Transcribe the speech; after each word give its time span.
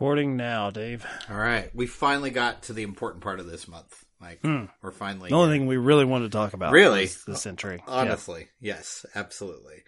Recording 0.00 0.38
now, 0.38 0.70
Dave. 0.70 1.04
All 1.28 1.36
right, 1.36 1.70
we 1.74 1.86
finally 1.86 2.30
got 2.30 2.62
to 2.64 2.72
the 2.72 2.84
important 2.84 3.22
part 3.22 3.38
of 3.38 3.44
this 3.46 3.68
month. 3.68 4.02
Like 4.18 4.40
we're 4.42 4.92
finally 4.92 5.28
The 5.28 5.34
only 5.36 5.54
thing 5.58 5.66
we 5.66 5.76
really 5.76 6.06
wanted 6.06 6.32
to 6.32 6.38
talk 6.38 6.54
about 6.54 6.72
Really? 6.72 7.10
this 7.26 7.44
entry. 7.46 7.82
Yeah. 7.86 7.92
honestly, 7.92 8.48
yes, 8.60 9.04
absolutely. 9.14 9.82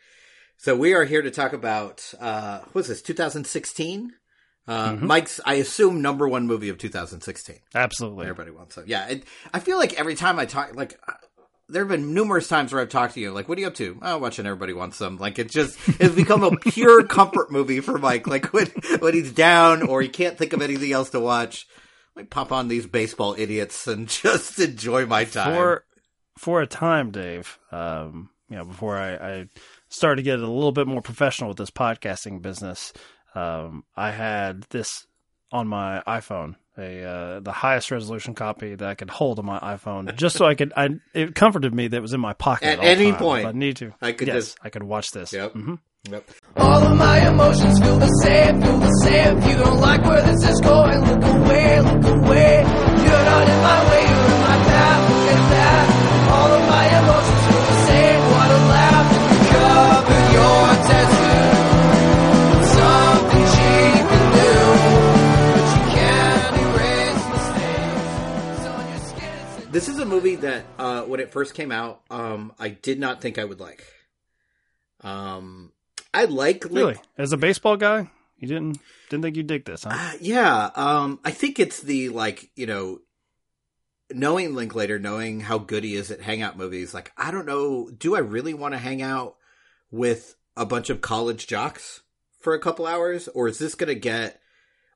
So 0.58 0.76
we 0.76 0.92
are 0.92 1.04
here 1.06 1.22
to 1.22 1.30
talk 1.30 1.54
about 1.54 2.12
uh 2.20 2.58
what's 2.72 2.88
this 2.88 3.00
2016? 3.00 4.12
Uh 4.68 4.90
Mm-hmm. 4.90 5.06
Mike's 5.06 5.40
I 5.46 5.54
assume 5.54 6.02
number 6.02 6.28
1 6.28 6.46
movie 6.46 6.68
of 6.68 6.76
2016. 6.76 7.56
Absolutely. 7.74 8.24
Everybody 8.26 8.50
wants 8.50 8.74
some. 8.74 8.84
Yeah, 8.86 9.08
it, 9.08 9.24
I 9.54 9.60
feel 9.60 9.78
like 9.78 9.94
every 9.98 10.14
time 10.14 10.38
I 10.38 10.44
talk 10.44 10.76
like 10.76 11.00
there 11.72 11.82
have 11.82 11.88
been 11.88 12.14
numerous 12.14 12.48
times 12.48 12.72
where 12.72 12.82
I've 12.82 12.88
talked 12.88 13.14
to 13.14 13.20
you, 13.20 13.32
like, 13.32 13.48
what 13.48 13.58
are 13.58 13.60
you 13.60 13.66
up 13.66 13.74
to? 13.76 13.98
Oh, 14.02 14.18
watching 14.18 14.46
Everybody 14.46 14.72
Wants 14.72 14.96
Some. 14.96 15.16
Like, 15.16 15.38
it 15.38 15.50
just, 15.50 15.78
it's 16.00 16.14
become 16.14 16.44
a 16.44 16.56
pure 16.70 17.04
comfort 17.04 17.50
movie 17.50 17.80
for 17.80 17.98
Mike. 17.98 18.26
Like, 18.26 18.52
when, 18.52 18.66
when 18.98 19.14
he's 19.14 19.32
down 19.32 19.82
or 19.82 20.02
he 20.02 20.08
can't 20.08 20.36
think 20.36 20.52
of 20.52 20.62
anything 20.62 20.92
else 20.92 21.10
to 21.10 21.20
watch, 21.20 21.66
like, 22.14 22.30
pop 22.30 22.52
on 22.52 22.68
these 22.68 22.86
baseball 22.86 23.34
idiots 23.38 23.86
and 23.86 24.08
just 24.22 24.58
enjoy 24.58 25.06
my 25.06 25.24
time. 25.24 25.54
For 25.54 25.84
for 26.38 26.62
a 26.62 26.66
time, 26.66 27.10
Dave, 27.10 27.58
um, 27.70 28.30
you 28.48 28.56
know, 28.56 28.64
before 28.64 28.96
I, 28.96 29.14
I 29.14 29.48
started 29.88 30.16
to 30.16 30.22
get 30.22 30.38
a 30.38 30.46
little 30.46 30.72
bit 30.72 30.86
more 30.86 31.02
professional 31.02 31.48
with 31.48 31.58
this 31.58 31.70
podcasting 31.70 32.40
business, 32.40 32.92
um, 33.34 33.84
I 33.96 34.10
had 34.10 34.62
this 34.70 35.06
on 35.50 35.68
my 35.68 36.02
iPhone, 36.06 36.56
a 36.78 37.04
uh, 37.04 37.40
the 37.40 37.52
highest 37.52 37.90
resolution 37.90 38.34
copy 38.34 38.74
that 38.74 38.88
I 38.88 38.94
could 38.94 39.10
hold 39.10 39.38
on 39.38 39.46
my 39.46 39.58
iPhone, 39.58 40.14
just 40.16 40.36
so 40.36 40.46
I 40.46 40.54
could. 40.54 40.72
I 40.76 40.88
it 41.14 41.34
comforted 41.34 41.74
me 41.74 41.88
that 41.88 41.96
it 41.96 42.00
was 42.00 42.14
in 42.14 42.20
my 42.20 42.32
pocket 42.32 42.66
At 42.68 42.78
all 42.78 42.84
any 42.86 43.10
time. 43.10 43.18
point, 43.20 43.42
If 43.42 43.48
I 43.54 43.58
need 43.58 43.76
to. 43.76 43.92
I 44.00 44.12
could 44.12 44.28
yes, 44.28 44.36
just- 44.36 44.58
I 44.62 44.70
could 44.70 44.82
watch 44.82 45.10
this. 45.10 45.32
Yep. 45.32 45.52
Mhm. 45.54 45.78
Yep. 46.10 46.30
All 46.56 46.82
of 46.82 46.96
my 46.98 47.28
emotions 47.28 47.78
feel 47.78 47.96
the 47.98 48.08
same, 48.24 48.60
feel 48.60 48.78
the 48.78 48.90
same. 49.04 49.38
If 49.38 49.46
you 49.50 49.56
don't 49.62 49.80
like 49.80 50.02
where 50.04 50.20
this 50.22 50.42
is 50.48 50.60
going, 50.60 50.98
look 51.00 51.22
away, 51.22 51.80
look 51.80 52.04
away. 52.24 52.58
You're 52.58 53.24
not 53.30 53.48
in 53.48 53.60
my 53.62 53.80
way, 53.90 54.02
you're 54.02 54.26
in 54.34 54.40
my 54.42 54.58
path. 54.66 55.10
Look 55.12 55.30
at 55.30 55.50
that. 55.54 56.32
All 56.32 56.50
of 56.58 56.68
my 56.68 56.84
movie 70.22 70.36
that, 70.36 70.64
uh, 70.78 71.02
when 71.02 71.20
it 71.20 71.30
first 71.30 71.54
came 71.54 71.72
out, 71.72 72.02
um, 72.10 72.52
I 72.58 72.70
did 72.70 72.98
not 72.98 73.20
think 73.20 73.38
I 73.38 73.44
would 73.44 73.60
like. 73.60 73.84
Um, 75.00 75.72
I 76.14 76.24
like, 76.26 76.64
Really, 76.64 76.96
as 77.18 77.32
a 77.32 77.36
baseball 77.36 77.76
guy, 77.76 78.10
you 78.38 78.48
didn't 78.48 78.78
didn't 79.08 79.22
think 79.22 79.36
you'd 79.36 79.46
dig 79.46 79.64
this, 79.64 79.84
huh? 79.84 79.90
Uh, 79.92 80.12
yeah, 80.20 80.70
um, 80.74 81.18
I 81.24 81.30
think 81.30 81.58
it's 81.58 81.80
the 81.80 82.10
like 82.10 82.50
you 82.54 82.66
know, 82.66 83.00
knowing 84.10 84.54
Linklater, 84.54 84.98
knowing 84.98 85.40
how 85.40 85.58
good 85.58 85.84
he 85.84 85.94
is 85.94 86.10
at 86.10 86.20
hangout 86.20 86.56
movies. 86.56 86.94
Like, 86.94 87.12
I 87.16 87.30
don't 87.30 87.46
know, 87.46 87.90
do 87.90 88.14
I 88.14 88.20
really 88.20 88.54
want 88.54 88.74
to 88.74 88.78
hang 88.78 89.02
out 89.02 89.36
with 89.90 90.36
a 90.56 90.66
bunch 90.66 90.90
of 90.90 91.00
college 91.00 91.46
jocks 91.46 92.02
for 92.38 92.54
a 92.54 92.60
couple 92.60 92.86
hours, 92.86 93.28
or 93.28 93.48
is 93.48 93.58
this 93.58 93.74
going 93.74 93.88
to 93.88 93.98
get 93.98 94.40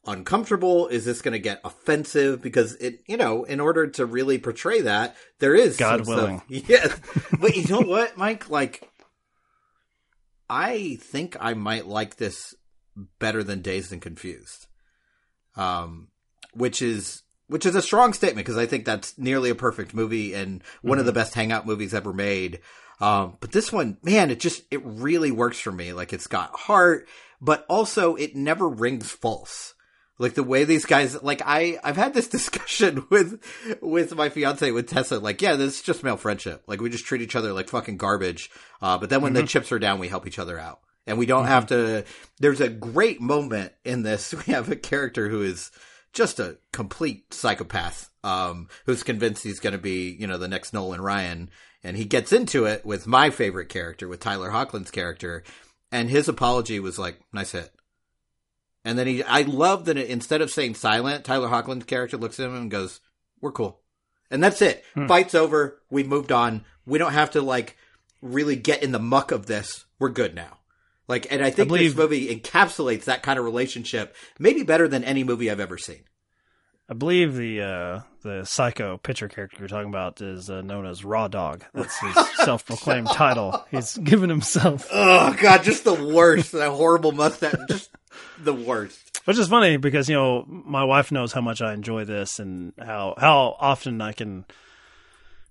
uncomfortable? 0.07 0.89
Is 0.89 1.05
this 1.05 1.23
going 1.23 1.33
to 1.33 1.39
get 1.39 1.61
offensive? 1.65 2.43
Because 2.43 2.75
it, 2.77 3.01
you 3.07 3.17
know, 3.17 3.45
in 3.45 3.61
order 3.61 3.87
to 3.89 4.07
really 4.07 4.39
portray 4.39 4.83
that, 4.83 5.17
there 5.39 5.55
is 5.55 5.77
God 5.77 6.07
willing. 6.07 6.39
Stuff. 6.51 6.69
Yeah, 6.69 7.37
but 7.41 7.57
you 7.57 7.67
know 7.69 7.81
what, 7.81 8.17
Mike? 8.17 8.49
Like, 8.51 8.89
I 10.49 10.99
think 11.01 11.37
I 11.41 11.55
might 11.55 11.87
like 11.87 12.17
this 12.17 12.55
better 13.19 13.43
than 13.43 13.63
Dazed 13.63 13.93
and 13.93 14.03
Confused, 14.03 14.67
um, 15.57 16.09
which 16.55 16.81
is 16.83 17.23
which 17.49 17.67
is 17.67 17.75
a 17.75 17.83
strong 17.83 18.13
statement 18.13 18.45
because 18.45 18.59
I 18.59 18.67
think 18.67 18.85
that's 18.85 19.17
nearly 19.19 19.51
a 19.51 19.55
perfect 19.55 19.95
movie 19.95 20.35
and 20.35 20.63
one 20.83 20.99
of 20.99 21.07
the 21.07 21.13
best 21.13 21.35
hangout 21.35 21.67
movies 21.67 21.95
ever 21.95 22.13
made. 22.13 22.61
Um, 23.01 23.37
but 23.41 23.53
this 23.53 23.73
one, 23.73 23.99
man, 24.03 24.31
it 24.31 24.41
just 24.41 24.63
it 24.71 24.81
really 24.85 25.31
works 25.31 25.61
for 25.61 25.73
me. 25.73 25.93
Like 25.93 26.13
it's 26.13 26.27
got 26.27 26.59
heart, 26.59 27.07
but 27.41 27.65
also 27.69 28.17
it 28.17 28.35
never 28.35 28.69
rings 28.69 29.11
false. 29.11 29.75
Like 30.19 30.35
the 30.35 30.43
way 30.43 30.65
these 30.65 30.87
guys, 30.87 31.23
like 31.23 31.43
I, 31.45 31.79
I've 31.85 31.97
had 31.97 32.15
this 32.15 32.29
discussion 32.37 33.07
with, 33.11 33.43
with 33.81 34.15
my 34.15 34.29
fiance, 34.29 34.71
with 34.71 34.89
Tessa. 34.89 35.19
Like, 35.19 35.43
yeah, 35.43 35.57
this 35.57 35.77
is 35.77 35.83
just 35.83 36.03
male 36.03 36.17
friendship. 36.17 36.63
Like 36.67 36.81
we 36.81 36.91
just 36.91 37.05
treat 37.05 37.23
each 37.23 37.37
other 37.37 37.53
like 37.53 37.69
fucking 37.69 37.99
garbage. 37.99 38.51
Uh, 38.81 38.99
but 38.99 39.11
then 39.11 39.21
when 39.21 39.35
the 39.35 39.43
chips 39.45 39.73
are 39.73 39.79
down, 39.79 39.99
we 39.99 40.09
help 40.09 40.27
each 40.27 40.39
other 40.39 40.59
out, 40.59 40.81
and 41.07 41.19
we 41.19 41.27
don't 41.27 41.47
have 41.47 41.67
to. 41.67 42.05
There's 42.39 42.61
a 42.61 42.69
great 42.69 43.21
moment 43.21 43.73
in 43.85 44.03
this. 44.03 44.35
We 44.47 44.53
have 44.53 44.71
a 44.71 44.77
character 44.77 45.29
who 45.29 45.43
is 45.43 45.71
just 46.13 46.41
a 46.41 46.59
complete 46.73 47.33
psychopath, 47.35 48.11
um, 48.25 48.69
who's 48.87 49.03
convinced 49.03 49.43
he's 49.43 49.61
going 49.61 49.73
to 49.73 49.79
be, 49.79 50.17
you 50.19 50.27
know, 50.27 50.39
the 50.39 50.49
next 50.49 50.73
Nolan 50.73 51.01
Ryan, 51.01 51.51
and 51.85 51.97
he 51.97 52.07
gets 52.07 52.33
into 52.33 52.65
it 52.65 52.87
with 52.87 53.07
my 53.07 53.29
favorite 53.31 53.69
character, 53.69 54.09
with 54.09 54.21
Tyler 54.21 54.51
Hoechlin's 54.51 54.91
character, 54.91 55.45
and 55.93 56.09
his 56.09 56.29
apology 56.29 56.81
was 56.81 56.99
like, 56.99 57.21
"Nice 57.33 57.53
hit." 57.53 57.76
And 58.87 58.97
then 58.97 59.09
he, 59.09 59.23
I 59.25 59.43
love 59.43 59.87
that 59.87 59.97
it, 59.97 60.09
instead 60.09 60.41
of 60.41 60.51
saying 60.51 60.77
silent, 60.77 61.25
Tyler 61.25 61.49
Hoechlin's 61.49 61.85
character 61.85 62.17
looks 62.17 62.39
at 62.39 62.47
him 62.47 62.55
and 62.55 62.71
goes, 62.71 63.01
"We're 63.41 63.51
cool," 63.51 63.81
and 64.31 64.43
that's 64.43 64.63
it. 64.63 64.85
Hmm. 64.95 65.09
Fight's 65.09 65.35
over. 65.35 65.83
We 65.91 66.05
moved 66.05 66.31
on. 66.31 66.65
We 66.87 66.99
don't 66.99 67.13
have 67.13 67.33
to 67.33 67.43
like 67.43 67.77
really 68.23 68.55
get 68.55 68.85
in 68.85 68.93
the 68.93 69.01
muck 69.01 69.33
of 69.33 69.47
this. 69.47 69.85
We're 69.99 70.11
good 70.11 70.37
now. 70.37 70.59
Like, 71.09 71.27
and 71.31 71.43
I 71.43 71.51
think 71.51 71.69
believe- 71.69 71.97
this 71.97 71.99
movie 71.99 72.35
encapsulates 72.35 73.05
that 73.05 73.23
kind 73.25 73.39
of 73.41 73.45
relationship, 73.45 74.15
maybe 74.39 74.63
better 74.63 74.87
than 74.87 75.03
any 75.03 75.25
movie 75.25 75.51
I've 75.51 75.61
ever 75.61 75.79
seen. 75.79 76.05
I 76.89 76.95
believe 76.95 77.35
the 77.35 77.63
uh, 77.63 78.01
the 78.23 78.45
psycho 78.45 78.97
pitcher 78.99 79.29
character 79.29 79.57
you're 79.59 79.69
talking 79.69 79.89
about 79.89 80.21
is 80.21 80.49
uh, 80.49 80.61
known 80.63 80.87
as 80.87 81.05
Raw 81.05 81.27
Dog. 81.29 81.65
That's 81.75 81.99
his 81.99 82.15
self-proclaimed 82.45 83.09
title. 83.09 83.65
He's 83.71 83.97
given 83.97 84.29
himself, 84.31 84.87
Oh 84.93 85.35
God, 85.41 85.65
just 85.65 85.83
the 85.85 85.95
worst. 85.95 86.53
that 86.53 86.71
horrible 86.71 87.13
mustache, 87.13 87.55
just 87.69 87.91
the 88.39 88.55
worst. 88.55 89.21
which 89.25 89.37
is 89.39 89.49
funny 89.49 89.79
because 89.79 90.09
you 90.09 90.15
know 90.15 90.45
my 90.47 90.85
wife 90.85 91.11
knows 91.11 91.33
how 91.33 91.41
much 91.41 91.61
I 91.61 91.75
enjoy 91.75 92.05
this 92.05 92.39
and 92.39 92.73
how 92.79 93.15
how 93.19 93.57
often 93.59 94.01
I 94.01 94.13
can 94.13 94.45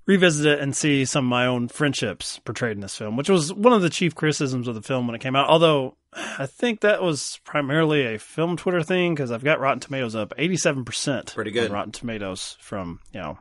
revisit 0.05 0.45
it 0.45 0.59
and 0.59 0.75
see 0.75 1.03
some 1.03 1.25
of 1.25 1.29
my 1.29 1.47
own 1.47 1.67
friendships 1.67 2.39
portrayed 2.45 2.77
in 2.77 2.81
this 2.81 2.95
film, 2.95 3.17
which 3.17 3.27
was 3.29 3.51
one 3.51 3.73
of 3.73 3.81
the 3.81 3.89
chief 3.89 4.13
criticisms 4.15 4.67
of 4.67 4.75
the 4.75 4.81
film 4.81 5.07
when 5.07 5.15
it 5.15 5.21
came 5.21 5.35
out. 5.35 5.49
Although 5.49 5.97
I 6.15 6.45
think 6.45 6.81
that 6.81 7.01
was 7.01 7.39
primarily 7.43 8.15
a 8.15 8.19
film 8.19 8.55
Twitter 8.57 8.83
thing 8.83 9.13
because 9.13 9.31
I've 9.31 9.43
got 9.43 9.59
Rotten 9.59 9.79
Tomatoes 9.81 10.15
up 10.15 10.33
87%. 10.37 11.33
Pretty 11.33 11.51
good. 11.51 11.71
Rotten 11.71 11.91
Tomatoes 11.91 12.57
from, 12.61 12.99
you 13.11 13.19
know, 13.19 13.37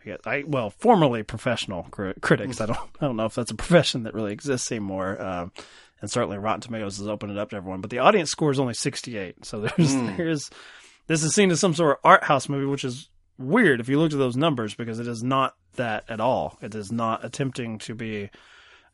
I 0.00 0.04
guess 0.04 0.18
I 0.24 0.44
well, 0.46 0.70
formerly 0.70 1.22
professional 1.22 1.84
cri- 1.90 2.14
critics. 2.20 2.60
I 2.60 2.66
don't 2.66 2.78
I 3.00 3.06
don't 3.06 3.16
know 3.16 3.26
if 3.26 3.34
that's 3.34 3.50
a 3.50 3.56
profession 3.56 4.04
that 4.04 4.14
really 4.14 4.32
exists 4.32 4.70
anymore. 4.70 5.20
Um, 5.20 5.52
and 6.00 6.10
certainly 6.10 6.38
Rotten 6.38 6.60
Tomatoes 6.60 6.98
has 6.98 7.08
opened 7.08 7.32
it 7.32 7.38
up 7.38 7.50
to 7.50 7.56
everyone, 7.56 7.80
but 7.80 7.90
the 7.90 7.98
audience 8.00 8.30
score 8.30 8.50
is 8.50 8.58
only 8.58 8.74
68. 8.74 9.44
So 9.44 9.60
there's 9.60 9.94
there's 10.16 10.50
this 11.06 11.22
is 11.22 11.34
seen 11.34 11.50
as 11.50 11.60
some 11.60 11.74
sort 11.74 11.92
of 11.92 11.98
art 12.04 12.24
house 12.24 12.48
movie, 12.48 12.66
which 12.66 12.84
is 12.84 13.08
weird 13.38 13.80
if 13.80 13.88
you 13.88 13.98
look 13.98 14.12
at 14.12 14.18
those 14.18 14.36
numbers 14.36 14.74
because 14.74 14.98
it 14.98 15.06
is 15.06 15.22
not 15.22 15.54
that 15.74 16.04
at 16.08 16.20
all. 16.20 16.58
It 16.60 16.74
is 16.74 16.92
not 16.92 17.24
attempting 17.24 17.78
to 17.80 17.94
be 17.94 18.30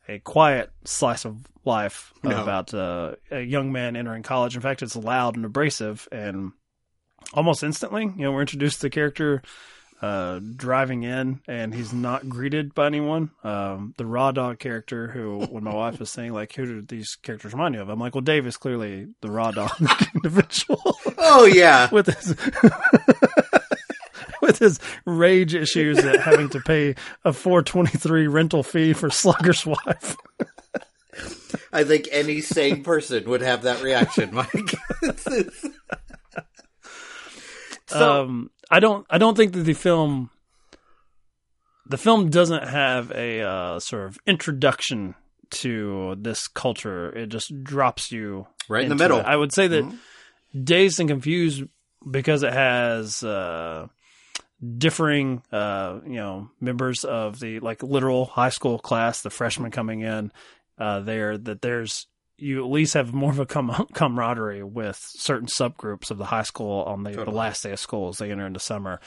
a 0.09 0.19
quiet 0.21 0.71
slice 0.85 1.25
of 1.25 1.37
life 1.65 2.13
No. 2.23 2.43
about 2.43 2.73
uh, 2.73 3.17
a 3.31 3.41
young 3.41 3.73
man 3.73 3.95
entering 3.97 4.23
college. 4.23 4.57
In 4.57 4.63
fact, 4.63 4.83
it's 4.83 4.97
loud 4.97 5.37
and 5.37 5.45
abrasive, 5.45 6.09
and 6.11 6.53
almost 7.35 7.63
instantly, 7.63 8.05
you 8.05 8.23
know, 8.25 8.33
we're 8.33 8.41
introduced 8.41 8.77
to 8.77 8.83
the 8.87 8.91
character 8.91 9.43
uh, 10.01 10.39
driving 10.57 11.03
in, 11.03 11.41
and 11.49 11.75
he's 11.75 11.93
not 11.93 12.29
greeted 12.29 12.73
by 12.73 12.87
anyone. 12.87 13.33
Um, 13.43 13.95
the 13.99 14.07
raw 14.07 14.31
dog 14.31 14.61
character, 14.61 15.09
who 15.09 15.41
when 15.51 15.65
my 15.65 15.75
wife 15.75 15.99
was 15.99 16.09
saying 16.09 16.33
like, 16.33 16.55
who 16.55 16.65
do 16.67 16.83
these 16.83 17.17
characters 17.17 17.53
remind 17.53 17.75
you 17.75 17.83
of? 17.83 17.89
I'm 17.89 17.99
like, 17.99 18.15
well, 18.15 18.23
Dave 18.23 18.47
is 18.47 18.57
clearly 18.57 19.09
the 19.23 19.31
raw 19.31 19.51
dog 19.51 19.73
individual 20.15 20.97
Oh 21.19 21.45
yeah, 21.47 21.89
with 21.93 22.07
his 22.07 22.35
with 24.49 24.59
his 24.59 24.81
rage 25.05 25.55
issues 25.55 25.99
at 25.99 26.21
having 26.21 26.49
to 26.49 26.61
pay 26.61 26.97
a 27.25 27.33
423 27.33 28.27
rental 28.27 28.65
fee 28.65 28.93
for 28.95 29.11
Slugger's 29.11 29.65
wife. 29.65 30.17
I 31.73 31.85
think 31.85 32.09
any 32.11 32.41
sane 32.41 32.83
person 32.83 33.29
would 33.31 33.43
have 33.43 33.63
that 33.63 33.83
reaction, 33.83 34.35
Mike. 34.35 34.75
so 37.87 38.23
um, 38.23 38.51
I 38.71 38.81
don't 38.81 39.07
I 39.11 39.19
don't 39.19 39.37
think 39.37 39.53
that 39.53 39.61
the 39.65 39.75
film 39.75 40.31
the 41.87 41.99
film 41.99 42.31
doesn't 42.31 42.69
have 42.69 43.11
a 43.13 43.41
uh, 43.43 43.81
sort 43.81 44.07
of 44.07 44.19
introduction 44.27 45.15
to 45.51 46.17
this 46.19 46.49
culture. 46.49 47.15
It 47.15 47.29
just 47.29 47.65
drops 47.65 48.13
you 48.13 48.47
right 48.69 48.85
in 48.85 48.91
the 48.91 48.95
middle. 48.95 49.19
it. 49.19 49.27
I 49.27 49.37
would 49.37 49.53
say 49.53 49.69
that 49.69 49.93
Dazed 50.65 51.01
and 51.01 51.09
Confused 51.09 51.65
because 52.09 52.43
it 52.43 52.53
has 52.53 53.23
uh, 53.25 53.89
differing, 54.77 55.43
uh, 55.53 56.01
you 56.05 56.17
know, 56.17 56.51
members 56.61 57.05
of 57.05 57.41
the 57.41 57.61
like 57.61 57.83
literal 57.83 58.27
high 58.27 58.49
school 58.49 58.79
class, 58.79 59.23
the 59.23 59.31
freshmen 59.31 59.71
coming 59.71 60.01
in 60.01 60.33
uh, 60.79 61.01
there. 61.01 61.39
That 61.39 61.63
there's 61.63 62.07
you 62.37 62.65
at 62.65 62.71
least 62.71 62.95
have 62.95 63.13
more 63.13 63.31
of 63.31 63.39
a 63.39 63.47
com- 63.47 63.87
camaraderie 63.95 64.63
with 64.63 64.99
certain 65.01 65.49
subgroups 65.49 66.11
of 66.11 66.19
the 66.19 66.27
high 66.27 66.43
school 66.43 66.83
on 66.85 67.03
the, 67.03 67.13
the 67.13 67.31
last 67.31 67.63
day 67.63 67.73
of 67.73 67.81
school 67.81 68.09
as 68.09 68.19
they 68.19 68.31
enter 68.31 68.47
into 68.47 68.61
summer. 68.61 69.01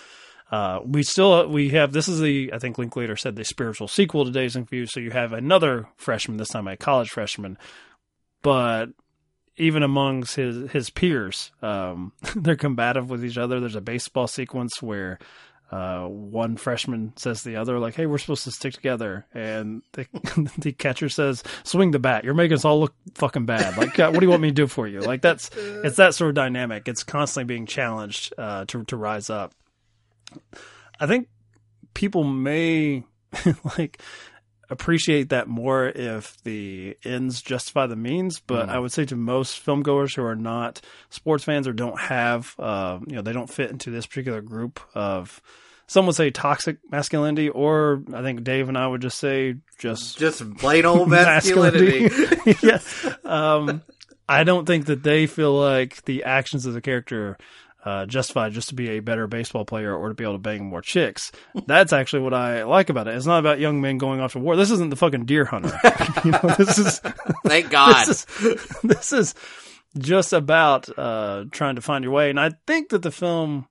Uh, 0.52 0.82
we 0.84 1.02
still 1.02 1.48
we 1.48 1.70
have 1.70 1.94
this 1.94 2.10
is 2.10 2.20
the 2.20 2.52
I 2.54 2.60
think 2.60 2.78
Linklater 2.78 3.16
said 3.16 3.36
the 3.36 3.46
spiritual 3.46 3.88
sequel 3.88 4.26
to 4.26 4.32
Days 4.32 4.56
in 4.56 4.66
View. 4.66 4.86
So 4.86 5.00
you 5.00 5.12
have 5.12 5.32
another 5.32 5.88
freshman 5.96 6.38
this 6.38 6.50
time, 6.50 6.68
a 6.68 6.76
college 6.76 7.10
freshman, 7.10 7.58
but 8.42 8.90
even 9.62 9.84
amongst 9.84 10.36
his 10.36 10.72
his 10.72 10.90
peers, 10.90 11.52
um, 11.62 12.12
they're 12.36 12.56
combative 12.56 13.10
with 13.10 13.24
each 13.24 13.38
other. 13.38 13.60
There's 13.60 13.76
a 13.76 13.82
baseball 13.82 14.28
sequence 14.28 14.82
where 14.82 15.20
uh, 15.72 16.06
one 16.06 16.58
freshman 16.58 17.14
says 17.16 17.44
to 17.44 17.50
the 17.50 17.56
other, 17.56 17.80
like, 17.80 17.96
"Hey, 17.96 18.06
we're 18.06 18.18
supposed 18.18 18.44
to 18.46 18.52
stick 18.52 18.74
together," 18.74 19.26
and 19.34 19.84
the 19.94 20.06
the 20.58 20.74
catcher 20.74 21.10
says, 21.10 21.44
"Swing 21.64 21.92
the 21.92 22.00
bat. 22.00 22.24
You're 22.24 22.34
making 22.34 22.56
us 22.56 22.66
all 22.66 22.80
look 22.80 22.94
fucking 23.16 23.46
bad. 23.46 23.78
Like, 23.78 23.98
uh, 24.00 24.10
what 24.10 24.20
do 24.20 24.26
you 24.26 24.30
want 24.32 24.42
me 24.42 24.50
to 24.50 24.54
do 24.54 24.68
for 24.68 24.88
you?" 24.88 25.00
Like 25.12 25.22
that's 25.22 25.50
it's 25.56 25.98
that 25.98 26.16
sort 26.16 26.30
of 26.30 26.36
dynamic. 26.36 26.88
It's 26.88 27.04
constantly 27.04 27.54
being 27.54 27.66
challenged 27.66 28.34
uh, 28.38 28.66
to 28.66 28.84
to 28.86 28.98
rise 28.98 29.30
up. 29.30 29.54
I 31.00 31.08
think 31.08 31.28
people 31.94 32.24
may 32.24 33.04
like 33.78 34.02
appreciate 34.72 35.30
that 35.30 35.48
more 35.48 35.86
if 35.88 36.42
the 36.44 36.98
ends 37.04 37.42
justify 37.42 37.88
the 37.88 37.96
means. 37.96 38.40
But 38.40 38.70
I 38.70 38.80
would 38.80 38.92
say 38.92 39.06
to 39.06 39.16
most 39.16 39.64
filmgoers 39.64 40.16
who 40.16 40.24
are 40.24 40.36
not 40.36 40.82
sports 41.10 41.44
fans 41.44 41.68
or 41.68 41.74
don't 41.74 42.00
have, 42.00 42.56
uh, 42.58 43.00
you 43.06 43.16
know, 43.16 43.22
they 43.22 43.34
don't 43.34 43.50
fit 43.50 43.70
into 43.70 43.92
this 43.92 44.08
particular 44.08 44.42
group 44.42 44.80
of, 44.96 45.42
some 45.88 46.06
would 46.06 46.16
say 46.16 46.32
toxic 46.32 46.78
masculinity, 46.90 47.50
or 47.50 48.02
I 48.14 48.22
think 48.22 48.44
Dave 48.46 48.70
and 48.70 48.78
I 48.78 48.88
would 48.88 49.02
just 49.02 49.20
say 49.20 49.56
just 49.78 50.18
Just 50.18 50.58
plain 50.58 50.86
old 50.86 51.10
masculinity. 51.12 52.10
yeah. 52.64 52.80
Um, 53.26 53.84
I 54.30 54.46
don't 54.46 54.66
think 54.66 54.86
that 54.86 55.04
they 55.04 55.28
feel 55.28 55.54
like 55.54 56.06
the 56.06 56.24
actions 56.24 56.66
of 56.66 56.74
the 56.74 56.80
character 56.80 57.38
uh, 57.84 58.06
justified 58.06 58.54
just 58.54 58.70
to 58.70 58.76
be 58.76 58.90
a 58.90 59.00
better 59.00 59.28
baseball 59.28 59.66
player 59.66 59.96
or 59.96 60.10
to 60.10 60.14
be 60.14 60.24
able 60.24 60.36
to 60.36 60.40
bang 60.40 60.66
more 60.66 60.82
chicks. 60.82 61.32
That's 61.66 61.94
actually 61.94 62.22
what 62.24 62.34
I 62.34 62.64
like 62.64 62.90
about 62.90 63.08
it. 63.08 63.16
It's 63.16 63.26
not 63.26 63.40
about 63.40 63.60
young 63.60 63.82
men 63.82 63.98
going 63.98 64.20
off 64.20 64.34
to 64.34 64.40
war. 64.40 64.56
This 64.56 64.72
isn't 64.72 64.90
the 64.90 64.96
fucking 64.96 65.26
deer 65.26 65.46
hunter. 65.46 65.78
you 66.26 66.32
know, 66.32 66.56
this 66.58 66.78
is 66.78 67.00
Thank 67.46 67.70
God. 67.72 68.08
this 68.08 68.26
is 68.40 68.78
this 68.84 69.14
is 69.14 69.36
just 69.98 70.34
about 70.34 70.90
uh, 70.98 71.46
trying 71.52 71.76
to 71.76 71.82
find 71.82 72.04
your 72.04 72.14
way. 72.14 72.30
And 72.30 72.40
I 72.40 72.52
think 72.68 72.90
that 72.90 73.02
the 73.02 73.12
film 73.12 73.68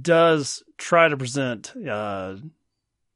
does 0.00 0.62
try 0.78 1.08
to 1.08 1.16
present 1.16 1.74
uh, 1.88 2.36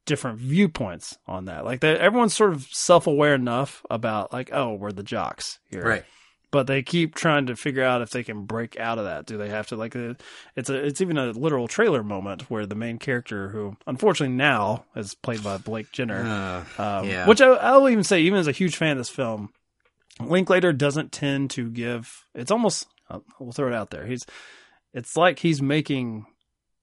different 0.06 0.38
viewpoints 0.38 1.18
on 1.26 1.46
that. 1.46 1.64
Like 1.64 1.80
they, 1.80 1.96
everyone's 1.96 2.34
sort 2.34 2.52
of 2.52 2.66
self 2.70 3.06
aware 3.06 3.34
enough 3.34 3.84
about 3.90 4.32
like, 4.32 4.50
oh, 4.52 4.74
we're 4.74 4.92
the 4.92 5.02
jocks 5.02 5.58
here, 5.70 5.82
right. 5.84 6.04
But 6.54 6.68
they 6.68 6.82
keep 6.84 7.16
trying 7.16 7.46
to 7.46 7.56
figure 7.56 7.82
out 7.82 8.00
if 8.00 8.10
they 8.10 8.22
can 8.22 8.44
break 8.44 8.78
out 8.78 8.96
of 8.98 9.06
that. 9.06 9.26
Do 9.26 9.36
they 9.36 9.48
have 9.48 9.66
to 9.66 9.76
like? 9.76 9.96
uh, 9.96 10.14
It's 10.54 10.70
a 10.70 10.86
it's 10.86 11.00
even 11.00 11.18
a 11.18 11.32
literal 11.32 11.66
trailer 11.66 12.04
moment 12.04 12.48
where 12.48 12.64
the 12.64 12.76
main 12.76 12.98
character, 12.98 13.48
who 13.48 13.76
unfortunately 13.88 14.36
now 14.36 14.84
is 14.94 15.14
played 15.14 15.42
by 15.42 15.56
Blake 15.58 15.90
Jenner, 15.90 16.22
Uh, 16.78 16.82
um, 16.82 17.08
Yeah. 17.08 17.26
Which 17.26 17.40
I, 17.40 17.48
I'll 17.48 17.88
even 17.88 18.04
say, 18.04 18.20
even 18.20 18.38
as 18.38 18.46
a 18.46 18.52
huge 18.52 18.76
fan 18.76 18.92
of 18.92 18.98
this 18.98 19.10
film, 19.10 19.52
Linklater 20.20 20.72
doesn't 20.72 21.10
tend 21.10 21.50
to 21.50 21.68
give. 21.68 22.24
It's 22.36 22.52
almost. 22.52 22.86
We'll 23.40 23.50
throw 23.52 23.66
it 23.68 23.74
out 23.74 23.90
there. 23.90 24.06
He's. 24.06 24.24
It's 24.92 25.16
like 25.16 25.40
he's 25.40 25.60
making 25.60 26.26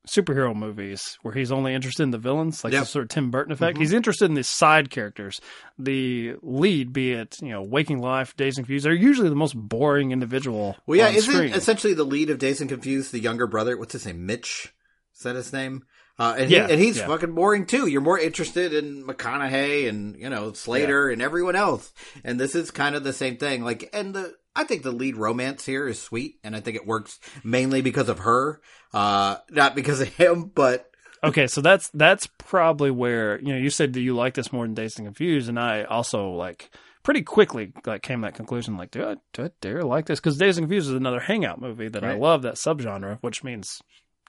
superhero 0.08 0.56
movies 0.56 1.18
where 1.22 1.34
he's 1.34 1.52
only 1.52 1.74
interested 1.76 2.04
in 2.04 2.12
the 2.12 2.18
villains, 2.18 2.64
like 2.64 2.74
Yep. 2.74 2.82
the 2.84 2.88
sort 2.88 3.04
of 3.04 3.10
Tim 3.10 3.30
Burton 3.32 3.52
effect. 3.54 3.78
Mhm. 3.78 3.82
He's 3.82 3.94
interested 3.94 4.26
in 4.26 4.34
the 4.34 4.44
side 4.44 4.90
characters. 4.90 5.40
The 5.78 6.36
lead, 6.42 6.92
be 6.92 7.12
it 7.12 7.38
you 7.42 7.50
know 7.50 7.62
Waking 7.62 8.00
Life, 8.00 8.36
Dazed 8.36 8.58
and 8.58 8.66
Confused, 8.66 8.88
are 8.88 8.94
usually 8.94 9.30
the 9.30 9.36
most 9.36 9.56
boring 9.56 10.12
individual. 10.12 10.76
well, 10.88 10.98
yeah, 10.98 11.10
isn't 11.10 11.32
screen. 11.34 11.54
essentially 11.54 11.94
the 11.94 12.04
lead 12.04 12.30
of 12.30 12.40
Dazed 12.40 12.62
and 12.62 12.70
Confused 12.70 13.12
the 13.12 13.20
younger 13.20 13.46
brother? 13.48 13.78
What's 13.78 13.94
his 13.94 14.06
name? 14.06 14.26
Mitch? 14.26 14.74
Is 15.16 15.22
that 15.24 15.36
his 15.36 15.54
name? 15.54 15.84
Uh, 16.20 16.36
and, 16.38 16.52
Yeah, 16.52 16.68
he, 16.68 16.74
and 16.74 16.82
he's 16.82 16.98
yeah. 16.98 17.08
fucking 17.08 17.34
boring 17.34 17.66
too. 17.66 17.88
You're 17.88 18.02
more 18.02 18.20
interested 18.20 18.74
in 18.74 19.04
McConaughey 19.06 19.88
and 19.88 20.16
you 20.20 20.30
know 20.30 20.54
Slater 20.54 21.10
and 21.10 21.22
everyone 21.22 21.56
else. 21.56 21.94
And 22.24 22.40
this 22.40 22.54
is 22.56 22.70
kind 22.72 22.96
of 22.96 23.04
the 23.04 23.14
same 23.14 23.38
thing. 23.38 23.64
Like, 23.64 23.90
and 23.94 24.14
the 24.14 24.34
I 24.56 24.64
think 24.66 24.84
the 24.84 24.92
lead 24.92 25.16
romance 25.16 25.66
here 25.66 25.88
is 25.88 26.02
sweet, 26.02 26.36
and 26.44 26.56
I 26.56 26.60
think 26.60 26.76
it 26.76 26.86
works 26.86 27.20
mainly 27.44 27.82
because 27.82 28.10
of 28.10 28.20
her, 28.20 28.62
uh, 28.94 29.38
not 29.50 29.76
because 29.76 30.02
of 30.02 30.10
him. 30.16 30.52
But 30.54 30.92
Okay, 31.24 31.48
so 31.48 31.62
that's 31.62 31.90
that's 31.90 32.28
probably 32.38 32.90
where 32.90 33.40
you 33.40 33.54
know 33.54 33.58
you 33.60 33.70
said 33.70 33.94
that 33.94 34.02
you 34.02 34.16
like 34.16 34.34
this 34.34 34.52
more 34.52 34.66
than 34.66 34.74
Dazed 34.74 34.98
and 34.98 35.08
Confused, 35.08 35.50
and 35.50 35.60
I 35.60 35.84
also 35.84 36.32
like 36.32 36.72
pretty 37.04 37.22
quickly 37.22 37.74
like 37.86 38.02
came 38.02 38.22
to 38.22 38.28
that 38.28 38.36
conclusion 38.36 38.78
like 38.78 38.92
do 38.92 39.04
I 39.04 39.16
do 39.34 39.46
I 39.46 39.50
dare 39.60 39.84
like 39.84 40.06
this 40.06 40.20
because 40.20 40.38
Dazed 40.38 40.58
and 40.58 40.66
Confused 40.66 40.90
is 40.90 40.96
another 40.96 41.20
hangout 41.20 41.62
movie 41.62 41.90
that 41.90 42.04
I 42.04 42.14
love 42.14 42.42
that 42.42 42.56
subgenre, 42.56 43.20
which 43.22 43.44
means 43.44 43.82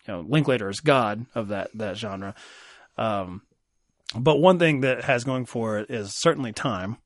you 0.06 0.14
know 0.14 0.20
Linklater 0.20 0.68
is 0.68 0.80
god 0.80 1.24
of 1.34 1.48
that 1.48 1.70
that 1.74 1.96
genre. 1.96 2.34
Um, 2.98 3.42
but 4.14 4.36
one 4.36 4.58
thing 4.58 4.82
that 4.82 5.04
has 5.04 5.24
going 5.24 5.46
for 5.46 5.78
it 5.78 5.90
is 5.90 6.14
certainly 6.14 6.52
time. 6.52 6.98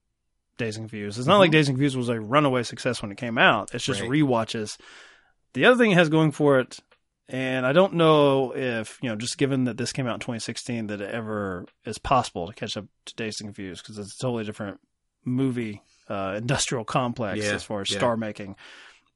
Dazed 0.58 0.78
and 0.78 0.84
Confused. 0.88 1.18
It's 1.18 1.26
not 1.26 1.38
like 1.38 1.50
Dazed 1.50 1.68
and 1.68 1.76
Confused 1.76 1.96
was 1.96 2.08
a 2.08 2.20
runaway 2.20 2.62
success 2.62 3.02
when 3.02 3.10
it 3.12 3.16
came 3.18 3.38
out. 3.38 3.74
It's 3.74 3.84
just 3.84 4.00
Right. 4.00 4.10
rewatches. 4.10 4.78
The 5.54 5.64
other 5.66 5.76
thing 5.82 5.90
it 5.92 5.98
has 5.98 6.08
going 6.08 6.32
for 6.32 6.58
it 6.60 6.78
and 7.28 7.66
I 7.66 7.72
don't 7.72 7.94
know 7.94 8.52
if, 8.54 8.98
you 9.02 9.08
know, 9.08 9.16
just 9.16 9.36
given 9.36 9.64
that 9.64 9.76
this 9.76 9.92
came 9.92 10.06
out 10.06 10.14
in 10.14 10.20
2016, 10.20 10.86
that 10.86 11.00
it 11.00 11.10
ever 11.12 11.64
is 11.84 11.98
possible 11.98 12.46
to 12.46 12.52
catch 12.52 12.76
up 12.76 12.84
to 13.06 13.14
Dazed 13.16 13.40
and 13.40 13.48
Confused 13.48 13.82
because 13.82 13.98
it's 13.98 14.14
a 14.14 14.18
totally 14.18 14.44
different 14.44 14.78
movie 15.24 15.82
uh, 16.08 16.34
industrial 16.36 16.84
complex 16.84 17.44
Yeah, 17.44 17.54
as 17.54 17.64
far 17.64 17.80
as 17.80 17.90
yeah. 17.90 17.98
star 17.98 18.16
making. 18.16 18.54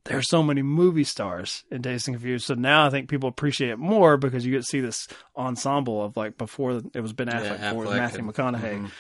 There 0.07 0.19
are 0.19 0.23
so 0.23 0.43
many 0.43 0.61
movie 0.63 1.05
stars 1.05 1.63
in 1.71 1.83
Dazed 1.83 2.09
and 2.09 2.17
Confused. 2.17 2.47
So 2.47 2.55
now 2.55 2.85
I 2.85 2.91
think 2.91 3.09
people 3.09 3.29
appreciate 3.29 3.71
it 3.71 3.79
more 3.79 4.17
because 4.17 4.45
you 4.45 4.51
get 4.51 4.63
to 4.63 4.67
see 4.67 4.81
this 4.81 5.07
ensemble 5.37 6.03
of 6.03 6.17
like 6.17 6.37
before 6.37 6.81
it 6.93 7.01
was 7.01 7.13
Ben 7.13 7.29
Affleck, 7.29 7.61
Yeah, 7.61 7.69
before 7.71 7.85
it 7.85 7.89
was 7.91 7.97
Matthew 7.97 8.19
and- 8.21 8.35
McConaughey. 8.35 8.81
Mhm. 8.87 8.91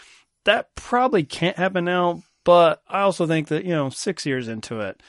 That 0.44 0.74
probably 0.76 1.24
can't 1.24 1.56
happen 1.56 1.84
now, 1.84 2.22
but 2.44 2.82
I 2.88 3.00
also 3.00 3.26
think 3.26 3.48
that, 3.48 3.64
you 3.64 3.70
know, 3.74 3.90
six 3.90 4.24
years 4.26 4.48
into 4.48 4.80
it, 4.80 5.02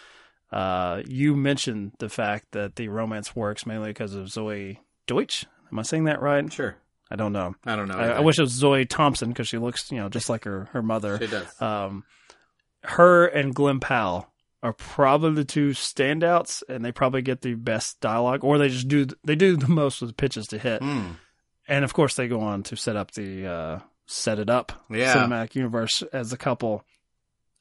uh, 0.51 1.01
you 1.07 1.35
mentioned 1.35 1.93
the 1.99 2.09
fact 2.09 2.47
that 2.51 2.75
the 2.75 2.87
romance 2.89 3.35
works 3.35 3.65
mainly 3.65 3.89
because 3.89 4.13
of 4.15 4.27
Zoey 4.27 4.77
Deutch. 5.07 5.45
Am 5.71 5.79
I 5.79 5.83
saying 5.83 6.03
that 6.05 6.21
right? 6.21 6.51
sure, 6.51 6.75
I 7.09 7.15
don't 7.15 7.31
know. 7.33 7.55
I 7.65 7.75
don't 7.75 7.87
know. 7.87 7.95
I, 7.97 8.07
I 8.09 8.19
wish 8.19 8.37
it 8.37 8.41
was 8.43 8.51
Zoe 8.51 8.85
Thompson 8.85 9.29
because 9.29 9.47
she 9.47 9.57
looks, 9.57 9.91
you 9.91 9.97
know, 9.97 10.09
just 10.09 10.29
like 10.29 10.43
her 10.43 10.65
her 10.73 10.81
mother. 10.81 11.17
she 11.19 11.27
does. 11.27 11.61
Um, 11.61 12.03
her 12.83 13.25
and 13.27 13.53
Glen 13.55 13.79
Powell 13.79 14.27
are 14.63 14.73
probably 14.73 15.33
the 15.33 15.45
two 15.45 15.69
standouts, 15.69 16.61
and 16.67 16.83
they 16.83 16.91
probably 16.91 17.21
get 17.21 17.41
the 17.41 17.53
best 17.55 17.99
dialogue, 18.01 18.43
or 18.43 18.57
they 18.57 18.69
just 18.69 18.87
do 18.87 19.07
they 19.23 19.35
do 19.35 19.55
the 19.55 19.67
most 19.69 20.01
with 20.01 20.09
the 20.09 20.13
pitches 20.15 20.47
to 20.47 20.57
hit. 20.59 20.81
Hmm. 20.81 21.11
And 21.67 21.85
of 21.85 21.93
course, 21.93 22.15
they 22.15 22.27
go 22.27 22.41
on 22.41 22.63
to 22.63 22.75
set 22.75 22.95
up 22.97 23.11
the 23.11 23.47
uh, 23.47 23.79
set 24.07 24.39
it 24.39 24.49
up 24.49 24.71
Yeah. 24.89 25.13
cinematic 25.15 25.55
universe 25.55 26.01
as 26.11 26.33
a 26.33 26.37
couple. 26.37 26.83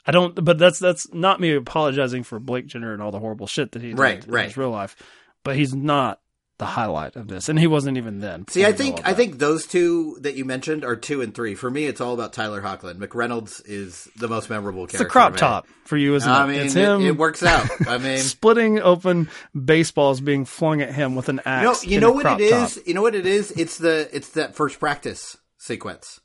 I 0.06 0.12
don't, 0.12 0.42
but 0.44 0.58
that's 0.58 0.78
that's 0.78 1.12
not 1.12 1.40
me 1.40 1.54
apologizing 1.54 2.22
for 2.24 2.38
Blake 2.40 2.66
Jenner 2.66 2.92
and 2.92 3.02
all 3.02 3.10
the 3.10 3.18
horrible 3.18 3.46
shit 3.46 3.72
that 3.72 3.82
he 3.82 3.88
did 3.88 3.98
Right, 3.98 4.24
in 4.24 4.30
right. 4.32 4.44
his 4.46 4.56
real 4.56 4.70
life, 4.70 4.96
but 5.44 5.56
he's 5.56 5.74
not 5.74 6.20
the 6.58 6.66
highlight 6.66 7.16
of 7.16 7.26
this, 7.26 7.48
and 7.48 7.58
he 7.58 7.66
wasn't 7.66 7.96
even 7.96 8.20
then. 8.20 8.46
See, 8.48 8.66
I 8.66 8.72
think 8.72 9.00
I 9.06 9.14
think 9.14 9.38
those 9.38 9.66
two 9.66 10.18
that 10.20 10.34
you 10.36 10.44
mentioned 10.44 10.84
are 10.84 10.94
two 10.94 11.22
and 11.22 11.34
three. 11.34 11.54
For 11.54 11.70
me, 11.70 11.86
it's 11.86 12.02
all 12.02 12.12
about 12.12 12.34
Tyler 12.34 12.60
Hoechlin. 12.60 12.96
McReynolds 12.96 13.62
is 13.64 14.08
the 14.16 14.28
most 14.28 14.50
memorable 14.50 14.84
it's 14.84 15.00
a 15.00 15.06
crop 15.06 15.36
top 15.36 15.66
for 15.86 15.96
you, 15.96 16.14
isn't 16.16 16.30
I 16.30 16.44
it? 16.44 16.48
mean, 16.48 16.60
it's 16.60 16.74
him. 16.74 17.00
it 17.00 17.16
works 17.16 17.42
out. 17.42 17.66
I 17.88 17.96
mean, 17.98 18.18
splitting 18.18 18.78
open 18.78 19.30
baseballs 19.54 20.20
being 20.20 20.44
flung 20.44 20.82
at 20.82 20.92
him 20.94 21.14
with 21.14 21.30
an 21.30 21.36
you 21.46 21.50
know, 21.62 21.70
axe. 21.70 21.86
you 21.86 21.98
know 22.00 22.12
what 22.12 22.22
crop 22.24 22.40
it 22.40 22.50
top. 22.50 22.70
You 22.86 22.92
know 22.92 23.02
what 23.02 23.14
it 23.14 23.24
is. 23.26 23.52
It's 23.52 23.78
the 23.78 24.08
it's 24.12 24.28
that 24.30 24.54
first 24.54 24.78
practice 24.80 25.38
sequence. 25.56 26.20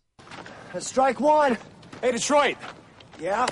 Strike 0.79 1.21
one. 1.21 1.57
Hey, 2.01 2.11
Detroit, 2.11 2.57
Yeah? 3.21 3.45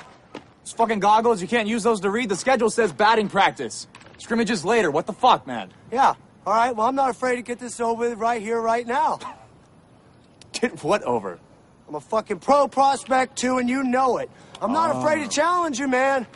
Those 0.64 0.72
fucking 0.74 1.00
goggles, 1.00 1.42
you 1.42 1.48
can't 1.48 1.68
use 1.68 1.84
those 1.84 2.00
to 2.02 2.10
read. 2.10 2.30
The 2.30 2.36
schedule 2.36 2.70
says 2.70 2.94
batting 2.94 3.28
practice. 3.30 3.88
Scrimmages 4.18 4.64
later. 4.64 4.92
What 4.92 5.06
the 5.06 5.14
fuck, 5.14 5.46
man? 5.46 5.72
Yeah. 5.92 6.14
All 6.46 6.54
right, 6.54 6.76
well, 6.76 6.88
I'm 6.88 6.96
not 6.96 7.10
afraid 7.10 7.38
to 7.38 7.42
get 7.42 7.60
this 7.60 7.80
over 7.80 8.10
with 8.10 8.18
right 8.18 8.42
here, 8.42 8.60
right 8.60 8.86
now. 8.86 9.20
Get 10.54 10.84
what 10.84 11.02
over? 11.04 11.40
I'm 11.88 11.96
a 11.96 12.00
fucking 12.00 12.40
pro 12.40 12.68
prospect, 12.68 13.38
too, 13.38 13.58
and 13.58 13.68
you 13.68 13.84
know 13.84 14.18
it. 14.18 14.30
I'm 14.62 14.72
not 14.72 14.96
afraid 14.96 15.24
to 15.24 15.30
challenge 15.30 15.80
you, 15.80 15.88
man. 15.88 16.28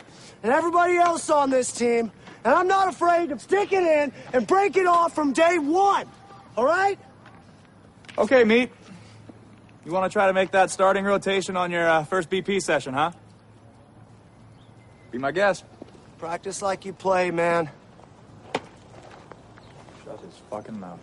And 0.42 0.52
everybody 0.52 0.96
else 0.96 1.30
on 1.30 1.50
this 1.50 1.72
team. 1.72 2.10
And 2.44 2.54
I'm 2.54 2.68
not 2.68 2.88
afraid 2.88 3.30
to 3.30 3.38
stick 3.38 3.72
it 3.72 3.82
in 3.82 4.12
and 4.32 4.46
break 4.46 4.76
it 4.76 4.86
off 4.86 5.14
from 5.14 5.32
day 5.32 5.58
one. 5.58 6.06
All 6.56 6.64
right? 6.64 6.98
Okay, 8.16 8.44
meat. 8.44 8.70
You 9.84 9.92
want 9.92 10.10
to 10.10 10.12
try 10.12 10.26
to 10.26 10.32
make 10.32 10.50
that 10.50 10.70
starting 10.70 11.04
rotation 11.04 11.56
on 11.56 11.70
your 11.70 11.88
uh, 11.88 12.04
first 12.04 12.28
BP 12.28 12.60
session, 12.60 12.94
huh? 12.94 13.12
Be 15.10 15.18
my 15.18 15.32
guest. 15.32 15.64
Practice 16.18 16.60
like 16.62 16.84
you 16.84 16.92
play, 16.92 17.30
man. 17.30 17.70
Shut 20.04 20.20
his 20.20 20.34
fucking 20.50 20.78
mouth. 20.78 20.98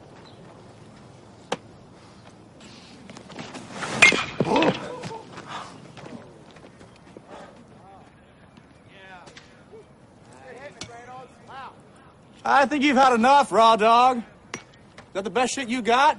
I 12.47 12.67
think 12.67 12.83
you've 12.83 12.95
had 12.95 13.13
enough, 13.13 13.51
raw 13.51 13.75
dog. 13.75 14.17
Is 14.17 14.23
that 15.13 15.23
the 15.23 15.31
best 15.31 15.55
shit 15.55 15.67
you 15.67 15.81
got? 15.81 16.17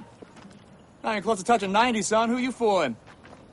Not 1.01 1.11
even 1.11 1.23
close 1.23 1.37
to 1.37 1.43
touching 1.45 1.71
90, 1.71 2.01
son. 2.01 2.29
Who 2.29 2.37
you 2.37 2.51
fooling? 2.51 2.97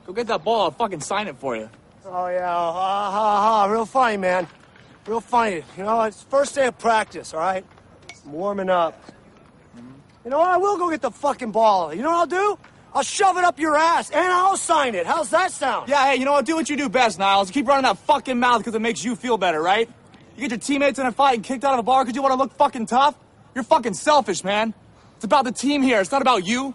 Go 0.05 0.11
get 0.11 0.27
that 0.27 0.43
ball. 0.43 0.63
I'll 0.63 0.71
fucking 0.71 0.99
sign 0.99 1.27
it 1.27 1.37
for 1.37 1.55
you. 1.55 1.69
Oh 2.07 2.27
yeah, 2.27 2.47
ha 2.47 3.11
ha 3.11 3.65
ha! 3.65 3.65
Real 3.65 3.85
funny, 3.85 4.17
man. 4.17 4.47
Real 5.07 5.21
funny. 5.21 5.63
You 5.75 5.83
know, 5.83 6.01
it's 6.03 6.21
first 6.23 6.53
day 6.53 6.67
of 6.67 6.77
practice. 6.77 7.33
All 7.33 7.39
right, 7.39 7.65
I'm 8.23 8.31
warming 8.31 8.69
up. 8.69 9.01
You 10.23 10.29
know 10.31 10.37
what? 10.37 10.49
I 10.49 10.57
will 10.57 10.77
go 10.77 10.89
get 10.89 11.01
the 11.01 11.09
fucking 11.09 11.51
ball. 11.51 11.93
You 11.93 12.03
know 12.03 12.11
what 12.11 12.33
I'll 12.33 12.55
do? 12.55 12.59
I'll 12.93 13.03
shove 13.03 13.37
it 13.37 13.43
up 13.43 13.59
your 13.59 13.75
ass 13.75 14.09
and 14.09 14.19
I'll 14.19 14.55
sign 14.55 14.95
it. 14.95 15.05
How's 15.05 15.29
that 15.31 15.51
sound? 15.51 15.89
Yeah, 15.89 16.11
hey, 16.11 16.15
you 16.15 16.25
know 16.25 16.31
what? 16.31 16.45
Do 16.45 16.55
what 16.55 16.69
you 16.69 16.77
do 16.77 16.89
best, 16.89 17.19
Niles. 17.19 17.51
Keep 17.51 17.67
running 17.67 17.83
that 17.83 17.97
fucking 17.97 18.39
mouth 18.39 18.59
because 18.59 18.73
it 18.73 18.81
makes 18.81 19.03
you 19.03 19.15
feel 19.15 19.37
better, 19.37 19.61
right? 19.61 19.89
You 20.35 20.41
get 20.41 20.51
your 20.51 20.59
teammates 20.59 20.97
in 20.97 21.05
a 21.05 21.11
fight 21.11 21.35
and 21.35 21.43
kicked 21.43 21.63
out 21.63 21.73
of 21.73 21.79
a 21.79 21.83
bar 21.83 22.03
because 22.03 22.15
you 22.15 22.21
want 22.21 22.33
to 22.33 22.37
look 22.37 22.53
fucking 22.53 22.85
tough? 22.85 23.15
You're 23.53 23.65
fucking 23.65 23.95
selfish, 23.95 24.43
man. 24.43 24.73
It's 25.17 25.25
about 25.25 25.43
the 25.43 25.51
team 25.51 25.81
here. 25.81 25.99
It's 25.99 26.11
not 26.11 26.21
about 26.21 26.45
you. 26.45 26.73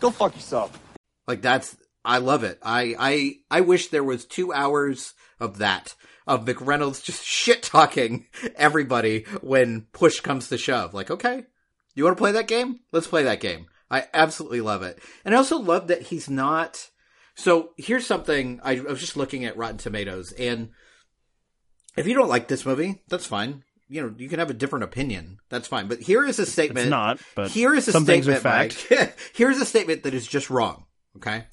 Go 0.00 0.10
fuck 0.10 0.34
yourself. 0.34 0.78
Like 1.26 1.42
that's 1.42 1.76
I 2.04 2.18
love 2.18 2.44
it. 2.44 2.58
I 2.62 2.94
I 2.98 3.34
I 3.50 3.60
wish 3.60 3.88
there 3.88 4.04
was 4.04 4.24
two 4.24 4.52
hours 4.52 5.14
of 5.40 5.58
that 5.58 5.94
of 6.26 6.44
McReynolds 6.44 7.02
just 7.02 7.24
shit 7.24 7.62
talking 7.62 8.26
everybody 8.56 9.24
when 9.40 9.86
push 9.92 10.20
comes 10.20 10.48
to 10.48 10.58
shove. 10.58 10.94
Like, 10.94 11.10
okay, 11.10 11.44
you 11.94 12.04
want 12.04 12.16
to 12.16 12.20
play 12.20 12.32
that 12.32 12.48
game? 12.48 12.80
Let's 12.92 13.06
play 13.06 13.22
that 13.24 13.40
game. 13.40 13.66
I 13.90 14.06
absolutely 14.14 14.62
love 14.62 14.82
it, 14.82 14.98
and 15.24 15.34
I 15.34 15.38
also 15.38 15.58
love 15.58 15.88
that 15.88 16.02
he's 16.02 16.28
not. 16.30 16.88
So 17.34 17.70
here's 17.78 18.06
something 18.06 18.60
I, 18.62 18.76
I 18.76 18.80
was 18.80 19.00
just 19.00 19.16
looking 19.16 19.44
at 19.44 19.56
Rotten 19.56 19.78
Tomatoes, 19.78 20.32
and 20.32 20.70
if 21.96 22.06
you 22.06 22.14
don't 22.14 22.28
like 22.28 22.48
this 22.48 22.66
movie, 22.66 23.02
that's 23.08 23.26
fine. 23.26 23.64
You 23.88 24.02
know, 24.02 24.14
you 24.16 24.30
can 24.30 24.38
have 24.38 24.48
a 24.48 24.54
different 24.54 24.84
opinion. 24.84 25.38
That's 25.50 25.68
fine. 25.68 25.86
But 25.86 26.00
here 26.00 26.24
is 26.24 26.38
a 26.38 26.46
statement. 26.46 26.86
It's 26.86 26.90
not, 26.90 27.20
but 27.34 27.50
here 27.50 27.74
is 27.74 27.88
a 27.88 27.92
some 27.92 28.06
things 28.06 28.26
are 28.26 28.36
statement. 28.36 28.72
fact. 28.72 28.86
Mike. 28.90 29.18
Here's 29.34 29.60
a 29.60 29.66
statement 29.66 30.04
that 30.04 30.14
is 30.14 30.26
just 30.26 30.48
wrong. 30.48 30.86
Okay. 31.16 31.44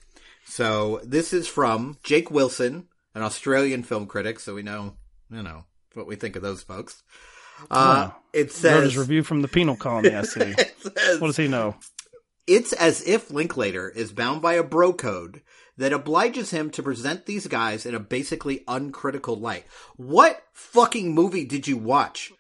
So 0.50 1.00
this 1.04 1.32
is 1.32 1.48
from 1.48 1.98
Jake 2.04 2.32
Wilson, 2.32 2.88
an 3.14 3.22
Australian 3.22 3.84
film 3.84 4.08
critic. 4.08 4.40
So 4.40 4.56
we 4.56 4.64
know, 4.64 4.96
you 5.32 5.44
know, 5.44 5.66
what 5.94 6.08
we 6.08 6.16
think 6.16 6.36
of 6.36 6.42
those 6.42 6.64
folks. 6.64 7.04
Uh, 7.70 8.10
it 8.34 8.52
says, 8.52 8.84
his 8.84 8.98
review 8.98 9.22
from 9.22 9.42
the 9.42 9.48
penal 9.48 9.76
colony. 9.76 10.16
I 10.16 10.22
see. 10.24 10.54
says, 10.54 11.20
what 11.20 11.28
does 11.28 11.38
he 11.38 11.48
know? 11.48 11.76
it's 12.50 12.74
as 12.74 13.08
if 13.08 13.30
Linklater 13.30 13.90
is 13.90 14.12
bound 14.12 14.42
by 14.42 14.54
a 14.54 14.64
bro 14.64 14.92
code 14.92 15.42
that 15.80 15.94
obliges 15.94 16.52
him 16.52 16.70
to 16.72 16.84
present 16.84 17.26
these 17.26 17.48
guys 17.48 17.86
in 17.86 17.96
a 17.96 18.00
basically 18.00 18.64
uncritical 18.68 19.36
light. 19.38 19.66
What 19.98 20.44
fucking 20.54 21.14
movie 21.16 21.46
did 21.46 21.68
you 21.68 21.78
watch? 21.78 22.32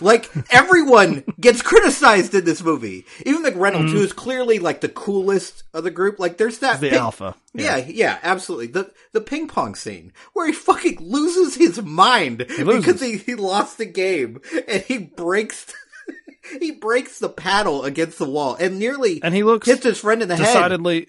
Like, 0.00 0.30
everyone 0.50 1.24
gets 1.40 1.62
criticized 1.62 2.34
in 2.34 2.44
this 2.44 2.62
movie. 2.62 3.06
Even 3.24 3.42
McReynolds, 3.44 3.88
mm. 3.88 3.92
who 3.92 4.00
is 4.02 4.12
clearly 4.12 4.58
like 4.58 4.80
the 4.80 4.88
coolest 4.88 5.62
of 5.72 5.84
the 5.84 5.90
group. 5.90 6.18
Like, 6.18 6.36
there's 6.38 6.58
that 6.58 6.80
The 6.80 6.90
ping- 6.90 6.98
alpha. 6.98 7.34
Yeah. 7.54 7.76
yeah, 7.78 8.18
absolutely. 8.22 8.68
The 8.68 8.92
the 9.12 9.20
ping 9.20 9.48
pong 9.48 9.74
scene 9.74 10.12
where 10.34 10.46
he 10.46 10.52
fucking 10.52 10.98
loses 11.00 11.54
his 11.56 11.82
mind 11.82 12.44
loses. 12.48 12.84
because 12.84 13.00
he, 13.00 13.16
he 13.16 13.34
lost 13.34 13.78
the 13.78 13.86
game 13.86 14.40
and 14.68 14.82
he 14.82 14.98
breaks 14.98 15.72
he 16.60 16.72
breaks 16.72 17.18
the 17.18 17.28
paddle 17.28 17.84
against 17.84 18.18
the 18.18 18.28
wall 18.28 18.56
and 18.58 18.78
nearly 18.78 19.20
And 19.22 19.34
he 19.34 19.42
looks 19.42 19.66
hits 19.66 19.84
his 19.84 19.98
friend 19.98 20.22
in 20.22 20.28
the 20.28 20.36
head. 20.36 20.44
decidedly, 20.44 21.08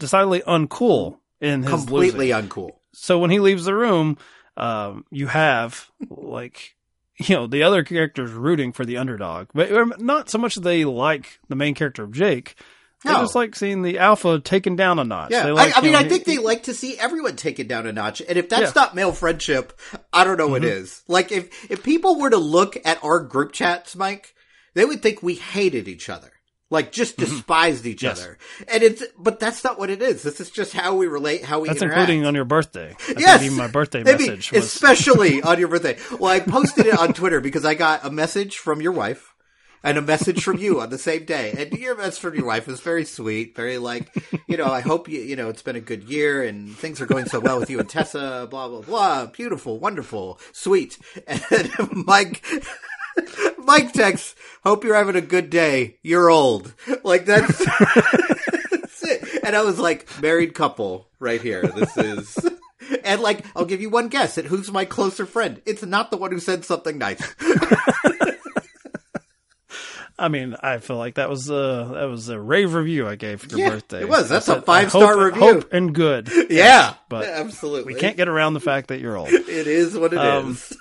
decidedly 0.00 0.40
uncool 0.40 1.18
in 1.40 1.62
his 1.62 1.70
Completely 1.70 2.32
losing. 2.32 2.48
uncool. 2.48 2.70
So 2.92 3.18
when 3.20 3.30
he 3.30 3.38
leaves 3.38 3.64
the 3.64 3.74
room, 3.74 4.18
um, 4.56 5.04
you 5.10 5.28
have 5.28 5.88
like 6.10 6.74
you 7.18 7.36
know 7.36 7.46
the 7.46 7.62
other 7.62 7.84
characters 7.84 8.32
rooting 8.32 8.72
for 8.72 8.84
the 8.84 8.96
underdog, 8.96 9.48
but 9.54 9.70
um, 9.72 9.94
not 9.98 10.28
so 10.28 10.38
much 10.38 10.56
that 10.56 10.62
they 10.62 10.84
like 10.84 11.38
the 11.48 11.54
main 11.56 11.74
character 11.74 12.02
of 12.02 12.12
Jake. 12.12 12.56
They 13.02 13.12
just 13.12 13.34
like 13.34 13.56
seeing 13.56 13.80
the 13.80 13.98
alpha 13.98 14.40
taken 14.40 14.76
down 14.76 14.98
a 14.98 15.04
notch. 15.04 15.30
Yeah, 15.30 15.52
like, 15.52 15.74
I, 15.74 15.80
I 15.80 15.82
mean, 15.82 15.92
know, 15.92 16.00
I 16.00 16.02
he- 16.02 16.08
think 16.10 16.24
they 16.24 16.36
like 16.36 16.64
to 16.64 16.74
see 16.74 16.98
everyone 16.98 17.34
taken 17.36 17.66
down 17.66 17.86
a 17.86 17.92
notch, 17.92 18.20
and 18.20 18.36
if 18.36 18.50
that's 18.50 18.60
Yeah. 18.60 18.66
Mm-hmm. 18.68 18.78
not 18.78 18.94
male 18.94 19.12
friendship, 19.12 19.78
I 20.12 20.24
don't 20.24 20.36
know 20.36 20.48
what 20.48 20.64
is. 20.64 21.02
Like, 21.08 21.32
if 21.32 21.70
if 21.70 21.82
people 21.82 22.18
were 22.20 22.28
to 22.28 22.36
look 22.36 22.76
at 22.84 23.02
our 23.02 23.20
group 23.20 23.52
chats, 23.52 23.96
Mike, 23.96 24.34
they 24.74 24.84
would 24.84 25.00
think 25.00 25.22
we 25.22 25.36
hated 25.36 25.88
each 25.88 26.10
other, 26.10 26.30
like 26.70 26.92
just 26.92 27.16
despised 27.16 27.84
each 27.84 27.98
Mm-hmm. 27.98 28.06
Yes. 28.06 28.20
other, 28.22 28.38
and 28.72 28.82
it's 28.82 29.02
but 29.18 29.38
that's 29.40 29.62
not 29.64 29.78
what 29.78 29.90
it 29.90 30.00
is. 30.00 30.22
This 30.22 30.40
is 30.40 30.50
just 30.50 30.72
how 30.72 30.94
we 30.94 31.06
relate, 31.08 31.44
how 31.44 31.60
we 31.60 31.68
That's 31.68 31.82
interact. 31.82 32.00
including 32.02 32.26
on 32.26 32.34
your 32.34 32.44
birthday. 32.44 32.94
I 33.08 33.14
Yes, 33.18 33.42
even 33.42 33.56
my 33.58 33.66
birthday 33.68 34.02
Maybe, 34.04 34.28
message 34.28 34.52
was 34.52 34.64
especially 34.64 35.42
on 35.50 35.58
your 35.58 35.68
birthday. 35.68 35.98
Well, 36.18 36.30
I 36.32 36.40
posted 36.40 36.86
it 36.86 36.98
on 36.98 37.12
Twitter 37.12 37.40
because 37.40 37.64
I 37.64 37.74
got 37.74 38.04
a 38.06 38.10
message 38.10 38.56
from 38.58 38.80
your 38.80 38.92
wife 38.92 39.34
and 39.82 39.96
a 39.96 40.02
message 40.02 40.42
from 40.44 40.58
you 40.58 40.78
on 40.80 40.90
the 40.90 40.98
same 40.98 41.24
day. 41.24 41.54
And 41.56 41.72
your 41.72 41.96
message 41.96 42.20
from 42.20 42.34
your 42.34 42.44
wife 42.44 42.66
was 42.66 42.80
very 42.80 43.06
sweet, 43.06 43.56
very 43.56 43.78
like, 43.78 44.14
you 44.46 44.58
know, 44.58 44.66
I 44.66 44.80
hope 44.80 45.08
you, 45.08 45.20
you 45.22 45.36
know, 45.36 45.48
it's 45.48 45.62
been 45.62 45.74
a 45.76 45.80
good 45.80 46.04
year 46.04 46.42
and 46.42 46.68
things 46.76 47.00
are 47.00 47.06
going 47.06 47.24
so 47.26 47.40
well 47.40 47.58
with 47.58 47.70
you 47.70 47.80
and 47.80 47.88
Tessa. 47.88 48.46
Blah 48.50 48.68
blah 48.68 48.82
blah. 48.82 49.26
Beautiful, 49.26 49.78
wonderful, 49.78 50.38
sweet. 50.52 50.98
And 51.26 52.06
Mike. 52.06 52.44
Mike 53.64 53.92
texts, 53.92 54.34
hope 54.64 54.84
you're 54.84 54.94
having 54.96 55.16
a 55.16 55.20
good 55.20 55.50
day. 55.50 55.98
You're 56.02 56.30
old. 56.30 56.72
Like 57.04 57.24
that's, 57.26 57.58
that's 58.70 59.02
it. 59.04 59.44
And 59.44 59.54
I 59.56 59.62
was 59.62 59.78
like, 59.78 60.08
married 60.20 60.54
couple 60.54 61.08
right 61.18 61.40
here. 61.40 61.62
This 61.62 61.96
is, 61.96 62.38
and 63.04 63.20
like, 63.20 63.44
I'll 63.56 63.64
give 63.64 63.80
you 63.80 63.90
one 63.90 64.08
guess 64.08 64.38
at 64.38 64.44
who's 64.46 64.70
my 64.70 64.84
closer 64.84 65.26
friend. 65.26 65.60
It's 65.66 65.84
not 65.84 66.10
the 66.10 66.16
one 66.16 66.32
who 66.32 66.40
said 66.40 66.64
something 66.64 66.98
nice. 66.98 67.22
I 70.18 70.28
mean, 70.28 70.54
I 70.60 70.78
feel 70.78 70.96
like 70.98 71.14
that 71.14 71.30
was 71.30 71.48
a 71.48 71.92
that 71.94 72.04
was 72.04 72.28
a 72.28 72.38
rave 72.38 72.74
review 72.74 73.08
I 73.08 73.14
gave 73.14 73.40
for 73.40 73.48
your 73.48 73.58
Yeah, 73.60 73.70
birthday. 73.70 74.02
it 74.02 74.08
was. 74.08 74.28
That's 74.28 74.50
I 74.50 74.52
a 74.52 74.56
said, 74.56 74.66
five-star 74.66 75.18
review. 75.18 75.40
hope 75.40 75.72
and 75.72 75.94
good. 75.94 76.28
Yeah. 76.50 76.92
but 77.08 77.26
absolutely. 77.26 77.94
We 77.94 78.00
can't 78.00 78.18
get 78.18 78.28
around 78.28 78.52
the 78.52 78.60
fact 78.60 78.88
that 78.88 79.00
you're 79.00 79.16
old. 79.16 79.30
it 79.30 79.48
is 79.66 79.96
what 79.96 80.12
it 80.12 80.18
um, 80.18 80.50
is. 80.50 80.76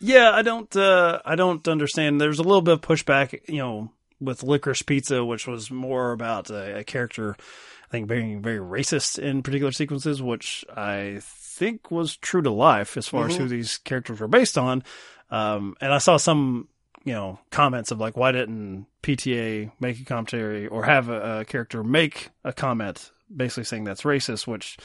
Yeah, 0.00 0.30
I 0.32 0.42
don't. 0.42 0.74
Uh, 0.74 1.20
I 1.24 1.36
don't 1.36 1.66
understand. 1.68 2.20
There's 2.20 2.38
a 2.38 2.42
little 2.42 2.62
bit 2.62 2.74
of 2.74 2.80
pushback, 2.80 3.48
you 3.48 3.58
know, 3.58 3.92
with 4.20 4.42
Licorice 4.42 4.82
Pizza, 4.82 5.24
which 5.24 5.46
was 5.46 5.70
more 5.70 6.12
about 6.12 6.48
a, 6.50 6.78
a 6.78 6.84
character, 6.84 7.36
I 7.38 7.90
think, 7.90 8.08
being 8.08 8.40
very 8.40 8.58
racist 8.58 9.18
in 9.18 9.42
particular 9.42 9.72
sequences, 9.72 10.22
which 10.22 10.64
I 10.74 11.18
think 11.22 11.90
was 11.90 12.16
true 12.16 12.40
to 12.42 12.50
life 12.50 12.96
as 12.96 13.08
far 13.08 13.26
as 13.26 13.34
Mm-hmm. 13.34 13.42
who 13.42 13.48
these 13.48 13.78
characters 13.78 14.20
were 14.20 14.28
based 14.28 14.56
on. 14.56 14.82
Um, 15.30 15.76
and 15.80 15.92
I 15.92 15.98
saw 15.98 16.16
some, 16.16 16.68
you 17.04 17.12
know, 17.12 17.38
comments 17.50 17.90
of 17.90 18.00
like, 18.00 18.16
why 18.16 18.32
didn't 18.32 18.86
PTA 19.02 19.70
make 19.80 20.00
a 20.00 20.04
commentary 20.04 20.66
or 20.66 20.84
have 20.84 21.08
a, 21.10 21.40
a 21.40 21.44
character 21.44 21.84
make 21.84 22.30
a 22.42 22.52
comment 22.54 23.10
basically 23.34 23.64
saying 23.64 23.84
that's 23.84 24.02
racist, 24.02 24.46
which. 24.46 24.78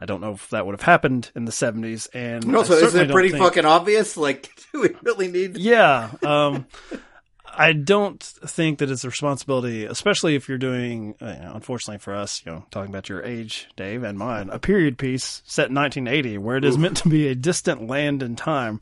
I 0.00 0.06
don't 0.06 0.20
know 0.20 0.32
if 0.32 0.50
that 0.50 0.64
would 0.64 0.72
have 0.74 0.82
happened 0.82 1.30
in 1.34 1.44
the 1.44 1.52
70s. 1.52 2.08
And 2.14 2.54
also, 2.54 2.74
isn't 2.74 3.10
it 3.10 3.12
pretty 3.12 3.30
think- 3.30 3.42
fucking 3.42 3.64
obvious? 3.64 4.16
Like, 4.16 4.50
do 4.72 4.82
we 4.82 4.90
really 5.02 5.28
need? 5.28 5.56
yeah. 5.56 6.10
Um, 6.24 6.66
I 7.60 7.72
don't 7.72 8.22
think 8.22 8.78
that 8.78 8.88
it's 8.88 9.02
a 9.02 9.08
responsibility, 9.08 9.84
especially 9.84 10.36
if 10.36 10.48
you're 10.48 10.58
doing, 10.58 11.16
uh, 11.20 11.26
you 11.26 11.44
know, 11.44 11.52
unfortunately 11.54 11.98
for 11.98 12.14
us, 12.14 12.40
you 12.46 12.52
know, 12.52 12.64
talking 12.70 12.90
about 12.90 13.08
your 13.08 13.24
age, 13.24 13.68
Dave, 13.74 14.04
and 14.04 14.16
mine, 14.16 14.48
a 14.50 14.60
period 14.60 14.96
piece 14.96 15.42
set 15.44 15.68
in 15.68 15.74
1980, 15.74 16.38
where 16.38 16.56
it 16.56 16.64
is 16.64 16.78
meant 16.78 16.98
to 16.98 17.08
be 17.08 17.26
a 17.26 17.34
distant 17.34 17.88
land 17.88 18.22
and 18.22 18.38
time, 18.38 18.80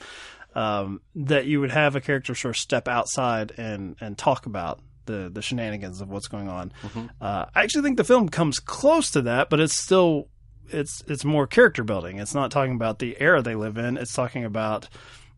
um, 0.55 1.01
that 1.15 1.47
you 1.47 1.61
would 1.61 1.71
have 1.71 1.97
a 1.97 2.03
character 2.03 2.35
sort 2.35 2.57
of 2.57 2.61
step 2.61 2.87
outside 2.87 3.53
and, 3.57 3.97
and 4.01 4.19
talk 4.19 4.45
about 4.45 4.81
the, 5.07 5.31
the 5.33 5.41
shenanigans 5.41 6.03
of 6.03 6.11
what's 6.11 6.29
going 6.29 6.49
on. 6.49 6.71
Uh, 7.19 7.47
I 7.55 7.63
actually 7.63 7.83
think 7.83 7.97
the 7.97 8.05
film 8.05 8.29
comes 8.29 8.59
close 8.59 9.11
to 9.13 9.23
that, 9.23 9.49
but 9.49 9.59
it's 9.59 9.79
still, 9.79 10.29
it's, 10.71 11.03
it's 11.07 11.25
more 11.25 11.47
character 11.47 11.85
building. 11.85 12.19
It's 12.19 12.35
not 12.35 12.51
talking 12.51 12.75
about 12.75 12.99
the 12.99 13.17
era 13.21 13.43
they 13.43 13.55
live 13.55 13.79
in. 13.79 13.97
It's 13.97 14.13
talking 14.13 14.45
about, 14.45 14.89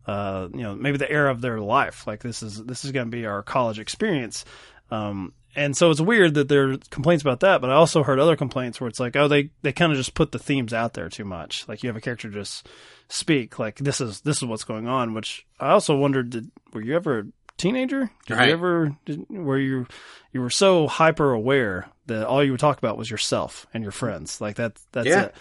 uh, 0.05 0.47
you 0.53 0.63
know, 0.63 0.75
maybe 0.75 0.97
the 0.97 1.11
era 1.11 1.31
of 1.31 1.41
their 1.41 1.59
life. 1.59 2.07
Like 2.07 2.21
this 2.21 2.41
is 2.43 2.63
this 2.63 2.85
is 2.85 2.91
going 2.91 3.07
to 3.07 3.11
be 3.11 3.25
our 3.25 3.43
college 3.43 3.79
experience. 3.79 4.45
Um, 4.91 5.33
and 5.55 5.75
so 5.75 5.89
it's 5.89 6.01
weird 6.01 6.35
that 6.35 6.47
there 6.47 6.71
are 6.71 6.77
complaints 6.89 7.21
about 7.23 7.39
that, 7.41 7.59
but 7.59 7.69
I 7.69 7.73
also 7.73 8.03
heard 8.03 8.19
other 8.19 8.35
complaints 8.35 8.79
where 8.79 8.87
it's 8.87 8.99
like, 8.99 9.15
oh, 9.15 9.27
they, 9.27 9.49
they 9.61 9.73
kind 9.73 9.91
of 9.91 9.97
just 9.97 10.13
put 10.13 10.31
the 10.31 10.39
themes 10.39 10.73
out 10.73 10.93
there 10.93 11.09
too 11.09 11.25
much. 11.25 11.67
Like 11.67 11.81
you 11.81 11.89
have 11.89 11.97
a 11.97 12.01
character 12.01 12.29
just 12.29 12.67
speak 13.07 13.57
like 13.57 13.77
this 13.77 13.99
is 13.99 14.21
this 14.21 14.37
is 14.37 14.45
what's 14.45 14.63
going 14.63 14.87
on. 14.87 15.13
Which 15.13 15.45
I 15.59 15.71
also 15.71 15.95
wondered, 15.95 16.29
did, 16.29 16.51
were 16.71 16.81
you 16.81 16.95
ever 16.95 17.27
teenager? 17.59 18.09
Did 18.25 18.37
Right. 18.37 18.47
you 18.47 18.53
ever 18.53 18.97
did, 19.05 19.25
were 19.29 19.59
you 19.59 19.85
you 20.31 20.41
were 20.41 20.49
so 20.49 20.87
hyper 20.87 21.31
aware 21.31 21.87
that 22.07 22.25
all 22.25 22.43
you 22.43 22.51
would 22.51 22.59
talk 22.59 22.77
about 22.79 22.97
was 22.97 23.11
yourself 23.11 23.67
and 23.73 23.83
your 23.83 23.91
friends? 23.91 24.41
Like 24.41 24.55
that 24.55 24.73
that's 24.91 25.07
Yeah. 25.07 25.23
it. 25.25 25.35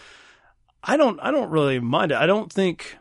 I 0.85 0.97
don't 0.97 1.19
I 1.21 1.31
don't 1.31 1.51
really 1.51 1.81
mind 1.81 2.13
it. 2.13 2.17
I 2.19 2.27
don't 2.27 2.53
think 2.53 2.97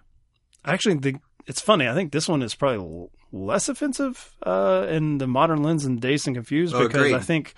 I 0.64 0.74
actually 0.74 0.98
think 1.00 1.22
it's 1.46 1.62
funny. 1.62 1.88
I 1.88 1.94
think 1.94 2.12
this 2.12 2.28
one 2.28 2.42
is 2.42 2.56
probably 2.56 3.08
less 3.32 3.68
offensive 3.70 4.36
uh, 4.44 4.86
in 4.90 5.18
the 5.18 5.28
modern 5.28 5.62
lens 5.64 5.86
and 5.86 6.00
Dazed 6.02 6.28
and 6.28 6.36
Confused 6.36 6.74
Oh, 6.76 6.80
because 6.88 7.02
agreed. 7.02 7.16
I 7.16 7.20
think 7.20 7.54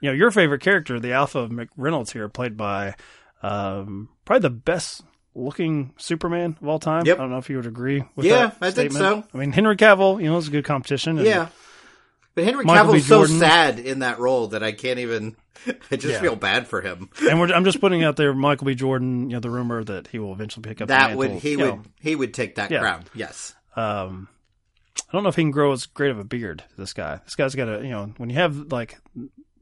you 0.00 0.08
know 0.08 0.14
your 0.14 0.30
favorite 0.30 0.60
character, 0.62 0.98
the 1.00 1.12
Alpha 1.12 1.40
of 1.40 1.50
McReynolds 1.50 2.12
here, 2.12 2.28
played 2.28 2.56
by 2.56 2.94
um, 3.42 4.08
probably 4.24 4.42
the 4.42 4.50
best 4.54 5.02
looking 5.38 5.94
Superman 5.98 6.56
of 6.60 6.68
all 6.68 6.78
time. 6.78 7.06
Yep. 7.06 7.16
I 7.18 7.20
don't 7.22 7.30
know 7.30 7.38
if 7.38 7.48
you 7.50 7.56
would 7.56 7.66
agree 7.66 8.04
with 8.16 8.26
Yeah, 8.26 8.48
that 8.48 8.56
I 8.60 8.70
think 8.70 8.92
so. 8.92 9.24
I 9.32 9.36
mean, 9.36 9.52
Henry 9.52 9.76
Cavill, 9.76 10.20
you 10.22 10.28
know, 10.30 10.36
is 10.38 10.48
a 10.48 10.50
good 10.50 10.64
competition. 10.64 11.18
Yeah. 11.18 11.48
But 12.34 12.44
Henry 12.44 12.64
Michael 12.64 12.92
B. 12.92 12.98
Cavill's 13.00 13.06
so 13.06 13.26
sad 13.26 13.78
in 13.80 14.00
that 14.00 14.18
role 14.18 14.48
that 14.48 14.62
I 14.62 14.72
can't 14.72 14.98
even. 15.00 15.36
I 15.90 15.96
just 15.96 16.14
Yeah. 16.14 16.20
feel 16.20 16.36
bad 16.36 16.68
for 16.68 16.80
him. 16.82 17.10
and 17.28 17.40
we're, 17.40 17.52
I'm 17.52 17.64
just 17.64 17.80
putting 17.80 18.04
out 18.04 18.16
there, 18.16 18.32
Michael 18.32 18.66
B. 18.66 18.74
Jordan. 18.76 19.30
You 19.30 19.36
know, 19.36 19.40
the 19.40 19.50
rumor 19.50 19.82
that 19.82 20.06
he 20.08 20.18
will 20.20 20.32
eventually 20.32 20.62
pick 20.62 20.80
up 20.80 20.88
the 20.88 20.94
That 20.94 21.16
would 21.16 21.30
he 21.32 21.56
would 21.56 21.64
know, 21.66 21.82
he 22.00 22.14
would 22.14 22.32
take 22.34 22.56
that 22.56 22.70
Yeah. 22.70 22.80
crown. 22.80 23.04
Yes. 23.14 23.54
um, 23.76 24.28
I 25.08 25.12
don't 25.12 25.22
know 25.22 25.30
if 25.30 25.36
he 25.36 25.42
can 25.42 25.50
grow 25.52 25.72
as 25.72 25.86
great 25.86 26.10
of 26.10 26.18
a 26.18 26.24
beard. 26.24 26.64
This 26.76 26.92
guy, 26.92 27.20
this 27.24 27.34
guy's 27.34 27.54
got 27.54 27.68
a 27.68 27.82
you 27.82 27.90
know 27.90 28.12
when 28.18 28.28
you 28.30 28.36
have 28.36 28.70
like 28.72 28.98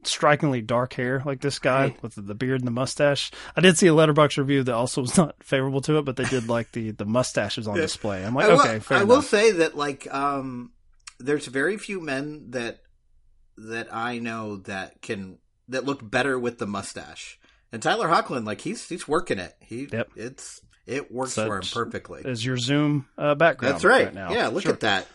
strikingly 0.03 0.61
dark 0.61 0.93
hair 0.93 1.21
like 1.25 1.41
this 1.41 1.59
guy 1.59 1.83
Right. 1.85 2.03
with 2.03 2.15
the, 2.15 2.35
beard 2.35 2.61
and 2.61 2.67
the 2.67 2.71
mustache. 2.71 3.31
I 3.55 3.61
did 3.61 3.77
see 3.77 3.87
a 3.87 3.91
Letterboxd 3.93 4.37
review 4.37 4.63
that 4.63 4.73
also 4.73 5.01
was 5.01 5.17
not 5.17 5.35
favorable 5.43 5.81
to 5.81 5.97
it, 5.97 6.05
but 6.05 6.15
they 6.15 6.25
did 6.25 6.47
like 6.49 6.71
the 6.71 6.91
the 6.91 7.05
mustaches 7.05 7.67
on 7.67 7.75
display. 7.77 8.23
I'm 8.25 8.33
like, 8.33 8.45
I 8.45 8.53
will, 8.53 8.59
okay, 8.61 8.79
fair 8.79 8.97
I 8.99 9.03
will 9.03 9.21
say 9.21 9.51
that 9.51 9.75
like 9.75 10.11
um, 10.13 10.71
there's 11.19 11.47
very 11.47 11.77
few 11.77 11.99
men 11.99 12.51
that 12.51 12.79
that 13.57 13.93
I 13.93 14.19
know 14.19 14.57
that 14.57 15.01
can 15.01 15.39
that 15.67 15.83
look 15.85 16.07
better 16.09 16.37
with 16.39 16.57
the 16.59 16.67
mustache. 16.67 17.39
And 17.71 17.81
Tyler 17.81 18.07
Hoechlin, 18.07 18.45
like 18.45 18.61
he's 18.61 18.87
he's 18.87 19.07
working 19.07 19.39
it. 19.39 19.55
He 19.59 19.87
Yep. 19.91 20.11
it's 20.15 20.61
it 20.85 21.11
works 21.11 21.33
Such 21.33 21.47
for 21.47 21.57
him 21.57 21.63
perfectly. 21.73 22.21
Is 22.23 22.45
your 22.45 22.55
Zoom 22.57 23.07
uh, 23.17 23.35
background? 23.35 23.73
That's 23.73 23.83
right. 23.83 24.13
now. 24.13 24.31
yeah, 24.31 24.47
look 24.47 24.63
Sure. 24.63 24.71
at 24.71 24.79
that 24.81 25.05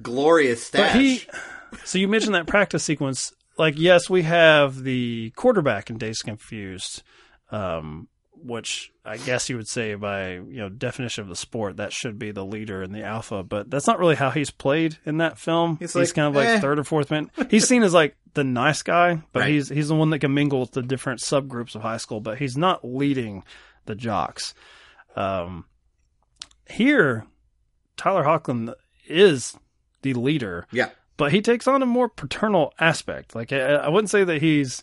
glorious 0.00 0.62
stash. 0.64 0.94
He, 0.94 1.22
so 1.84 1.98
you 1.98 2.06
mentioned 2.06 2.34
that 2.36 2.46
practice 2.46 2.84
sequence. 2.84 3.32
Like, 3.58 3.74
yes, 3.78 4.10
we 4.10 4.22
have 4.22 4.82
the 4.82 5.30
quarterback 5.36 5.88
in 5.90 5.98
Days 5.98 6.18
Confused, 6.22 7.02
um, 7.50 8.08
which 8.32 8.92
I 9.04 9.16
guess 9.16 9.48
you 9.48 9.56
would 9.56 9.68
say 9.68 9.94
by 9.94 10.32
you 10.34 10.58
know 10.58 10.68
definition 10.68 11.22
of 11.22 11.28
the 11.28 11.36
sport 11.36 11.78
that 11.78 11.92
should 11.92 12.18
be 12.18 12.32
the 12.32 12.44
leader 12.44 12.82
and 12.82 12.94
the 12.94 13.02
alpha, 13.02 13.42
but 13.42 13.70
that's 13.70 13.86
not 13.86 13.98
really 13.98 14.14
how 14.14 14.30
he's 14.30 14.50
played 14.50 14.98
in 15.06 15.18
that 15.18 15.38
film. 15.38 15.76
He's 15.78 15.94
He's, 15.94 16.08
like, 16.10 16.14
kind 16.14 16.28
of 16.28 16.34
like 16.34 16.46
eh. 16.48 16.60
third 16.60 16.78
or 16.78 16.84
fourth 16.84 17.10
man. 17.10 17.30
He's 17.50 17.66
seen 17.66 17.82
as 17.82 17.94
like 17.94 18.14
the 18.34 18.44
nice 18.44 18.82
guy, 18.82 19.22
but 19.32 19.40
Right. 19.40 19.50
he's 19.52 19.68
he's 19.70 19.88
the 19.88 19.94
one 19.94 20.10
that 20.10 20.18
can 20.18 20.34
mingle 20.34 20.60
with 20.60 20.72
the 20.72 20.82
different 20.82 21.20
subgroups 21.20 21.74
of 21.74 21.80
high 21.82 21.96
school, 21.96 22.20
but 22.20 22.36
he's 22.38 22.58
not 22.58 22.84
leading 22.84 23.42
the 23.86 23.94
jocks. 23.94 24.52
Um, 25.16 25.64
here, 26.68 27.26
Tyler 27.96 28.24
Hoechlin 28.24 28.74
is 29.08 29.56
the 30.02 30.12
leader 30.14 30.66
yeah. 30.70 30.90
But 31.16 31.32
he 31.32 31.40
takes 31.40 31.66
on 31.66 31.82
a 31.82 31.86
more 31.86 32.08
paternal 32.08 32.72
aspect. 32.78 33.34
Like 33.34 33.52
I, 33.52 33.58
I 33.58 33.88
wouldn't 33.88 34.10
say 34.10 34.24
that 34.24 34.42
he's 34.42 34.82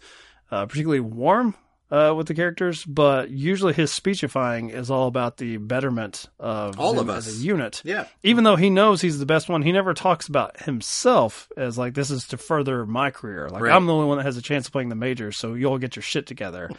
uh, 0.52 0.66
particularly 0.66 1.00
warm 1.00 1.56
uh, 1.92 2.14
with 2.16 2.28
the 2.28 2.34
characters, 2.34 2.84
but 2.86 3.30
usually 3.30 3.74
his 3.74 3.92
speechifying 3.92 4.70
is 4.72 4.90
all 4.90 5.08
about 5.08 5.38
the 5.38 5.58
betterment 5.58 6.26
of 6.40 6.80
All 6.80 6.98
of 7.00 7.08
us 7.10 7.28
as 7.28 7.42
a 7.42 7.44
unit. 7.46 7.82
Yeah. 7.86 8.06
Even 8.24 8.44
though 8.44 8.56
he 8.56 8.72
knows 8.72 9.02
he's 9.02 9.20
the 9.20 9.28
best 9.28 9.48
one, 9.48 9.62
he 9.62 9.72
never 9.72 9.94
talks 9.94 10.28
about 10.28 10.62
himself 10.62 11.52
as 11.56 11.78
like 11.78 11.94
this 11.94 12.10
is 12.10 12.28
to 12.30 12.38
further 12.38 12.86
my 12.86 13.12
career. 13.12 13.48
Like 13.48 13.62
Right. 13.62 13.74
I'm 13.74 13.86
the 13.86 13.94
only 13.94 14.08
one 14.08 14.18
that 14.18 14.26
has 14.26 14.38
a 14.38 14.42
chance 14.42 14.66
of 14.66 14.74
playing 14.74 14.90
the 14.90 14.96
majors, 14.96 15.38
so 15.38 15.54
you 15.54 15.68
all 15.68 15.78
get 15.78 15.96
your 15.96 16.04
shit 16.04 16.26
together. 16.26 16.70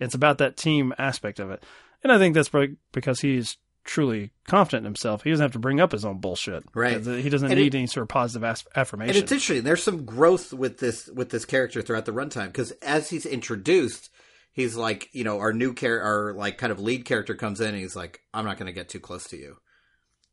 it's 0.00 0.14
about 0.14 0.38
that 0.38 0.56
team 0.56 0.94
aspect 0.98 1.38
of 1.38 1.50
it, 1.50 1.62
and 2.02 2.10
I 2.10 2.18
think 2.18 2.34
that's 2.34 2.48
probably 2.48 2.76
because 2.92 3.20
he's 3.20 3.58
truly 3.84 4.30
confident 4.46 4.82
in 4.82 4.84
himself. 4.84 5.22
He 5.22 5.30
doesn't 5.30 5.42
have 5.42 5.52
to 5.52 5.58
bring 5.58 5.80
up 5.80 5.92
his 5.92 6.04
own 6.04 6.18
bullshit. 6.18 6.64
Right. 6.74 7.04
He 7.04 7.28
doesn't 7.28 7.50
And 7.50 7.58
need 7.58 7.74
it- 7.74 7.78
any 7.78 7.86
sort 7.86 8.02
of 8.02 8.08
positive 8.08 8.44
as- 8.44 8.64
affirmation. 8.76 9.16
And 9.16 9.22
it's 9.22 9.32
interesting. 9.32 9.64
There's 9.64 9.82
some 9.82 10.04
growth 10.04 10.52
with 10.52 10.78
this 10.78 11.08
with 11.08 11.30
this 11.30 11.44
character 11.44 11.82
throughout 11.82 12.04
the 12.04 12.12
runtime 12.12 12.46
because 12.46 12.70
as 12.82 13.10
he's 13.10 13.26
introduced, 13.26 14.10
he's 14.52 14.76
like, 14.76 15.08
you 15.12 15.24
know, 15.24 15.38
our 15.40 15.52
new 15.52 15.72
character, 15.72 16.06
our 16.06 16.32
like 16.34 16.58
kind 16.58 16.72
of 16.72 16.80
lead 16.80 17.04
character 17.04 17.34
comes 17.34 17.60
in 17.60 17.68
and 17.68 17.78
he's 17.78 17.96
like, 17.96 18.20
I'm 18.32 18.44
not 18.44 18.58
going 18.58 18.66
to 18.66 18.72
get 18.72 18.88
too 18.88 19.00
close 19.00 19.24
to 19.28 19.36
you. 19.36 19.56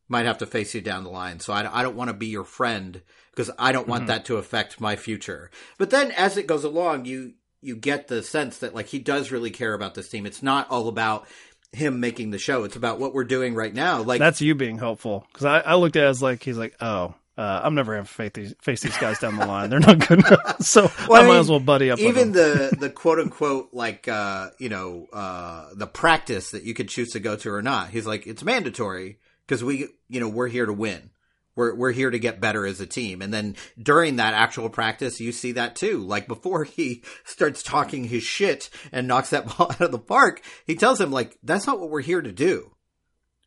Might 0.07 0.25
have 0.25 0.39
to 0.39 0.47
face 0.47 0.73
you 0.73 0.81
down 0.81 1.03
the 1.03 1.09
line. 1.11 1.39
So 1.39 1.53
I, 1.53 1.79
I 1.79 1.83
don't 1.83 1.95
want 1.95 2.09
to 2.09 2.15
be 2.15 2.27
your 2.27 2.43
friend 2.43 3.01
because 3.31 3.51
I 3.59 3.71
don't 3.71 3.87
want 3.87 4.01
mm-hmm. 4.01 4.07
that 4.07 4.25
to 4.25 4.37
affect 4.37 4.81
my 4.81 4.95
future. 4.95 5.51
But 5.77 5.91
then 5.91 6.11
as 6.11 6.35
it 6.35 6.47
goes 6.47 6.63
along, 6.63 7.05
you 7.05 7.33
you 7.61 7.75
get 7.75 8.07
the 8.07 8.23
sense 8.23 8.59
that 8.59 8.73
like 8.73 8.87
he 8.87 8.99
does 8.99 9.31
really 9.31 9.51
care 9.51 9.73
about 9.73 9.93
this 9.93 10.09
team. 10.09 10.25
It's 10.25 10.43
not 10.43 10.69
all 10.69 10.87
about 10.87 11.27
him 11.71 11.99
making 11.99 12.31
the 12.31 12.39
show. 12.39 12.63
It's 12.63 12.75
about 12.75 12.99
what 12.99 13.13
we're 13.13 13.23
doing 13.23 13.55
right 13.55 13.73
now. 13.73 14.01
Like 14.01 14.19
That's 14.19 14.41
you 14.41 14.55
being 14.55 14.77
helpful 14.77 15.25
because 15.31 15.45
I, 15.45 15.59
I 15.59 15.75
looked 15.75 15.95
at 15.95 16.03
it 16.03 16.07
as 16.07 16.21
like 16.21 16.43
he's 16.43 16.57
like, 16.57 16.75
oh, 16.81 17.13
uh, 17.37 17.61
I'm 17.63 17.73
never 17.73 17.93
gonna 17.93 18.05
face 18.05 18.31
these, 18.33 18.53
face 18.61 18.81
these 18.81 18.97
guys 18.97 19.19
down 19.19 19.37
the 19.37 19.45
line. 19.45 19.69
They're 19.69 19.79
not 19.79 20.05
good 20.05 20.19
enough, 20.19 20.57
so 20.61 20.91
Well, 21.07 21.21
I 21.21 21.23
might 21.23 21.29
mean, 21.29 21.39
as 21.39 21.49
well 21.49 21.61
buddy 21.61 21.89
up. 21.89 21.99
Even 21.99 22.33
the 22.33 22.75
the 22.79 22.89
quote 22.89 23.19
unquote 23.19 23.69
like 23.71 24.07
uh 24.07 24.49
you 24.57 24.67
know 24.69 25.07
uh 25.13 25.69
the 25.73 25.87
practice 25.87 26.51
that 26.51 26.63
you 26.63 26.73
could 26.73 26.89
choose 26.89 27.09
to 27.11 27.19
go 27.19 27.35
to 27.37 27.49
or 27.51 27.61
not. 27.61 27.89
He's 27.91 28.05
like 28.05 28.27
it's 28.27 28.43
mandatory 28.43 29.19
because 29.47 29.63
we 29.63 29.87
you 30.09 30.19
know 30.19 30.27
we're 30.27 30.49
here 30.49 30.65
to 30.65 30.73
win. 30.73 31.11
We're 31.59 31.75
we're 31.75 31.91
here 31.91 32.09
to 32.09 32.17
get 32.19 32.39
better 32.39 32.65
as 32.65 32.79
a 32.79 32.85
team. 32.85 33.21
And 33.21 33.33
then 33.33 33.57
during 33.77 34.15
that 34.15 34.33
actual 34.33 34.69
practice, 34.69 35.19
you 35.19 35.33
see 35.33 35.51
that 35.51 35.75
too. 35.75 35.99
Like 35.99 36.25
before 36.25 36.63
he 36.63 37.03
starts 37.25 37.61
talking 37.61 38.05
his 38.05 38.23
shit 38.23 38.69
and 38.93 39.09
knocks 39.09 39.31
that 39.31 39.45
ball 39.57 39.69
out 39.69 39.81
of 39.81 39.91
the 39.91 39.99
park, 39.99 40.41
he 40.65 40.75
tells 40.75 41.01
him 41.01 41.11
like 41.11 41.37
that's 41.43 41.67
not 41.67 41.77
what 41.77 41.89
we're 41.89 41.99
here 41.99 42.21
to 42.21 42.31
do. 42.31 42.71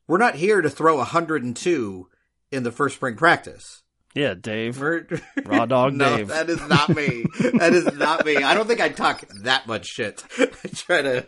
We're 0.06 0.18
not 0.18 0.34
here 0.34 0.60
to 0.60 0.68
throw 0.68 0.98
102 0.98 2.08
in 2.50 2.62
the 2.64 2.70
first 2.70 2.96
spring 2.96 3.16
practice. 3.16 3.82
yeah, 4.14 4.34
Dave. 4.34 4.78
We're, 4.78 5.06
Raw 5.46 5.64
dog 5.64 5.94
no, 5.94 6.18
Dave. 6.18 6.28
that 6.28 6.50
is 6.50 6.60
not 6.68 6.90
me. 6.90 7.24
that 7.54 7.72
is 7.72 7.94
not 7.94 8.26
me. 8.26 8.36
I 8.36 8.52
don't 8.52 8.66
think 8.66 8.82
I 8.82 8.90
talk 8.90 9.24
that 9.44 9.66
much 9.66 9.86
shit. 9.86 10.22
I 10.38 10.68
try 10.74 11.00
to. 11.00 11.26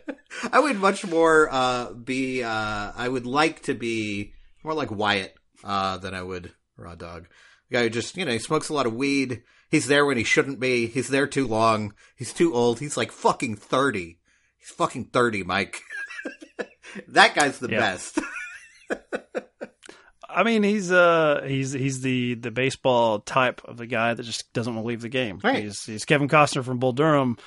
I 0.52 0.60
would 0.60 0.76
much 0.76 1.06
more 1.06 1.48
uh, 1.50 1.94
be. 1.94 2.42
Uh, 2.42 2.92
I 2.94 3.08
would 3.08 3.24
like 3.24 3.62
to 3.62 3.74
be 3.74 4.34
more 4.62 4.74
like 4.74 4.90
Wyatt 4.90 5.34
uh, 5.64 5.96
than 5.96 6.12
I 6.12 6.22
would 6.22 6.52
Raw 6.76 6.94
Dog. 6.94 7.28
The 7.70 7.76
guy 7.76 7.82
who 7.84 7.90
just 7.90 8.16
you 8.16 8.24
know 8.24 8.32
he 8.32 8.38
smokes 8.38 8.68
a 8.68 8.74
lot 8.74 8.86
of 8.86 8.94
weed. 8.94 9.42
He's 9.70 9.86
there 9.86 10.06
when 10.06 10.16
he 10.16 10.24
shouldn't 10.24 10.60
be. 10.60 10.86
He's 10.86 11.08
there 11.08 11.26
too 11.26 11.46
long. 11.46 11.94
He's 12.16 12.32
too 12.32 12.54
old. 12.54 12.78
He's 12.80 12.96
like 12.96 13.10
fucking 13.12 13.56
thirty. 13.56 14.18
He's 14.58 14.70
fucking 14.70 15.06
thirty, 15.06 15.42
Mike. 15.42 15.80
that 17.08 17.34
guy's 17.34 17.58
the 17.58 17.70
Yeah. 17.70 17.80
best. 17.80 18.18
I 20.28 20.42
mean, 20.42 20.62
he's 20.64 20.90
uh 20.90 21.44
he's 21.46 21.72
he's 21.72 22.00
the 22.00 22.34
the 22.34 22.50
baseball 22.50 23.20
type 23.20 23.62
of 23.64 23.76
the 23.76 23.86
guy 23.86 24.14
that 24.14 24.22
just 24.24 24.52
doesn't 24.52 24.74
want 24.74 24.84
to 24.84 24.88
leave 24.88 25.00
the 25.00 25.08
game. 25.08 25.38
Right. 25.42 25.62
He's 25.64 25.84
he's 25.86 26.04
Kevin 26.04 26.28
Costner 26.28 26.64
from 26.64 26.78
Bull 26.80 26.92
Durham 26.92 27.38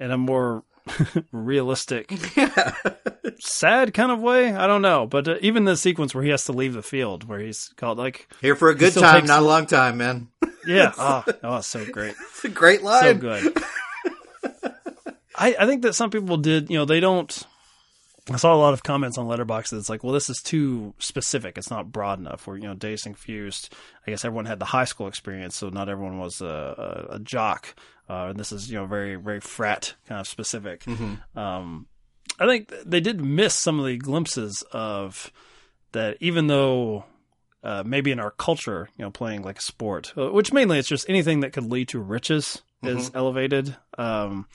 in 0.00 0.10
a 0.10 0.18
more 0.18 0.64
realistic, 1.32 2.10
sad 3.38 3.94
kind 3.94 4.10
of 4.10 4.20
way. 4.20 4.52
I 4.52 4.66
don't 4.66 4.82
know, 4.82 5.06
but 5.06 5.28
uh, 5.28 5.36
even 5.40 5.64
the 5.64 5.76
sequence 5.76 6.14
where 6.14 6.24
he 6.24 6.30
has 6.30 6.44
to 6.46 6.52
leave 6.52 6.74
the 6.74 6.82
field, 6.82 7.24
where 7.24 7.38
he's 7.38 7.68
called 7.76 7.98
like, 7.98 8.28
Here 8.40 8.56
for 8.56 8.70
a 8.70 8.74
good 8.74 8.94
time, 8.94 9.20
takes- 9.20 9.28
not 9.28 9.42
a 9.42 9.46
long 9.46 9.66
time, 9.66 9.98
man. 9.98 10.28
yeah, 10.66 10.92
oh, 10.98 11.24
oh, 11.42 11.60
so 11.60 11.84
great. 11.84 12.14
It's 12.30 12.44
a 12.44 12.48
great 12.48 12.82
line. 12.82 13.02
so 13.02 13.14
good. 13.14 13.56
I, 15.34 15.56
I 15.58 15.66
think 15.66 15.82
that 15.82 15.94
some 15.94 16.10
people 16.10 16.36
did, 16.36 16.70
you 16.70 16.78
know, 16.78 16.84
they 16.84 17.00
don't. 17.00 17.46
I 18.30 18.36
saw 18.36 18.54
a 18.54 18.56
lot 18.56 18.72
of 18.72 18.84
comments 18.84 19.18
on 19.18 19.26
Letterboxd 19.26 19.70
that's 19.70 19.88
like, 19.88 20.04
well, 20.04 20.12
this 20.12 20.30
is 20.30 20.40
too 20.40 20.94
specific. 21.00 21.58
It's 21.58 21.70
not 21.70 21.90
broad 21.90 22.20
enough. 22.20 22.46
Where 22.46 22.56
you 22.56 22.64
know, 22.64 22.74
Dazed 22.74 23.06
and 23.06 23.16
Confused. 23.16 23.74
I 24.06 24.10
guess 24.12 24.24
everyone 24.24 24.44
had 24.44 24.60
the 24.60 24.64
high 24.64 24.84
school 24.84 25.08
experience, 25.08 25.56
so 25.56 25.70
not 25.70 25.88
everyone 25.88 26.18
was 26.18 26.40
a, 26.40 27.08
a, 27.10 27.14
a 27.16 27.18
jock. 27.18 27.74
Uh, 28.12 28.28
and 28.30 28.38
this 28.38 28.52
is 28.52 28.70
you 28.70 28.76
know 28.78 28.84
very 28.86 29.14
very 29.16 29.40
frat 29.40 29.94
kind 30.06 30.20
of 30.20 30.28
specific. 30.28 30.84
Um, 31.34 31.86
I 32.38 32.46
think 32.46 32.72
they 32.84 33.00
did 33.00 33.24
miss 33.24 33.54
some 33.54 33.78
of 33.80 33.86
the 33.86 33.96
glimpses 33.96 34.62
of 34.72 35.32
that, 35.92 36.16
even 36.20 36.46
though 36.46 37.04
uh, 37.62 37.82
maybe 37.86 38.10
in 38.10 38.18
our 38.20 38.30
culture, 38.32 38.88
you 38.96 39.04
know, 39.04 39.10
playing 39.10 39.42
like 39.42 39.58
a 39.58 39.62
sport, 39.62 40.12
uh, 40.16 40.30
which 40.30 40.52
mainly 40.52 40.78
it's 40.78 40.88
just 40.88 41.08
anything 41.08 41.40
that 41.40 41.52
could 41.52 41.64
lead 41.70 41.88
to 41.88 41.98
riches 42.00 42.60
is 42.82 43.10
elevated. 43.14 43.76
Um, 43.96 44.46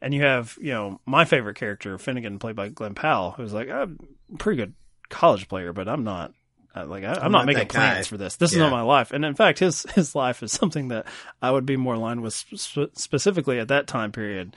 and 0.00 0.14
you 0.14 0.22
have, 0.22 0.56
you 0.60 0.72
know, 0.72 1.00
my 1.04 1.24
favorite 1.26 1.56
character, 1.56 1.98
Finnegan, 1.98 2.38
played 2.38 2.56
by 2.56 2.68
Glen 2.68 2.94
Powell, 2.94 3.32
who's 3.32 3.52
like, 3.52 3.68
I'm 3.68 3.98
a 4.32 4.36
pretty 4.38 4.56
good 4.56 4.74
college 5.10 5.48
player, 5.48 5.72
but 5.74 5.88
I'm 5.88 6.04
not. 6.04 6.32
Uh, 6.76 6.86
Like 6.86 7.04
I, 7.04 7.14
I'm, 7.14 7.32
not, 7.32 7.46
making 7.46 7.60
that 7.60 7.68
guy. 7.68 7.90
plans 7.92 8.06
for 8.06 8.16
this. 8.16 8.36
This 8.36 8.52
is 8.52 8.58
not 8.58 8.70
my 8.70 8.82
life. 8.82 9.10
And 9.12 9.24
in 9.24 9.34
fact, 9.34 9.58
his 9.58 9.82
his 9.94 10.14
life 10.14 10.42
is 10.42 10.52
something 10.52 10.88
that 10.88 11.06
I 11.40 11.50
would 11.50 11.64
be 11.66 11.76
more 11.76 11.94
aligned 11.94 12.22
with, 12.22 12.34
sp- 12.34 12.92
specifically 12.94 13.58
at 13.58 13.68
that 13.68 13.86
time 13.86 14.12
period. 14.12 14.54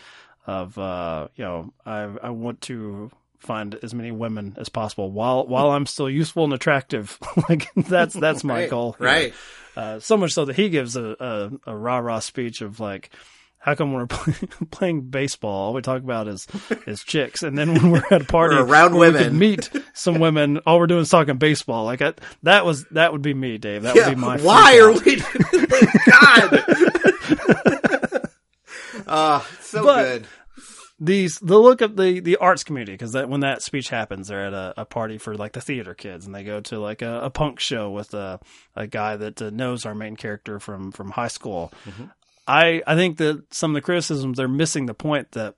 Of 0.48 0.78
uh, 0.80 1.28
you 1.36 1.44
know, 1.44 1.74
I 1.86 2.02
I 2.24 2.30
want 2.32 2.62
to 2.62 3.12
find 3.38 3.76
as 3.84 3.94
many 3.94 4.12
women 4.12 4.56
as 4.58 4.68
possible 4.68 5.12
while 5.12 5.46
while 5.48 5.70
I'm 5.72 5.86
still 5.86 6.10
useful 6.10 6.44
and 6.44 6.54
attractive. 6.54 7.18
like 7.50 7.68
that's 7.76 8.14
that's 8.16 8.44
my 8.44 8.62
Right, 8.62 8.70
goal. 8.70 8.96
right. 9.00 9.34
Uh, 9.78 10.00
so 10.00 10.18
much 10.18 10.34
so 10.34 10.46
that 10.46 10.56
he 10.56 10.70
gives 10.70 10.96
a, 10.98 11.16
a, 11.66 11.72
a 11.72 11.76
rah 11.78 12.00
rah 12.00 12.20
speech 12.20 12.62
of 12.62 12.80
like, 12.80 13.12
how 13.60 13.76
come 13.76 13.92
when 13.92 14.02
we're 14.02 14.08
play, 14.08 14.34
playing 14.72 15.02
baseball, 15.10 15.68
all 15.68 15.74
we 15.74 15.82
talk 15.82 16.02
about 16.02 16.28
is 16.28 16.48
is 16.88 17.04
chicks, 17.04 17.44
and 17.44 17.58
then 17.58 17.74
when 17.74 17.92
we're 17.92 18.04
at 18.12 18.22
a 18.22 18.26
party 18.26 18.56
around 18.56 18.96
where 18.96 19.12
we 19.12 19.18
women. 19.18 19.38
meet 19.38 19.70
some 19.94 20.20
women, 20.20 20.60
all 20.66 20.80
we're 20.80 20.88
doing 20.88 21.02
is 21.02 21.10
talking 21.10 21.38
baseball. 21.38 21.84
Like 21.86 22.02
I, 22.02 22.14
that 22.44 22.66
was 22.66 22.86
that 22.92 23.12
would 23.12 23.22
be 23.22 23.34
me, 23.34 23.58
Dave. 23.58 23.84
That 23.84 23.96
Yeah, 23.96 24.08
would 24.10 24.16
be 24.16 24.22
my. 24.22 24.38
why 24.38 24.80
are 24.80 24.92
out. 24.92 25.06
we? 25.06 25.22
God. 26.10 26.64
Ah, 29.08 29.48
so 29.62 29.84
But- 29.84 30.04
good. 30.04 30.28
these 31.00 31.40
the 31.42 31.58
look 31.58 31.82
of 31.82 31.96
the 31.96 32.20
the 32.20 32.38
arts 32.38 32.64
community 32.64 32.92
because 32.94 33.14
that 33.14 33.30
when 33.30 33.40
that 33.40 33.62
speech 33.62 33.90
happens 33.90 34.28
they're 34.28 34.46
at 34.48 34.54
a, 34.54 34.74
a 34.82 34.86
party 34.86 35.18
for 35.18 35.36
like 35.36 35.54
the 35.54 35.62
theater 35.62 35.94
kids 35.94 36.26
and 36.26 36.36
they 36.36 36.44
go 36.44 36.60
to 36.60 36.78
like 36.80 37.02
a, 37.02 37.22
a 37.22 37.30
punk 37.30 37.60
show 37.60 37.90
with 37.90 38.14
a 38.14 38.40
a 38.76 38.86
guy 38.86 39.16
that 39.16 39.42
uh, 39.42 39.50
knows 39.50 39.86
our 39.86 39.96
main 39.96 40.16
character 40.16 40.60
from 40.60 40.92
from 40.92 41.12
high 41.12 41.30
school 41.30 41.72
i 42.50 42.82
i 42.88 42.96
think 42.96 43.18
that 43.18 43.44
some 43.54 43.72
of 43.72 43.76
the 43.76 43.82
criticisms 43.82 44.38
they're 44.38 44.48
missing 44.48 44.86
the 44.88 44.94
point 44.94 45.32
that 45.34 45.54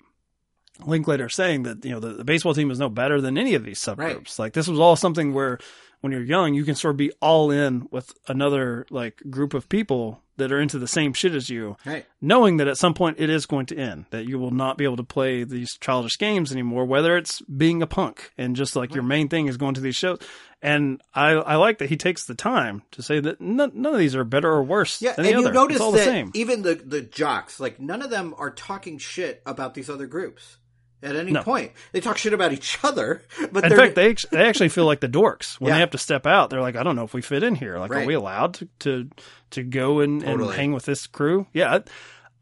linklater 0.86 1.28
is 1.28 1.36
saying 1.36 1.64
that 1.64 1.84
you 1.86 1.92
know 1.92 2.00
the, 2.00 2.10
the 2.10 2.24
baseball 2.24 2.54
team 2.54 2.72
is 2.72 2.80
no 2.80 2.90
better 2.90 3.22
than 3.22 3.38
any 3.38 3.54
of 3.56 3.64
these 3.64 3.80
subgroups 3.80 3.98
Right. 3.98 4.40
like 4.40 4.54
this 4.54 4.68
was 4.68 4.80
all 4.80 4.96
something 4.96 5.34
where 5.34 5.60
when 6.02 6.12
you're 6.12 6.22
young 6.24 6.54
you 6.54 6.64
can 6.66 6.76
sort 6.76 6.92
of 6.94 6.98
be 6.98 7.12
all 7.22 7.50
in 7.52 7.88
with 7.92 8.12
another 8.28 8.86
like 8.90 9.22
group 9.30 9.54
of 9.54 9.70
people 9.70 10.22
that 10.38 10.52
are 10.52 10.60
into 10.60 10.80
the 10.80 10.88
same 10.88 11.14
shit 11.14 11.36
as 11.36 11.50
you 11.52 11.78
Right. 11.86 12.04
knowing 12.20 12.58
that 12.58 12.68
at 12.68 12.78
some 12.78 12.96
point 12.96 13.18
it 13.20 13.30
is 13.30 13.46
going 13.46 13.68
to 13.68 13.78
end, 13.78 14.06
that 14.10 14.26
you 14.28 14.40
will 14.40 14.50
not 14.50 14.76
be 14.76 14.86
able 14.86 14.98
to 14.98 15.04
play 15.04 15.44
these 15.44 15.70
childish 15.80 16.18
games 16.18 16.52
anymore, 16.52 16.86
whether 16.86 17.16
it's 17.16 17.42
being 17.44 17.84
a 17.84 17.88
punk 17.88 18.32
and 18.40 18.56
just 18.56 18.76
like 18.76 18.96
your 18.96 19.04
main 19.04 19.30
thing 19.30 19.46
is 19.46 19.58
going 19.58 19.76
to 19.76 19.82
these 19.82 19.96
shows. 19.96 20.18
And 20.60 21.00
I, 21.14 21.32
I 21.34 21.56
like 21.58 21.78
that 21.80 21.90
he 21.90 21.98
takes 21.98 22.26
the 22.26 22.34
time 22.34 22.82
to 22.92 23.04
say 23.04 23.20
that 23.20 23.40
none, 23.40 23.72
none 23.76 23.94
of 23.94 24.00
these 24.00 24.16
are 24.16 24.24
better 24.24 24.50
or 24.52 24.64
worse 24.64 25.00
Yeah, 25.02 25.14
than 25.14 25.26
and 25.26 25.36
the 25.36 25.40
you 25.42 25.46
other. 25.46 25.54
notice 25.54 25.76
it's 25.76 25.82
all 25.84 25.92
that 25.92 26.00
the 26.00 26.06
same. 26.06 26.32
even 26.34 26.64
the 26.64 26.74
the 26.76 27.02
jocks, 27.02 27.60
like 27.60 27.80
none 27.80 28.02
of 28.02 28.10
them 28.10 28.34
are 28.38 28.50
talking 28.52 28.98
shit 28.98 29.44
about 29.46 29.76
these 29.76 29.90
other 29.92 30.08
groups 30.08 30.58
at 31.04 31.16
any 31.16 31.32
No. 31.32 31.42
point. 31.44 31.72
They 31.92 32.00
talk 32.00 32.18
shit 32.18 32.34
about 32.34 32.54
each 32.54 32.78
other, 32.84 33.24
but 33.52 33.64
In 33.66 33.76
fact, 33.76 33.96
they 33.96 34.16
they 34.32 34.44
actually 34.46 34.70
feel 34.70 34.86
like 34.86 35.00
the 35.00 35.08
dorks 35.10 35.60
when 35.60 35.70
Yeah. 35.70 35.76
they 35.76 35.80
have 35.82 35.92
to 35.92 35.98
step 35.98 36.26
out. 36.28 36.50
They're 36.50 36.62
like, 36.62 36.76
I 36.76 36.84
don't 36.84 36.96
know 36.96 37.04
if 37.04 37.14
we 37.14 37.22
fit 37.22 37.44
in 37.44 37.56
here. 37.56 37.78
Like, 37.80 37.92
Right. 37.92 38.04
are 38.04 38.08
we 38.08 38.14
allowed 38.14 38.54
to 38.56 38.68
to, 38.80 39.10
to 39.52 39.64
go 39.64 40.00
and, 40.00 40.24
and 40.24 40.42
hang 40.52 40.74
with 40.74 40.86
this 40.86 41.08
crew? 41.08 41.48
Yeah, 41.54 41.80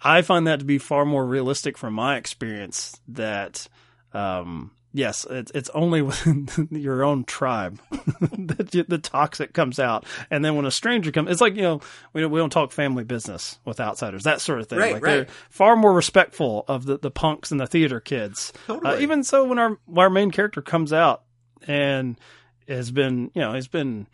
I, 0.01 0.17
I 0.17 0.21
find 0.21 0.47
that 0.47 0.59
to 0.59 0.65
be 0.65 0.77
far 0.77 1.05
more 1.05 1.25
realistic 1.25 1.77
from 1.77 1.93
my 1.93 2.17
experience. 2.17 2.99
That, 3.07 3.67
um, 4.13 4.71
yes, 4.93 5.25
it's 5.29 5.51
it's 5.53 5.69
only 5.71 6.01
within 6.01 6.47
your 6.71 7.03
own 7.03 7.23
tribe 7.23 7.79
that 7.91 8.73
you, 8.73 8.83
the 8.83 8.97
toxic 8.97 9.53
comes 9.53 9.79
out, 9.79 10.05
and 10.29 10.43
then 10.43 10.55
when 10.55 10.65
a 10.65 10.71
stranger 10.71 11.11
comes, 11.11 11.29
it's 11.29 11.41
like 11.41 11.55
you 11.55 11.61
know 11.61 11.81
we 12.13 12.21
don't, 12.21 12.31
we 12.31 12.39
don't 12.39 12.49
talk 12.49 12.71
family 12.71 13.03
business 13.03 13.59
with 13.65 13.79
outsiders, 13.79 14.23
that 14.23 14.41
sort 14.41 14.59
of 14.59 14.67
thing. 14.67 14.79
Right, 14.79 14.93
like 14.93 15.03
right. 15.03 15.15
they're 15.15 15.27
far 15.49 15.75
more 15.75 15.93
respectful 15.93 16.65
of 16.67 16.85
the 16.85 16.97
the 16.97 17.11
punks 17.11 17.51
and 17.51 17.59
the 17.59 17.67
theater 17.67 17.99
kids. 17.99 18.53
Totally. 18.67 18.95
Uh, 18.95 18.99
even 18.99 19.23
so, 19.23 19.45
when 19.45 19.59
our 19.59 19.77
when 19.85 20.03
our 20.03 20.09
main 20.09 20.31
character 20.31 20.61
comes 20.61 20.93
out 20.93 21.23
and 21.67 22.19
has 22.67 22.91
been, 22.91 23.31
you 23.33 23.41
know, 23.41 23.53
he's 23.53 23.67
been 23.67 24.07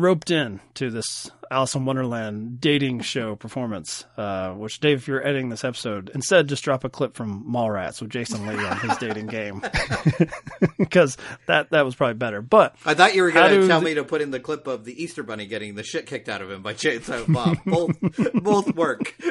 roped 0.00 0.30
in 0.30 0.60
to 0.74 0.90
this 0.90 1.30
Alice 1.50 1.74
in 1.74 1.84
Wonderland 1.84 2.60
dating 2.60 3.00
show 3.00 3.36
performance. 3.36 4.04
Uh, 4.16 4.52
which 4.52 4.80
Dave, 4.80 4.98
if 4.98 5.08
you're 5.08 5.26
editing 5.26 5.48
this 5.48 5.64
episode, 5.64 6.10
instead 6.14 6.48
just 6.48 6.62
drop 6.64 6.84
a 6.84 6.88
clip 6.88 7.14
from 7.14 7.44
Mallrats 7.44 8.00
with 8.00 8.10
Jason 8.10 8.46
Lee 8.46 8.64
on 8.64 8.78
his 8.78 8.96
dating 8.98 9.26
game, 9.26 9.62
because 10.78 11.16
that 11.46 11.70
that 11.70 11.84
was 11.84 11.94
probably 11.94 12.14
better. 12.14 12.40
But 12.42 12.76
I 12.84 12.94
thought 12.94 13.14
you 13.14 13.22
were 13.22 13.30
going 13.30 13.60
to 13.60 13.66
tell 13.68 13.80
the- 13.80 13.86
me 13.86 13.94
to 13.94 14.04
put 14.04 14.20
in 14.20 14.30
the 14.30 14.40
clip 14.40 14.66
of 14.66 14.84
the 14.84 15.02
Easter 15.02 15.22
Bunny 15.22 15.46
getting 15.46 15.74
the 15.74 15.82
shit 15.82 16.06
kicked 16.06 16.28
out 16.28 16.42
of 16.42 16.50
him 16.50 16.62
by 16.62 16.74
Chainsaw 16.74 17.32
Bob. 17.32 17.58
both 17.66 17.96
both 18.34 18.74
work. 18.74 19.14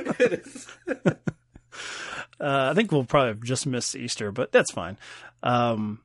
Uh, 2.41 2.69
I 2.71 2.73
think 2.73 2.91
we'll 2.91 3.03
probably 3.03 3.45
just 3.45 3.67
miss 3.67 3.95
Easter, 3.95 4.31
but 4.31 4.53
that's 4.53 4.71
fine. 4.71 4.97
Um, 5.43 5.99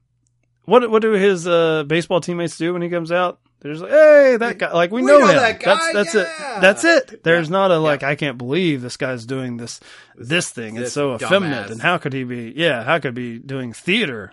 what 0.65 0.91
what 0.91 1.01
do 1.01 1.13
his 1.13 1.47
uh, 1.47 1.85
baseball 1.85 2.21
teammates 2.21 2.57
do 2.57 2.73
when 2.73 2.83
he 2.83 2.89
comes 2.89 3.13
out? 3.13 3.39
They're 3.65 3.73
just 3.73 3.83
like, 3.83 3.93
"Hey, 3.93 4.37
that 4.37 4.59
guy!" 4.59 4.73
Like 4.73 4.91
we, 4.91 5.01
We 5.01 5.07
know, 5.11 5.21
know 5.21 5.27
him. 5.29 5.37
that 5.37 5.59
guy, 5.59 5.93
That's 5.93 6.13
that's 6.13 6.15
yeah. 6.15 6.59
it. 6.59 6.61
That's 6.61 6.85
it. 6.85 7.25
There's 7.25 7.49
not 7.49 7.71
a 7.71 7.79
like, 7.79 8.03
I 8.03 8.15
can't 8.15 8.37
believe 8.37 8.83
this 8.83 8.99
guy's 8.99 9.25
doing 9.25 9.57
this 9.57 9.81
this 10.17 10.51
thing. 10.51 10.75
this 10.75 10.89
it's 10.89 10.93
so 10.93 11.15
effeminate, 11.15 11.69
dumbass. 11.69 11.71
and 11.71 11.81
how 11.81 11.97
could 11.97 12.13
he 12.13 12.25
be? 12.25 12.53
Yeah, 12.55 12.85
how 12.85 12.99
could 12.99 13.17
he 13.17 13.39
be 13.39 13.39
doing 13.39 13.73
theater? 13.73 14.33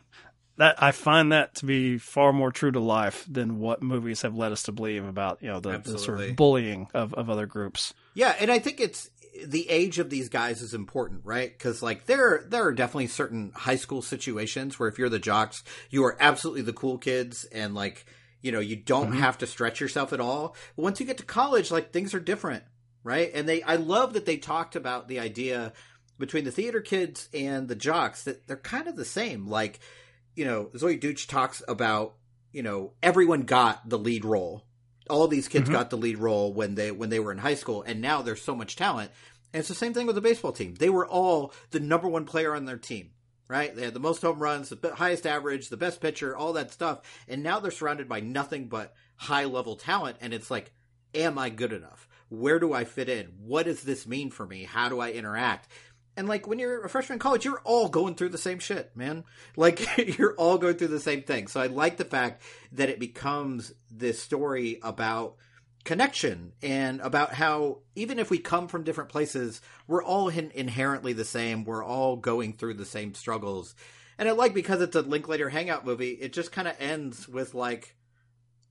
That 0.57 0.83
I 0.83 0.91
find 0.91 1.31
that 1.31 1.55
to 1.55 1.65
be 1.65 1.97
far 1.97 2.33
more 2.33 2.51
true 2.51 2.71
to 2.73 2.79
life 2.81 3.25
than 3.27 3.59
what 3.59 3.81
movies 3.81 4.21
have 4.23 4.35
led 4.35 4.51
us 4.51 4.63
to 4.63 4.73
believe 4.73 5.05
about 5.05 5.41
you 5.41 5.47
know 5.47 5.61
the, 5.61 5.77
the 5.77 5.97
sort 5.97 6.19
of 6.19 6.35
bullying 6.35 6.87
of, 6.93 7.13
of 7.13 7.29
other 7.29 7.45
groups. 7.45 7.93
Yeah, 8.13 8.35
and 8.37 8.51
I 8.51 8.59
think 8.59 8.81
it's 8.81 9.09
the 9.45 9.69
age 9.69 9.97
of 9.97 10.09
these 10.09 10.27
guys 10.27 10.61
is 10.61 10.73
important, 10.73 11.21
right? 11.23 11.57
Because 11.57 11.81
like 11.81 12.05
there 12.05 12.43
there 12.49 12.65
are 12.65 12.73
definitely 12.73 13.07
certain 13.07 13.53
high 13.55 13.77
school 13.77 14.01
situations 14.01 14.77
where 14.77 14.89
if 14.89 14.99
you're 14.99 15.07
the 15.07 15.19
jocks, 15.19 15.63
you 15.89 16.03
are 16.03 16.17
absolutely 16.19 16.63
the 16.63 16.73
cool 16.73 16.97
kids, 16.97 17.45
and 17.45 17.73
like 17.73 18.05
you 18.41 18.51
know 18.51 18.59
you 18.59 18.75
don't 18.75 19.11
mm-hmm. 19.11 19.19
have 19.19 19.37
to 19.39 19.47
stretch 19.47 19.79
yourself 19.79 20.13
at 20.13 20.19
all. 20.19 20.55
But 20.75 20.83
once 20.83 20.99
you 20.99 21.05
get 21.05 21.17
to 21.17 21.23
college, 21.23 21.71
like 21.71 21.91
things 21.91 22.13
are 22.13 22.19
different, 22.19 22.63
right? 23.03 23.31
And 23.33 23.47
they 23.47 23.61
I 23.63 23.75
love 23.75 24.13
that 24.13 24.25
they 24.25 24.37
talked 24.37 24.75
about 24.75 25.07
the 25.07 25.19
idea 25.19 25.73
between 26.17 26.43
the 26.43 26.51
theater 26.51 26.81
kids 26.81 27.29
and 27.33 27.67
the 27.67 27.75
jocks 27.75 28.23
that 28.23 28.47
they're 28.47 28.57
kind 28.57 28.87
of 28.87 28.95
the 28.95 29.05
same. 29.05 29.47
Like 29.47 29.79
you 30.35 30.45
know 30.45 30.65
Zoey 30.73 30.99
Deutch 30.99 31.27
talks 31.27 31.61
about 31.67 32.15
you 32.51 32.63
know 32.63 32.93
everyone 33.01 33.43
got 33.43 33.87
the 33.87 33.99
lead 33.99 34.25
role 34.25 34.65
all 35.09 35.27
these 35.27 35.47
kids 35.47 35.65
mm-hmm. 35.65 35.73
got 35.73 35.89
the 35.89 35.97
lead 35.97 36.17
role 36.17 36.53
when 36.53 36.75
they 36.75 36.91
when 36.91 37.09
they 37.09 37.19
were 37.19 37.31
in 37.31 37.37
high 37.37 37.55
school 37.55 37.83
and 37.83 38.01
now 38.01 38.21
there's 38.21 38.41
so 38.41 38.55
much 38.55 38.75
talent 38.75 39.11
and 39.53 39.59
it's 39.59 39.69
the 39.69 39.75
same 39.75 39.93
thing 39.93 40.05
with 40.05 40.15
the 40.15 40.21
baseball 40.21 40.51
team 40.51 40.75
they 40.75 40.89
were 40.89 41.07
all 41.07 41.53
the 41.71 41.79
number 41.79 42.07
one 42.07 42.25
player 42.25 42.55
on 42.55 42.65
their 42.65 42.77
team 42.77 43.11
right? 43.51 43.75
They 43.75 43.83
had 43.83 43.93
the 43.93 43.99
most 43.99 44.21
home 44.21 44.39
runs 44.39 44.69
the 44.69 44.95
highest 44.95 45.27
average 45.27 45.67
the 45.67 45.75
best 45.75 45.99
pitcher 45.99 46.33
all 46.35 46.53
that 46.53 46.71
stuff. 46.71 47.01
And 47.27 47.43
now 47.43 47.59
they're 47.59 47.69
surrounded 47.69 48.07
by 48.07 48.21
nothing 48.21 48.69
but 48.69 48.93
high 49.17 49.43
level 49.43 49.75
talent. 49.75 50.17
And 50.21 50.33
it's 50.33 50.49
like 50.49 50.71
am 51.13 51.37
i 51.37 51.49
good 51.49 51.73
enough? 51.73 52.07
Where 52.29 52.59
do 52.59 52.73
i 52.73 52.85
fit 52.85 53.09
in? 53.09 53.33
What 53.45 53.65
does 53.65 53.83
this 53.83 54.07
mean 54.07 54.31
for 54.31 54.45
me? 54.45 54.63
How 54.63 54.87
do 54.87 55.01
i 55.01 55.11
interact? 55.11 55.67
And 56.15 56.29
like 56.29 56.47
when 56.47 56.59
you're 56.59 56.85
a 56.85 56.89
freshman 56.89 57.15
in 57.17 57.19
college, 57.19 57.43
you're 57.43 57.61
all 57.65 57.89
going 57.89 58.15
through 58.15 58.29
the 58.29 58.37
same 58.37 58.59
shit, 58.59 58.95
man. 58.95 59.25
Like 59.57 59.97
you're 60.17 60.35
all 60.35 60.57
going 60.57 60.75
through 60.75 60.87
the 60.87 61.01
same 61.01 61.23
thing. 61.23 61.47
So 61.47 61.59
I 61.59 61.67
like 61.67 61.97
the 61.97 62.05
fact 62.05 62.43
that 62.71 62.87
it 62.87 63.01
becomes 63.01 63.73
this 63.91 64.21
story 64.21 64.79
about 64.81 65.35
connection 65.83 66.53
and 66.61 67.01
about 67.01 67.33
how 67.33 67.79
even 67.95 68.19
if 68.19 68.29
we 68.29 68.37
come 68.37 68.67
from 68.67 68.83
different 68.83 69.09
places, 69.09 69.61
we're 69.87 70.03
all 70.03 70.29
in- 70.29 70.51
inherently 70.51 71.13
the 71.13 71.25
same. 71.25 71.63
We're 71.63 71.83
all 71.83 72.15
going 72.15 72.53
through 72.53 72.75
the 72.75 72.85
same 72.85 73.13
struggles. 73.13 73.75
And 74.17 74.29
I 74.29 74.33
like 74.33 74.53
because 74.53 74.81
it's 74.81 74.95
a 74.95 75.01
Linklater 75.01 75.49
hangout 75.49 75.85
movie, 75.85 76.11
it 76.11 76.33
just 76.33 76.51
kind 76.51 76.67
of 76.67 76.75
ends 76.79 77.27
with 77.27 77.53
like, 77.53 77.95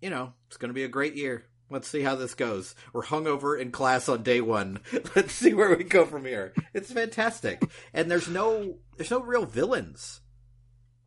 you 0.01 0.11
know, 0.11 0.33
it's 0.46 0.57
going 0.57 0.68
to 0.68 0.75
be 0.75 0.85
a 0.85 0.88
great 0.88 1.16
year. 1.16 1.46
Let's 1.70 1.88
see 1.88 2.03
how 2.03 2.16
this 2.16 2.35
goes. 2.35 2.75
We're 2.92 3.05
hungover 3.05 3.59
in 3.59 3.70
class 3.70 4.09
on 4.09 4.25
day 4.25 4.40
one. 4.40 4.81
Let's 5.16 5.33
see 5.33 5.55
where 5.55 5.75
we 5.77 5.85
go 5.85 6.05
from 6.05 6.25
here. 6.25 6.53
It's 6.75 6.92
fantastic, 6.92 7.62
and 7.94 8.11
there's 8.11 8.29
no 8.29 8.79
there's 8.96 9.12
no 9.12 9.20
real 9.20 9.46
villains 9.46 10.20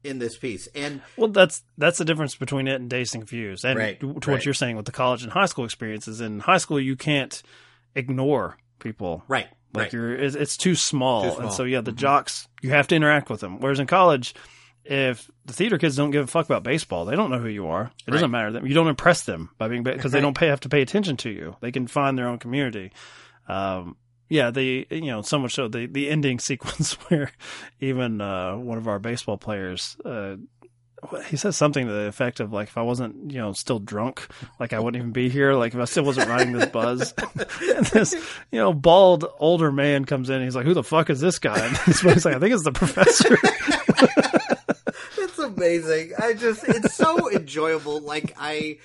in 0.04 0.20
this 0.20 0.38
piece. 0.38 0.68
And 0.76 1.02
Well, 1.18 1.30
that's 1.30 1.64
that's 1.78 1.98
the 1.98 2.06
difference 2.06 2.36
between 2.36 2.68
it 2.68 2.76
and 2.76 2.90
Dazed 2.90 3.16
and 3.16 3.22
Confused, 3.22 3.66
and 3.66 3.78
Right, 3.78 4.00
to 4.00 4.08
what 4.08 4.28
right. 4.28 4.46
you're 4.46 4.54
saying 4.54 4.76
with 4.76 4.86
the 4.86 4.92
college 4.92 5.24
and 5.24 5.32
high 5.32 5.46
school 5.46 5.66
experiences. 5.66 6.22
In 6.22 6.40
high 6.40 6.58
school, 6.58 6.80
you 6.80 6.96
can't 6.96 7.42
ignore 7.96 8.58
people, 8.80 9.24
right, 9.28 9.48
Like 9.74 9.86
right, 9.86 9.94
you're, 9.94 10.16
it's, 10.16 10.58
too 10.58 10.76
small. 10.76 11.24
Too 11.24 11.28
small. 11.28 11.36
Mm-hmm. 11.36 11.44
and 11.46 11.54
so 11.54 11.64
yeah, 11.64 11.82
the 11.82 11.92
jocks 11.92 12.48
you 12.62 12.72
have 12.72 12.88
to 12.88 12.96
interact 12.96 13.30
with 13.30 13.40
them. 13.40 13.60
Whereas 13.60 13.80
in 13.80 13.88
college, 13.88 14.36
if 14.86 15.30
the 15.46 15.54
theater 15.54 15.78
kids 15.78 15.96
don't 15.96 16.12
give 16.12 16.26
a 16.26 16.28
fuck 16.28 16.46
about 16.46 16.64
baseball, 16.64 17.06
they 17.06 17.16
don't 17.16 17.30
know 17.30 17.40
who 17.40 17.48
you 17.48 17.68
are. 17.68 17.92
It 18.06 18.12
doesn't 18.12 18.32
matter 18.32 18.52
them. 18.52 18.68
You 18.68 18.74
don't 18.74 18.88
impress 18.88 19.24
them 19.24 19.50
by 19.58 19.68
being 19.70 19.84
because 19.84 20.12
they 20.12 20.22
don't 20.22 20.36
pay, 20.36 20.48
have 20.48 20.60
to 20.62 20.70
pay 20.70 20.82
attention 20.82 21.18
to 21.18 21.30
you. 21.30 21.56
They 21.62 21.72
can 21.72 21.88
find 21.88 22.18
their 22.18 22.28
own 22.28 22.40
community. 22.40 22.92
Um, 23.48 23.96
yeah, 24.30 24.52
the 24.52 24.88
you 24.90 25.12
know 25.12 25.22
so 25.22 25.40
much 25.40 25.54
so 25.54 25.68
the 25.68 25.86
the 25.86 26.10
ending 26.10 26.40
sequence 26.40 26.94
where 27.10 27.32
even 27.80 28.22
uh, 28.22 28.56
one 28.56 28.78
of 28.78 28.88
our 28.88 29.00
baseball 29.00 29.38
players. 29.38 29.98
Uh, 30.04 30.38
he 31.28 31.36
says 31.36 31.58
something 31.58 31.86
to 31.86 31.92
the 31.92 32.08
effect 32.08 32.40
of 32.40 32.54
like 32.54 32.70
if 32.70 32.78
I 32.78 32.82
wasn't 32.82 33.30
you 33.30 33.38
know 33.38 33.52
still 33.52 33.80
drunk 33.80 34.26
like 34.58 34.72
I 34.72 34.80
wouldn't 34.80 35.02
even 35.02 35.12
be 35.12 35.28
here 35.28 35.54
like 35.54 35.74
if 35.74 35.80
I 35.82 35.84
still 35.84 36.06
wasn't 36.06 36.30
riding 36.30 36.54
this 36.54 36.70
buzz 36.70 37.14
and 37.62 37.86
this 37.88 38.14
you 38.54 38.58
know 38.58 38.72
bald 38.72 39.26
older 39.38 39.70
man 39.70 40.06
comes 40.06 40.30
in 40.30 40.36
and 40.36 40.46
he's 40.46 40.56
like 40.56 40.66
who 40.66 40.74
the 40.74 40.82
fuck 40.82 41.10
is 41.10 41.20
this 41.20 41.40
guy 41.40 41.60
and 41.60 41.76
he's 41.80 42.06
like 42.24 42.38
I 42.38 42.40
think 42.40 42.54
it's 42.54 42.64
the 42.64 42.72
professor 42.72 43.36
it's 45.34 45.40
amazing. 45.40 46.12
I 46.20 46.34
just 46.34 46.64
it's 46.68 46.96
so 46.96 47.30
enjoyable. 47.32 48.00
Like 48.02 48.36
I 48.40 48.78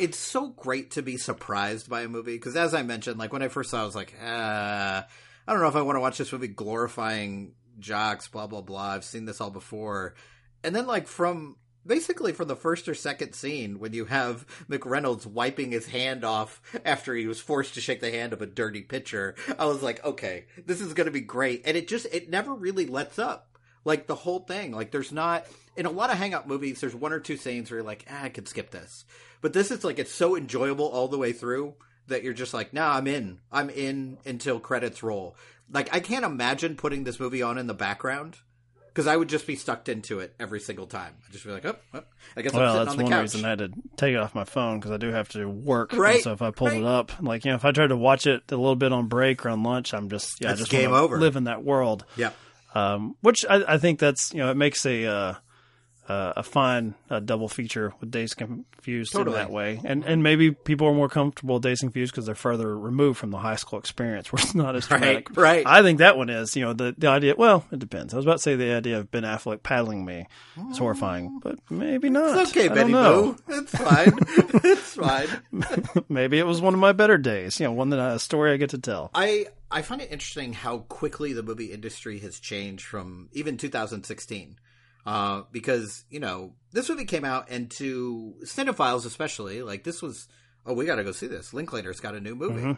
it's 0.00 0.18
so 0.18 0.48
great 0.48 0.92
to 0.92 1.02
be 1.02 1.16
surprised 1.16 1.88
by 1.88 2.02
a 2.02 2.08
movie 2.08 2.34
because 2.34 2.56
as 2.56 2.74
I 2.74 2.82
mentioned, 2.82 3.18
like 3.18 3.32
when 3.32 3.42
I 3.42 3.48
first 3.48 3.70
saw 3.70 3.78
it, 3.78 3.82
I 3.82 3.84
was 3.84 3.94
like, 3.94 4.14
uh, 4.20 5.02
I 5.46 5.52
don't 5.52 5.60
know 5.60 5.68
if 5.68 5.76
I 5.76 5.82
want 5.82 5.96
to 5.96 6.00
watch 6.00 6.18
this 6.18 6.32
movie 6.32 6.48
glorifying 6.48 7.52
jocks, 7.78 8.26
blah 8.28 8.46
blah 8.46 8.62
blah. 8.62 8.92
I've 8.92 9.04
seen 9.04 9.26
this 9.26 9.40
all 9.40 9.50
before. 9.50 10.14
And 10.64 10.74
then 10.74 10.86
like 10.86 11.06
from 11.06 11.56
basically 11.86 12.32
from 12.32 12.48
the 12.48 12.56
first 12.56 12.88
or 12.88 12.94
second 12.94 13.34
scene 13.34 13.78
when 13.78 13.92
you 13.92 14.06
have 14.06 14.46
McReynolds 14.68 15.26
wiping 15.26 15.72
his 15.72 15.86
hand 15.86 16.24
off 16.24 16.60
after 16.84 17.14
he 17.14 17.26
was 17.26 17.40
forced 17.40 17.74
to 17.74 17.80
shake 17.80 18.00
the 18.00 18.10
hand 18.10 18.32
of 18.32 18.42
a 18.42 18.46
dirty 18.46 18.82
pitcher, 18.82 19.34
I 19.58 19.66
was 19.66 19.82
like, 19.82 20.04
okay, 20.04 20.46
this 20.64 20.80
is 20.80 20.94
going 20.94 21.06
to 21.06 21.12
be 21.12 21.20
great. 21.20 21.62
And 21.64 21.76
it 21.76 21.88
just 21.88 22.06
it 22.12 22.30
never 22.30 22.54
really 22.54 22.86
lets 22.86 23.18
up. 23.18 23.49
Like 23.84 24.06
the 24.06 24.14
whole 24.14 24.40
thing, 24.40 24.72
like 24.72 24.90
there's 24.90 25.12
not 25.12 25.46
in 25.76 25.86
a 25.86 25.90
lot 25.90 26.10
of 26.10 26.18
hangout 26.18 26.46
movies. 26.46 26.80
There's 26.80 26.94
one 26.94 27.12
or 27.12 27.20
two 27.20 27.36
scenes 27.36 27.70
where 27.70 27.78
you're 27.78 27.86
like, 27.86 28.04
ah, 28.10 28.24
I 28.24 28.28
could 28.28 28.46
skip 28.48 28.70
this, 28.70 29.04
but 29.40 29.52
this 29.52 29.70
is 29.70 29.84
like 29.84 29.98
it's 29.98 30.12
so 30.12 30.36
enjoyable 30.36 30.86
all 30.86 31.08
the 31.08 31.18
way 31.18 31.32
through 31.32 31.74
that 32.08 32.22
you're 32.22 32.34
just 32.34 32.52
like, 32.52 32.72
nah, 32.74 32.94
I'm 32.96 33.06
in, 33.06 33.38
I'm 33.50 33.70
in 33.70 34.18
until 34.26 34.60
credits 34.60 35.02
roll. 35.02 35.36
Like 35.72 35.94
I 35.94 36.00
can't 36.00 36.24
imagine 36.24 36.76
putting 36.76 37.04
this 37.04 37.18
movie 37.20 37.42
on 37.42 37.56
in 37.56 37.66
the 37.68 37.74
background 37.74 38.36
because 38.88 39.06
I 39.06 39.16
would 39.16 39.28
just 39.28 39.46
be 39.46 39.54
stuck 39.56 39.88
into 39.88 40.18
it 40.18 40.34
every 40.40 40.58
single 40.60 40.86
time. 40.86 41.14
I'd 41.26 41.32
just 41.32 41.44
be 41.46 41.52
like, 41.52 41.64
oh, 41.64 41.76
oh 41.94 42.02
I 42.36 42.42
guess 42.42 42.52
I'm 42.52 42.60
Well, 42.60 42.72
sitting 42.72 42.84
that's 42.84 42.90
on 42.90 42.96
the 42.98 43.04
one 43.04 43.12
couch. 43.12 43.22
reason 43.22 43.44
I 43.44 43.48
had 43.50 43.58
to 43.60 43.70
take 43.96 44.14
it 44.14 44.18
off 44.18 44.34
my 44.34 44.44
phone 44.44 44.78
because 44.80 44.90
I 44.90 44.96
do 44.98 45.10
have 45.12 45.28
to 45.30 45.46
work. 45.48 45.92
Right, 45.94 46.22
So 46.22 46.32
if 46.32 46.42
I 46.42 46.50
pulled 46.50 46.72
right. 46.72 46.80
it 46.80 46.86
up, 46.86 47.12
like 47.22 47.44
you 47.44 47.52
know, 47.52 47.54
if 47.54 47.64
I 47.64 47.70
tried 47.72 47.86
to 47.88 47.96
watch 47.96 48.26
it 48.26 48.42
a 48.50 48.56
little 48.56 48.76
bit 48.76 48.92
on 48.92 49.06
break 49.06 49.46
or 49.46 49.50
on 49.50 49.62
lunch, 49.62 49.94
I'm 49.94 50.10
just 50.10 50.40
yeah, 50.42 50.52
I 50.52 50.54
just 50.56 50.70
game 50.70 50.92
over. 50.92 51.18
Live 51.18 51.36
in 51.36 51.44
that 51.44 51.62
world. 51.64 52.04
Yep. 52.16 52.36
Um, 52.74 53.16
which 53.20 53.44
I, 53.48 53.74
I 53.74 53.78
think 53.78 53.98
that's 53.98 54.32
you 54.32 54.38
know 54.40 54.50
it 54.50 54.56
makes 54.56 54.84
a 54.86 55.40
uh, 56.10 56.32
a 56.36 56.42
fine 56.42 56.94
uh, 57.08 57.20
double 57.20 57.48
feature 57.48 57.92
with 58.00 58.10
Days 58.10 58.34
Confused 58.34 59.12
Totally. 59.12 59.36
in 59.36 59.42
that 59.42 59.52
way, 59.52 59.80
and 59.84 60.04
and 60.04 60.24
maybe 60.24 60.50
people 60.50 60.88
are 60.88 60.92
more 60.92 61.08
comfortable 61.08 61.54
with 61.54 61.62
Days 61.62 61.78
Confused 61.80 62.12
because 62.12 62.26
they're 62.26 62.34
further 62.34 62.76
removed 62.76 63.16
from 63.16 63.30
the 63.30 63.38
high 63.38 63.54
school 63.54 63.78
experience 63.78 64.32
where 64.32 64.42
it's 64.42 64.54
not 64.54 64.74
as 64.74 64.88
traumatic. 64.88 65.36
right. 65.36 65.64
I 65.64 65.82
think 65.82 65.98
that 65.98 66.16
one 66.16 66.28
is 66.28 66.56
you 66.56 66.64
know 66.64 66.72
the 66.72 66.96
the 66.98 67.06
idea. 67.06 67.36
Well, 67.38 67.64
it 67.70 67.78
depends. 67.78 68.12
I 68.12 68.16
was 68.16 68.26
about 68.26 68.38
to 68.38 68.42
say 68.42 68.56
the 68.56 68.72
idea 68.72 68.98
of 68.98 69.12
Ben 69.12 69.22
Affleck 69.22 69.62
paddling 69.62 70.04
me 70.04 70.26
is 70.68 70.78
horrifying, 70.78 71.38
but 71.40 71.60
maybe 71.70 72.10
not. 72.10 72.36
It's 72.40 72.50
okay, 72.50 72.68
I 72.68 72.74
Betty. 72.74 72.92
Boo. 72.92 73.36
It's 73.46 73.70
fine. 73.70 74.18
it's 74.64 74.94
fine. 74.96 75.28
maybe 76.08 76.40
it 76.40 76.46
was 76.46 76.60
one 76.60 76.74
of 76.74 76.80
my 76.80 76.90
better 76.90 77.18
days. 77.18 77.60
You 77.60 77.66
know, 77.66 77.72
one 77.72 77.90
that 77.90 78.00
I, 78.00 78.14
a 78.14 78.18
story 78.18 78.52
I 78.52 78.56
get 78.56 78.70
to 78.70 78.78
tell. 78.78 79.12
I 79.14 79.46
I 79.70 79.82
find 79.82 80.02
it 80.02 80.10
interesting 80.10 80.54
how 80.54 80.78
quickly 80.78 81.34
the 81.34 81.44
movie 81.44 81.72
industry 81.72 82.18
has 82.18 82.40
changed 82.40 82.84
from 82.84 83.28
even 83.32 83.56
2016. 83.56 84.56
Uh, 85.06 85.42
because 85.50 86.04
you 86.10 86.20
know 86.20 86.52
this 86.72 86.88
movie 86.88 87.04
came 87.04 87.24
out, 87.24 87.48
and 87.50 87.70
to 87.72 88.34
cinephiles 88.44 89.06
especially, 89.06 89.62
like 89.62 89.82
this 89.84 90.02
was, 90.02 90.28
oh, 90.66 90.74
we 90.74 90.84
got 90.84 90.96
to 90.96 91.04
go 91.04 91.12
see 91.12 91.26
this. 91.26 91.52
Linklater's 91.54 92.00
got 92.00 92.14
a 92.14 92.20
new 92.20 92.34
movie. 92.34 92.60
Mm-hmm. 92.60 92.72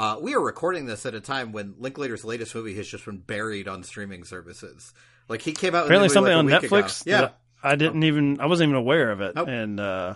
Uh, 0.00 0.18
we 0.20 0.34
are 0.34 0.40
recording 0.40 0.86
this 0.86 1.04
at 1.06 1.14
a 1.14 1.20
time 1.20 1.52
when 1.52 1.74
Linklater's 1.78 2.24
latest 2.24 2.54
movie 2.54 2.74
has 2.76 2.88
just 2.88 3.04
been 3.04 3.18
buried 3.18 3.68
on 3.68 3.82
streaming 3.82 4.24
services. 4.24 4.92
Like 5.28 5.42
he 5.42 5.52
came 5.52 5.74
out 5.74 5.82
with 5.82 5.86
Apparently, 5.86 6.08
something 6.08 6.32
like 6.32 6.38
on 6.38 6.46
week 6.46 6.54
ago. 6.54 6.82
Netflix. 6.82 7.02
Yeah, 7.04 7.30
I 7.62 7.76
didn't 7.76 8.04
even. 8.04 8.40
I 8.40 8.46
wasn't 8.46 8.68
even 8.70 8.78
aware 8.80 9.10
of 9.10 9.20
it, 9.20 9.34
Nope. 9.34 9.48
and 9.48 9.78
uh, 9.78 10.14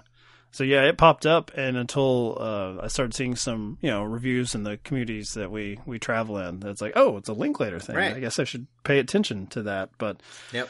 so 0.53 0.65
yeah, 0.65 0.85
it 0.85 0.97
popped 0.97 1.27
up. 1.27 1.51
And 1.55 1.77
until 1.77 2.39
uh, 2.41 2.85
I 2.85 2.89
started 2.89 3.15
seeing 3.15 3.37
some, 3.37 3.79
you 3.81 3.91
know, 3.91 4.05
reviews 4.05 4.55
in 4.55 4.63
the 4.63 4.79
communities 4.79 5.35
that 5.35 5.51
we 5.51 5.79
we 5.85 5.99
travel 5.99 6.39
in, 6.39 6.63
it's 6.67 6.81
like, 6.81 6.93
oh, 6.97 7.17
it's 7.17 7.29
a 7.29 7.35
Linklater 7.35 7.81
thing. 7.81 7.97
Right. 7.97 8.15
I 8.15 8.21
guess 8.21 8.39
I 8.39 8.45
should 8.45 8.67
pay 8.85 8.99
attention 8.99 9.49
to 9.49 9.65
that. 9.65 9.91
But 9.99 10.23
yep. 10.53 10.69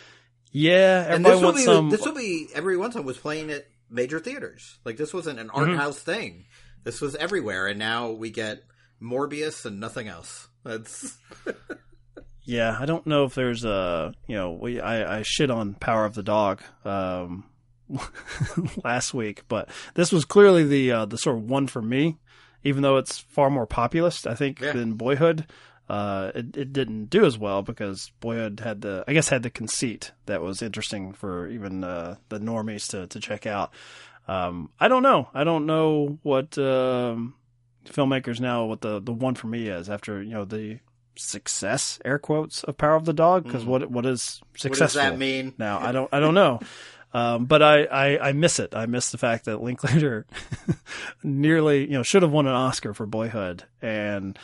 Yeah, 0.52 1.02
And 1.14 1.26
everybody 1.26 1.34
this 1.34 1.42
wants 1.44 1.60
be, 1.60 1.64
some. 1.64 1.90
this 1.90 2.06
movie, 2.06 2.48
every 2.54 2.76
one 2.76 2.90
time 2.92 3.04
was 3.04 3.18
playing 3.18 3.50
at 3.50 3.66
major 3.90 4.20
theaters. 4.20 4.78
Like 4.84 4.96
this 4.96 5.12
wasn't 5.12 5.38
an 5.40 5.48
Mm-hmm. 5.48 5.70
art 5.70 5.76
house 5.76 5.98
thing. 5.98 6.44
This 6.84 7.00
was 7.00 7.14
everywhere, 7.16 7.66
and 7.66 7.78
now 7.78 8.10
we 8.10 8.30
get 8.30 8.62
Morbius 9.02 9.64
and 9.66 9.80
nothing 9.80 10.08
else. 10.08 10.48
That's 10.64 11.16
Yeah, 12.44 12.76
I 12.78 12.86
don't 12.86 13.06
know 13.06 13.24
if 13.24 13.34
there's 13.34 13.64
a 13.64 14.12
you 14.26 14.34
know 14.36 14.50
we 14.52 14.80
I, 14.80 15.18
I 15.18 15.22
shit 15.22 15.50
on 15.50 15.74
Power 15.74 16.04
of 16.04 16.14
the 16.14 16.24
Dog 16.24 16.60
um, 16.84 17.44
last 18.84 19.14
week, 19.14 19.42
but 19.48 19.68
this 19.94 20.12
was 20.12 20.24
clearly 20.24 20.64
the 20.64 20.92
uh, 20.92 21.04
the 21.04 21.18
sort 21.18 21.36
of 21.36 21.44
one 21.44 21.66
for 21.66 21.80
me, 21.82 22.18
even 22.64 22.82
though 22.82 22.96
it's 22.96 23.18
far 23.18 23.50
more 23.50 23.66
populist 23.66 24.26
I 24.26 24.34
think 24.34 24.60
Yeah. 24.60 24.72
than 24.72 24.94
Boyhood. 24.94 25.46
Uh, 25.88 26.30
it, 26.34 26.56
it 26.56 26.72
didn't 26.72 27.06
do 27.06 27.24
as 27.24 27.36
well 27.36 27.62
because 27.62 28.12
Boyhood 28.20 28.60
had 28.60 28.80
the 28.80 29.04
I 29.06 29.12
guess 29.12 29.28
had 29.28 29.42
the 29.42 29.50
conceit 29.50 30.12
that 30.26 30.40
was 30.40 30.62
interesting 30.62 31.12
for 31.12 31.48
even 31.48 31.84
uh, 31.84 32.16
the 32.28 32.38
normies 32.38 32.88
to 32.90 33.06
to 33.08 33.20
check 33.20 33.46
out. 33.46 33.72
Um, 34.28 34.70
I 34.78 34.88
don't 34.88 35.02
know. 35.02 35.28
I 35.34 35.44
don't 35.44 35.66
know 35.66 36.18
what 36.22 36.56
um, 36.56 37.34
filmmakers 37.84 38.40
now 38.40 38.64
what 38.64 38.80
the 38.80 39.00
the 39.00 39.12
one 39.12 39.34
for 39.34 39.48
me 39.48 39.68
is 39.68 39.90
after 39.90 40.22
you 40.22 40.30
know 40.30 40.44
the 40.44 40.78
success 41.16 41.98
air 42.04 42.18
quotes 42.18 42.64
of 42.64 42.78
Power 42.78 42.94
of 42.94 43.04
the 43.04 43.12
Dog 43.12 43.44
because 43.44 43.64
what 43.64 43.90
what 43.90 44.06
is 44.06 44.40
what 44.40 44.52
does 44.54 44.62
successful 44.62 45.02
that 45.02 45.18
mean? 45.18 45.52
now? 45.58 45.78
I 45.78 45.92
don't 45.92 46.08
I 46.12 46.20
don't 46.20 46.34
know. 46.34 46.60
Um, 47.14 47.44
but 47.44 47.62
I, 47.62 47.84
I, 47.84 48.28
I 48.28 48.32
miss 48.32 48.58
it. 48.58 48.74
I 48.74 48.86
miss 48.86 49.10
the 49.10 49.18
fact 49.18 49.44
that 49.44 49.62
Linklater 49.62 50.26
nearly, 51.22 51.82
you 51.82 51.92
know, 51.92 52.02
should 52.02 52.22
have 52.22 52.32
won 52.32 52.46
an 52.46 52.54
Oscar 52.54 52.94
for 52.94 53.04
Boyhood. 53.04 53.64
And 53.82 54.38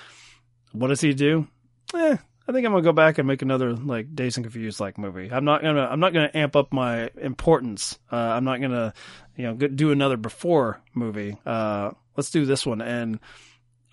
what 0.78 0.88
does 0.88 1.00
he 1.00 1.12
do? 1.14 1.46
Eh, 1.94 2.16
I 2.48 2.52
think 2.52 2.64
I'm 2.66 2.72
gonna 2.72 2.82
go 2.82 2.92
back 2.92 3.18
and 3.18 3.26
make 3.28 3.42
another 3.42 3.74
like 3.74 4.14
Dazed 4.14 4.38
and 4.38 4.44
Confused 4.44 4.80
like 4.80 4.96
movie. 4.98 5.30
I'm 5.32 5.44
not 5.44 5.62
gonna 5.62 5.82
I'm 5.90 6.00
not 6.00 6.12
gonna 6.12 6.30
amp 6.34 6.56
up 6.56 6.72
my 6.72 7.10
importance. 7.20 7.98
Uh, 8.10 8.16
I'm 8.16 8.44
not 8.44 8.60
gonna 8.60 8.94
you 9.36 9.44
know 9.44 9.54
do 9.54 9.90
another 9.90 10.16
before 10.16 10.80
movie. 10.94 11.36
Uh, 11.44 11.90
let's 12.16 12.30
do 12.30 12.44
this 12.44 12.64
one 12.66 12.80
and. 12.80 13.18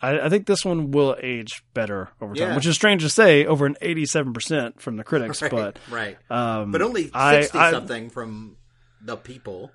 I, 0.01 0.19
I 0.25 0.29
think 0.29 0.45
this 0.45 0.65
one 0.65 0.91
will 0.91 1.15
age 1.23 1.63
better 1.73 2.09
over 2.19 2.35
time, 2.35 2.49
Yeah. 2.49 2.55
which 2.57 2.67
is 2.67 2.75
strange 2.75 3.01
to 3.03 3.09
say 3.09 3.45
over 3.45 3.65
an 3.65 3.77
87% 3.81 4.81
from 4.81 4.97
the 4.97 5.05
critics, 5.05 5.41
Right, 5.41 5.49
but 5.51 5.79
right, 5.89 6.17
um, 6.29 6.71
but 6.73 6.81
only 6.81 7.03
sixty 7.03 7.57
I- 7.57 7.71
something 7.71 8.09
from 8.09 8.57
the 9.05 9.15
people. 9.17 9.71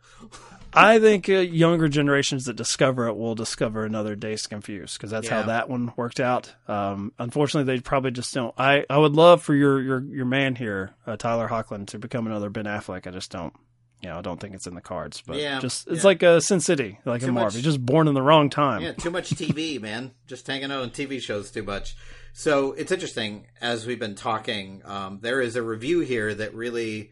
I 0.73 0.99
think 1.01 1.29
uh, 1.29 1.33
younger 1.39 1.89
generations 1.89 2.45
that 2.45 2.55
discover 2.55 3.07
it 3.09 3.17
will 3.17 3.35
discover 3.35 3.85
another 3.85 4.15
Days 4.15 4.47
Confused 4.47 4.97
because 4.99 5.11
that's 5.11 5.27
Yeah. 5.29 5.41
how 5.41 5.47
that 5.49 5.69
one 5.69 5.93
worked 5.97 6.21
out. 6.21 6.55
Um, 6.69 7.13
unfortunately, 7.19 7.75
they 7.75 7.81
probably 7.81 8.11
just 8.13 8.33
don't. 8.33 8.55
I, 8.59 8.85
I 8.89 8.99
would 8.99 9.13
love 9.13 9.43
for 9.43 9.55
your 9.55 9.81
your 9.81 10.01
your 10.03 10.27
man 10.27 10.55
here, 10.57 10.95
uh, 11.07 11.17
Tyler 11.17 11.49
Hoechlin, 11.49 11.87
to 11.89 11.99
become 11.99 12.27
another 12.27 12.51
Ben 12.51 12.67
Affleck. 12.67 13.07
I 13.07 13.11
just 13.11 13.31
don't. 13.31 13.53
You 14.03 14.09
know, 14.09 14.17
I 14.19 14.21
don't 14.23 14.41
think 14.41 14.55
it's 14.55 14.67
in 14.67 14.75
the 14.75 14.81
cards. 14.81 15.23
But 15.27 15.37
Yeah, 15.37 15.59
just 15.61 15.87
it's 15.89 15.99
yeah. 16.05 16.07
like 16.07 16.23
uh, 16.23 16.41
Sin 16.41 16.61
City, 16.61 16.99
like 17.05 17.21
Too 17.21 17.29
in 17.29 17.35
Marvel. 17.35 17.61
just 17.61 17.85
born 17.85 18.09
in 18.09 18.15
the 18.15 18.23
wrong 18.23 18.49
time. 18.49 18.81
Yeah, 18.83 18.93
too 18.93 19.11
much 19.11 19.29
TV, 19.31 19.79
man. 19.83 20.13
Just 20.27 20.47
hanging 20.47 20.71
out 20.73 20.81
on 20.83 20.91
TV 20.91 21.21
shows 21.21 21.51
too 21.51 21.63
much. 21.63 21.97
So 22.33 22.73
it's 22.73 22.93
interesting 22.93 23.47
as 23.61 23.87
we've 23.87 23.99
been 23.99 24.15
talking. 24.15 24.81
Um, 24.87 25.19
there 25.21 25.41
is 25.43 25.57
a 25.57 25.63
review 25.63 26.01
here 26.01 26.33
that 26.35 26.55
really, 26.55 27.11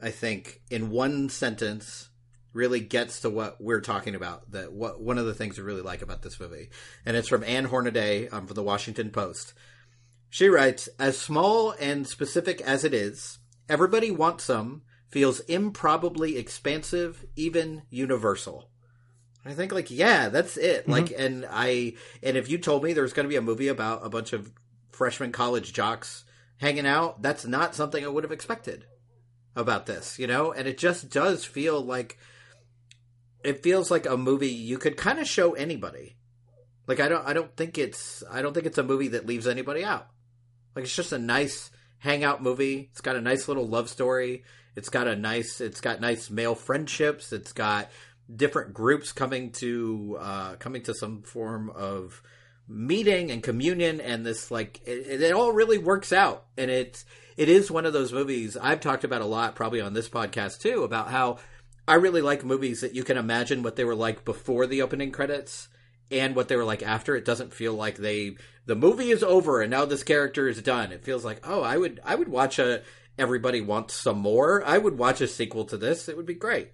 I 0.00 0.10
think, 0.10 0.60
in 0.70 0.90
one 0.90 1.28
sentence, 1.28 2.10
really 2.52 2.80
gets 2.80 3.20
to 3.20 3.30
what 3.30 3.60
we're 3.60 3.80
talking 3.80 4.14
about. 4.14 4.50
That 4.52 4.72
what 4.72 5.00
one 5.00 5.18
of 5.18 5.26
the 5.26 5.34
things 5.34 5.58
we 5.58 5.64
really 5.64 5.82
like 5.82 6.02
about 6.02 6.22
this 6.22 6.40
movie, 6.40 6.70
and 7.04 7.16
it's 7.16 7.28
from 7.28 7.44
Ann 7.44 7.66
Hornaday 7.66 8.28
um, 8.28 8.46
from 8.46 8.54
the 8.54 8.62
Washington 8.62 9.10
Post. 9.10 9.52
She 10.30 10.48
writes, 10.48 10.88
"As 10.98 11.18
small 11.18 11.74
and 11.80 12.06
specific 12.06 12.60
as 12.62 12.84
it 12.84 12.94
is, 12.94 13.38
everybody 13.68 14.10
wants 14.10 14.44
some." 14.44 14.82
Feels 15.08 15.38
improbably 15.40 16.36
expansive, 16.36 17.24
even 17.36 17.82
universal. 17.88 18.68
I 19.44 19.52
think 19.52 19.70
like 19.70 19.88
yeah, 19.88 20.28
that's 20.28 20.56
it. 20.56 20.88
Like 20.88 21.12
and 21.16 21.46
I 21.48 21.94
and 22.20 22.36
if 22.36 22.50
you 22.50 22.58
told 22.58 22.82
me 22.82 22.92
there's 22.92 23.12
going 23.12 23.24
to 23.24 23.30
be 23.30 23.36
a 23.36 23.42
movie 23.42 23.68
about 23.68 24.04
a 24.04 24.08
bunch 24.08 24.32
of 24.32 24.50
freshman 24.90 25.30
college 25.30 25.72
jocks 25.72 26.24
hanging 26.56 26.86
out, 26.86 27.22
that's 27.22 27.46
not 27.46 27.76
something 27.76 28.04
I 28.04 28.08
would 28.08 28.24
have 28.24 28.32
expected 28.32 28.86
about 29.56 29.86
this, 29.86 30.18
you 30.18 30.26
know? 30.26 30.52
And 30.52 30.66
it 30.66 30.78
just 30.78 31.10
does 31.10 31.44
feel 31.44 31.80
like 31.80 32.18
it 33.42 33.62
feels 33.62 33.90
like 33.90 34.06
a 34.06 34.16
movie 34.16 34.48
you 34.48 34.78
could 34.78 34.96
kind 34.96 35.18
of 35.18 35.28
show 35.28 35.52
anybody. 35.52 36.16
Like 36.86 37.00
I 37.00 37.08
don't 37.08 37.26
I 37.26 37.32
don't 37.32 37.54
think 37.56 37.78
it's 37.78 38.24
I 38.30 38.42
don't 38.42 38.52
think 38.52 38.66
it's 38.66 38.78
a 38.78 38.82
movie 38.82 39.08
that 39.08 39.26
leaves 39.26 39.46
anybody 39.46 39.84
out. 39.84 40.08
Like 40.74 40.84
it's 40.84 40.96
just 40.96 41.12
a 41.12 41.18
nice 41.18 41.70
hangout 41.98 42.42
movie. 42.42 42.88
It's 42.90 43.00
got 43.00 43.16
a 43.16 43.20
nice 43.20 43.48
little 43.48 43.66
love 43.66 43.88
story. 43.88 44.44
It's 44.76 44.88
got 44.88 45.06
a 45.06 45.16
nice 45.16 45.60
it's 45.60 45.80
got 45.80 46.00
nice 46.00 46.30
male 46.30 46.54
friendships. 46.54 47.32
It's 47.32 47.52
got 47.52 47.90
different 48.34 48.74
groups 48.74 49.12
coming 49.12 49.52
to 49.52 50.16
uh 50.20 50.54
coming 50.56 50.82
to 50.82 50.94
some 50.94 51.22
form 51.22 51.70
of 51.70 52.22
meeting 52.66 53.30
and 53.30 53.42
communion 53.42 54.00
and 54.00 54.24
this 54.24 54.50
like 54.50 54.80
it, 54.86 55.20
it 55.20 55.32
all 55.32 55.52
really 55.52 55.76
works 55.76 56.12
out 56.12 56.46
and 56.56 56.70
it's 56.70 57.04
it 57.36 57.48
is 57.48 57.70
one 57.70 57.86
of 57.86 57.92
those 57.92 58.12
movies 58.12 58.56
I've 58.56 58.80
talked 58.80 59.04
about 59.04 59.22
a 59.22 59.26
lot 59.26 59.54
probably 59.54 59.80
on 59.80 59.94
this 59.94 60.08
podcast 60.08 60.60
too 60.60 60.84
about 60.84 61.10
how 61.10 61.38
I 61.86 61.94
really 61.94 62.22
like 62.22 62.44
movies 62.44 62.80
that 62.80 62.94
you 62.94 63.04
can 63.04 63.16
imagine 63.16 63.62
what 63.62 63.76
they 63.76 63.84
were 63.84 63.94
like 63.94 64.24
before 64.24 64.66
the 64.66 64.82
opening 64.82 65.10
credits 65.10 65.68
and 66.10 66.34
what 66.34 66.48
they 66.48 66.56
were 66.56 66.64
like 66.64 66.82
after. 66.82 67.16
It 67.16 67.24
doesn't 67.24 67.52
feel 67.52 67.74
like 67.74 67.96
they 67.96 68.36
the 68.66 68.74
movie 68.74 69.10
is 69.10 69.22
over 69.22 69.60
and 69.60 69.70
now 69.70 69.84
this 69.84 70.02
character 70.02 70.48
is 70.48 70.62
done. 70.62 70.92
It 70.92 71.04
feels 71.04 71.24
like, 71.24 71.40
oh, 71.44 71.62
I 71.62 71.76
would 71.76 72.00
I 72.04 72.14
would 72.14 72.28
watch 72.28 72.58
a 72.58 72.82
Everybody 73.18 73.60
Wants 73.60 73.94
Some 73.94 74.18
More. 74.18 74.64
I 74.64 74.78
would 74.78 74.98
watch 74.98 75.20
a 75.20 75.28
sequel 75.28 75.64
to 75.66 75.76
this. 75.76 76.08
It 76.08 76.16
would 76.16 76.26
be 76.26 76.34
great. 76.34 76.72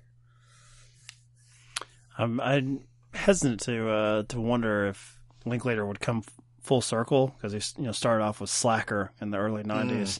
I'm, 2.16 2.40
I'm 2.40 2.84
hesitant 3.12 3.60
to 3.62 3.90
uh, 3.90 4.22
to 4.24 4.40
wonder 4.40 4.86
if 4.86 5.18
Linklater 5.44 5.84
would 5.84 6.00
come 6.00 6.18
f- 6.18 6.32
full 6.60 6.80
circle 6.80 7.34
because 7.36 7.52
he 7.52 7.82
you 7.82 7.86
know 7.86 7.92
started 7.92 8.24
off 8.24 8.40
with 8.40 8.50
Slacker 8.50 9.12
in 9.20 9.30
the 9.30 9.38
early 9.38 9.62
'90s. 9.62 10.18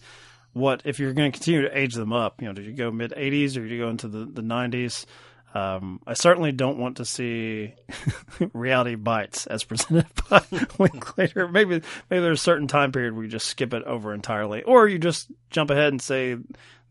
What 0.52 0.82
if 0.84 0.98
you're 0.98 1.12
going 1.12 1.30
to 1.30 1.38
continue 1.38 1.62
to 1.62 1.78
age 1.78 1.94
them 1.94 2.12
up? 2.12 2.40
You 2.42 2.48
know, 2.48 2.54
did 2.54 2.66
you 2.66 2.72
go 2.72 2.90
mid 2.90 3.12
'80s 3.12 3.56
or 3.56 3.62
did 3.62 3.70
you 3.70 3.78
go 3.78 3.88
into 3.88 4.08
the 4.08 4.24
the 4.24 4.42
'90s? 4.42 5.06
Um, 5.52 6.00
I 6.06 6.14
certainly 6.14 6.52
don't 6.52 6.78
want 6.78 6.98
to 6.98 7.04
see 7.04 7.74
reality 8.52 8.94
bites 8.94 9.46
as 9.46 9.64
presented 9.64 10.06
by 10.30 10.42
Linklater. 10.78 11.48
Maybe 11.48 11.82
maybe 12.08 12.22
there's 12.22 12.40
a 12.40 12.42
certain 12.42 12.68
time 12.68 12.92
period 12.92 13.14
where 13.14 13.24
you 13.24 13.30
just 13.30 13.48
skip 13.48 13.74
it 13.74 13.82
over 13.84 14.14
entirely, 14.14 14.62
or 14.62 14.86
you 14.86 14.98
just 14.98 15.30
jump 15.50 15.70
ahead 15.70 15.88
and 15.88 16.00
say 16.00 16.36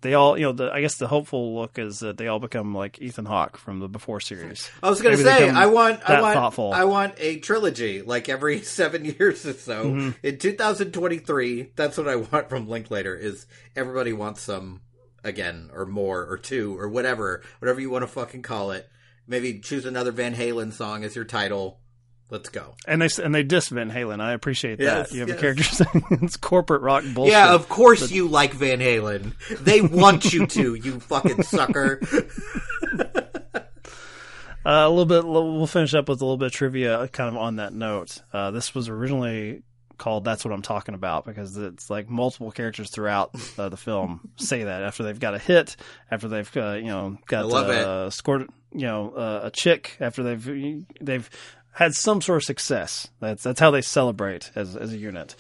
they 0.01 0.13
all. 0.13 0.37
You 0.37 0.45
know, 0.45 0.51
the, 0.53 0.71
I 0.71 0.81
guess 0.81 0.95
the 0.95 1.07
hopeful 1.07 1.55
look 1.55 1.77
is 1.77 1.99
that 1.99 2.17
they 2.17 2.27
all 2.27 2.39
become 2.39 2.73
like 2.73 3.01
Ethan 3.01 3.25
Hawke 3.25 3.57
from 3.57 3.79
the 3.79 3.87
Before 3.87 4.19
series. 4.19 4.69
I 4.81 4.89
was 4.89 5.01
going 5.01 5.17
to 5.17 5.23
say 5.23 5.49
I 5.49 5.65
want 5.67 6.07
I 6.09 6.21
want 6.21 6.33
thoughtful. 6.33 6.73
I 6.73 6.85
want 6.85 7.15
a 7.17 7.39
trilogy 7.39 8.01
like 8.01 8.29
every 8.29 8.61
7 8.63 9.05
years 9.05 9.45
or 9.45 9.53
so. 9.53 9.85
Mm-hmm. 9.85 10.11
In 10.23 10.37
2023, 10.37 11.71
that's 11.75 11.97
what 11.97 12.07
I 12.07 12.15
want 12.17 12.49
from 12.49 12.67
Linklater 12.67 13.15
is 13.15 13.45
everybody 13.75 14.13
wants 14.13 14.41
some 14.41 14.81
again 15.23 15.69
or 15.73 15.85
more 15.85 16.25
or 16.29 16.37
two 16.37 16.79
or 16.79 16.87
whatever, 16.87 17.43
whatever 17.59 17.81
you 17.81 17.89
want 17.89 18.03
to 18.03 18.07
fucking 18.07 18.41
call 18.41 18.71
it. 18.71 18.89
Maybe 19.27 19.59
choose 19.59 19.85
another 19.85 20.11
Van 20.11 20.33
Halen 20.33 20.73
song 20.73 21.03
as 21.03 21.15
your 21.15 21.25
title. 21.25 21.79
Let's 22.31 22.49
go. 22.49 22.75
And 22.87 23.01
they 23.01 23.09
and 23.23 23.33
they 23.33 23.41
diss 23.41 23.69
Van 23.69 23.89
Halen. 23.89 24.21
I 24.21 24.33
appreciate 24.33 24.77
that. 24.77 24.83
Yes, 24.83 25.13
you 25.13 25.21
have 25.21 25.29
yes. 25.29 25.37
a 25.37 25.41
character 25.41 25.63
saying 25.63 26.05
it's 26.11 26.37
corporate 26.37 26.81
rock 26.81 27.03
bullshit. 27.13 27.33
Yeah, 27.33 27.53
of 27.53 27.67
course 27.69 28.11
you 28.11 28.27
like 28.27 28.53
Van 28.53 28.79
Halen. 28.79 29.33
They 29.59 29.81
want 29.81 30.31
you 30.31 30.45
to, 30.45 30.75
you 30.75 30.99
fucking 30.99 31.43
sucker. 31.43 31.99
Uh, 34.65 34.85
a 34.85 34.89
little 34.89 35.05
bit. 35.05 35.25
We'll 35.25 35.65
finish 35.67 35.93
up 35.95 36.09
with 36.09 36.21
a 36.21 36.25
little 36.25 36.37
bit 36.37 36.47
of 36.47 36.51
trivia, 36.51 37.07
kind 37.07 37.29
of 37.29 37.37
on 37.37 37.55
that 37.55 37.73
note. 37.73 38.21
Uh, 38.31 38.51
this 38.51 38.75
was 38.75 38.89
originally 38.89 39.63
called 39.97 40.25
"That's 40.25 40.43
What 40.43 40.53
I'm 40.53 40.61
Talking 40.61 40.95
About" 40.95 41.25
because 41.25 41.55
it's 41.57 41.89
like 41.89 42.09
multiple 42.09 42.51
characters 42.51 42.91
throughout 42.91 43.35
uh, 43.57 43.69
the 43.69 43.77
film 43.77 44.29
say 44.35 44.63
that 44.63 44.83
after 44.83 45.03
they've 45.03 45.19
got 45.19 45.33
a 45.33 45.39
hit, 45.39 45.75
after 46.11 46.27
they've 46.27 46.57
uh, 46.57 46.73
you 46.73 46.87
know 46.87 47.17
got 47.25 47.51
uh, 47.51 48.09
scored 48.09 48.49
you 48.73 48.85
know 48.85 49.11
uh, 49.11 49.41
a 49.45 49.51
chick, 49.51 49.95
after 49.99 50.23
they've 50.23 50.85
they've 51.01 51.29
had 51.79 51.95
some 51.95 52.19
sort 52.19 52.35
of 52.35 52.43
success. 52.43 53.07
That's 53.21 53.41
that's 53.41 53.59
how 53.59 53.71
they 53.71 53.81
celebrate 53.81 54.51
as 54.53 54.75
as 54.75 54.91
a 54.91 54.97
unit. 54.97 55.35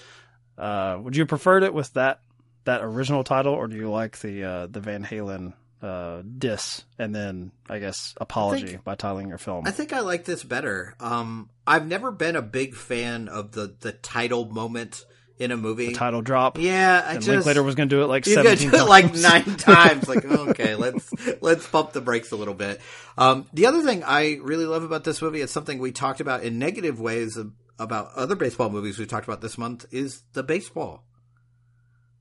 Uh, 0.57 0.97
would 1.01 1.15
you 1.15 1.25
preferred 1.25 1.63
it 1.63 1.73
with 1.73 1.93
that 1.93 2.21
that 2.63 2.81
original 2.81 3.25
title, 3.25 3.53
or 3.53 3.67
do 3.67 3.75
you 3.75 3.89
like 3.89 4.19
the 4.19 4.43
uh, 4.45 4.67
the 4.67 4.79
Van 4.79 5.03
Halen 5.03 5.53
uh, 5.81 6.21
diss 6.37 6.85
and 6.97 7.13
then 7.13 7.51
I 7.69 7.79
guess 7.79 8.15
apology 8.21 8.79
by 8.81 8.95
titling 8.95 9.27
your 9.27 9.37
film? 9.37 9.67
I 9.67 9.71
think 9.71 9.91
I 9.91 9.99
like 9.99 10.23
this 10.23 10.45
better. 10.45 10.95
Um, 11.01 11.49
I've 11.67 11.85
never 11.85 12.09
been 12.09 12.37
a 12.37 12.41
big 12.41 12.73
fan 12.73 13.27
of 13.27 13.51
the, 13.51 13.75
the 13.81 13.91
title 13.91 14.45
moment 14.45 15.03
in 15.39 15.51
a 15.51 15.57
movie. 15.57 15.93
title 15.93 16.21
drop. 16.21 16.57
yeah, 16.59 17.03
I 17.05 17.13
and 17.13 17.21
just 17.23 17.29
Linklater 17.29 17.63
was 17.63 17.75
going 17.75 17.89
to 17.89 17.95
do 17.95 18.03
it 18.03 18.07
like 18.07 18.27
you 18.27 18.35
seventeen 18.35 18.69
do 18.69 18.75
it 18.75 18.79
times. 18.79 18.89
like 18.89 19.15
nine 19.15 19.55
times. 19.57 20.07
Like, 20.07 20.25
okay, 20.25 20.75
let's 20.75 21.11
let's 21.41 21.65
pump 21.67 21.93
the 21.93 22.01
brakes 22.01 22.31
a 22.31 22.35
little 22.35 22.53
bit. 22.53 22.81
Um, 23.17 23.47
the 23.53 23.65
other 23.65 23.81
thing 23.81 24.03
I 24.03 24.37
really 24.41 24.65
love 24.65 24.83
about 24.83 25.03
this 25.03 25.21
movie 25.21 25.41
is 25.41 25.49
something 25.51 25.79
we 25.79 25.91
talked 25.91 26.19
about 26.19 26.43
in 26.43 26.59
negative 26.59 26.99
ways 26.99 27.37
about 27.79 28.11
other 28.15 28.35
baseball 28.35 28.69
movies 28.69 28.99
we 28.99 29.05
talked 29.05 29.25
about 29.27 29.39
this 29.41 29.57
month 29.57 29.85
is 29.91 30.21
the 30.33 30.43
baseball. 30.43 31.03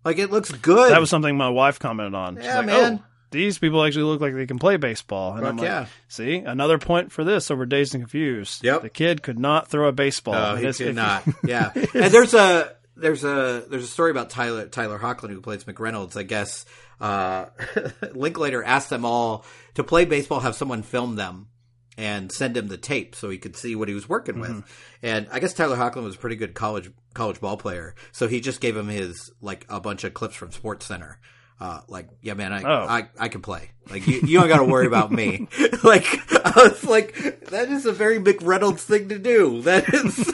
Like 0.04 0.18
it 0.18 0.30
looks 0.30 0.52
good. 0.52 0.92
that 0.92 1.00
was 1.00 1.10
something 1.10 1.36
my 1.36 1.48
wife 1.48 1.78
commented 1.78 2.14
on. 2.14 2.36
She's 2.36 2.44
Yeah, 2.44 2.56
like, 2.58 2.66
man. 2.66 3.00
"Oh, 3.02 3.04
these 3.30 3.58
people 3.58 3.84
actually 3.84 4.04
look 4.04 4.20
like 4.22 4.34
they 4.34 4.46
can 4.46 4.58
play 4.58 4.76
baseball. 4.78 5.32
And 5.32 5.40
Fuck 5.42 5.50
I'm 5.50 5.56
like, 5.58 5.66
yeah. 5.66 5.86
see, 6.06 6.36
another 6.36 6.78
point 6.78 7.12
for 7.12 7.24
this 7.24 7.50
over 7.50 7.66
Dazed 7.66 7.94
and 7.94 8.04
Confused. 8.04 8.64
Yep. 8.64 8.82
The 8.82 8.88
kid 8.88 9.22
could 9.22 9.38
not 9.38 9.68
throw 9.68 9.88
a 9.88 9.92
baseball. 9.92 10.32
No, 10.32 10.56
he 10.56 10.72
could 10.72 10.94
not. 10.94 11.24
Yeah, 11.44 11.72
and 11.74 12.12
there's 12.14 12.32
a 12.32 12.74
there's 12.98 13.24
a 13.24 13.64
there's 13.68 13.84
a 13.84 13.88
story 13.88 14.10
about 14.10 14.30
Tyler 14.30 14.66
Tyler 14.66 14.98
Hoechlin 14.98 15.30
who 15.30 15.40
plays 15.40 15.64
McReynolds. 15.64 16.16
I 16.16 16.22
guess 16.22 16.64
uh, 17.00 17.46
Linklater 18.12 18.62
asked 18.62 18.90
them 18.90 19.04
all 19.04 19.44
to 19.74 19.84
play 19.84 20.04
baseball, 20.04 20.40
have 20.40 20.54
someone 20.56 20.82
film 20.82 21.16
them 21.16 21.48
and 21.96 22.30
send 22.30 22.56
him 22.56 22.68
the 22.68 22.78
tape 22.78 23.14
so 23.16 23.28
he 23.28 23.38
could 23.38 23.56
see 23.56 23.74
what 23.74 23.88
he 23.88 23.94
was 23.94 24.08
working 24.08 24.38
with. 24.38 24.64
And 25.02 25.26
I 25.32 25.40
guess 25.40 25.52
Tyler 25.52 25.76
Hoechlin 25.76 26.04
was 26.04 26.14
a 26.14 26.18
pretty 26.18 26.36
good 26.36 26.54
college 26.54 26.90
college 27.14 27.40
ball 27.40 27.56
player, 27.56 27.94
so 28.12 28.28
he 28.28 28.40
just 28.40 28.60
gave 28.60 28.76
him 28.76 28.88
his 28.88 29.32
like 29.40 29.66
a 29.68 29.80
bunch 29.80 30.04
of 30.04 30.14
clips 30.14 30.36
from 30.36 30.52
Sports 30.52 30.86
Center. 30.86 31.18
Uh, 31.60 31.80
like, 31.88 32.08
yeah, 32.22 32.34
man, 32.34 32.52
I, 32.52 32.62
Oh. 32.62 32.86
I, 32.88 33.08
I 33.18 33.28
can 33.28 33.42
play. 33.42 33.72
Like, 33.90 34.06
you, 34.06 34.20
you 34.24 34.38
don't 34.38 34.46
got 34.46 34.58
to 34.58 34.64
worry 34.64 34.86
about 34.86 35.10
me. 35.10 35.48
like, 35.82 36.06
I 36.46 36.52
was 36.54 36.84
like, 36.84 37.40
that 37.46 37.68
is 37.68 37.84
a 37.84 37.90
very 37.90 38.20
McReynolds 38.20 38.78
thing 38.78 39.08
to 39.08 39.18
do. 39.18 39.62
That 39.62 39.92
is 39.92 40.24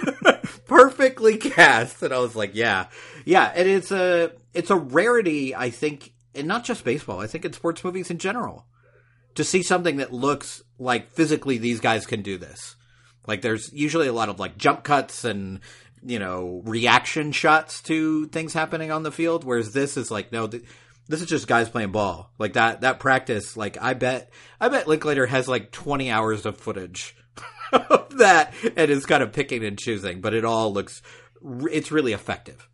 perfectly 0.74 1.36
cast. 1.38 2.02
And 2.02 2.12
I 2.12 2.18
was 2.18 2.34
like, 2.34 2.54
yeah, 2.54 2.86
yeah. 3.24 3.52
And 3.54 3.68
it's 3.68 3.92
a, 3.92 4.32
it's 4.52 4.70
a 4.70 4.76
rarity, 4.76 5.54
I 5.54 5.70
think, 5.70 6.12
and 6.34 6.48
not 6.48 6.64
just 6.64 6.84
baseball. 6.84 7.20
I 7.20 7.26
think 7.26 7.44
in 7.44 7.52
sports 7.52 7.84
movies 7.84 8.10
in 8.10 8.18
general, 8.18 8.66
to 9.36 9.44
see 9.44 9.62
something 9.62 9.96
that 9.98 10.12
looks 10.12 10.62
like 10.78 11.10
physically 11.10 11.58
these 11.58 11.80
guys 11.80 12.06
can 12.06 12.22
do 12.22 12.38
this. 12.38 12.76
Like, 13.26 13.42
there's 13.42 13.72
usually 13.72 14.08
a 14.08 14.12
lot 14.12 14.28
of 14.28 14.38
like 14.38 14.58
jump 14.58 14.84
cuts 14.84 15.24
and 15.24 15.60
you 16.06 16.18
know 16.18 16.60
reaction 16.66 17.32
shots 17.32 17.80
to 17.82 18.26
things 18.26 18.52
happening 18.52 18.90
on 18.90 19.02
the 19.02 19.12
field, 19.12 19.44
whereas 19.44 19.72
this 19.72 19.96
is 19.96 20.10
like 20.10 20.32
no. 20.32 20.46
Th- 20.46 20.64
this 21.06 21.20
is 21.20 21.28
just 21.28 21.46
guys 21.46 21.68
playing 21.68 21.92
ball 21.92 22.30
like 22.38 22.54
that. 22.54 22.80
That 22.80 22.98
practice, 22.98 23.58
like 23.58 23.76
I 23.80 23.92
bet, 23.92 24.30
I 24.58 24.68
bet 24.68 24.88
Linklater 24.88 25.26
has 25.26 25.46
like 25.46 25.70
twenty 25.70 26.10
hours 26.10 26.46
of 26.46 26.56
footage 26.56 27.14
of 27.74 28.18
that, 28.18 28.54
and 28.76 28.90
is 28.90 29.06
kind 29.06 29.22
of 29.22 29.32
picking 29.32 29.64
and 29.64 29.78
choosing. 29.78 30.20
But 30.20 30.34
it 30.34 30.44
all 30.44 30.72
looks, 30.72 31.02
it's 31.70 31.90
really 31.92 32.12
effective. 32.12 32.68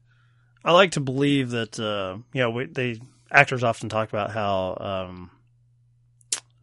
I 0.65 0.73
like 0.73 0.93
to 0.93 1.01
believe 1.01 1.51
that 1.51 1.79
uh, 1.81 2.19
you 2.33 2.43
know 2.43 2.51
we, 2.51 2.67
they 2.67 3.01
actors 3.31 3.65
often 3.65 3.89
talk 3.89 4.09
about 4.11 4.31
how 4.31 4.77
um, 4.81 5.31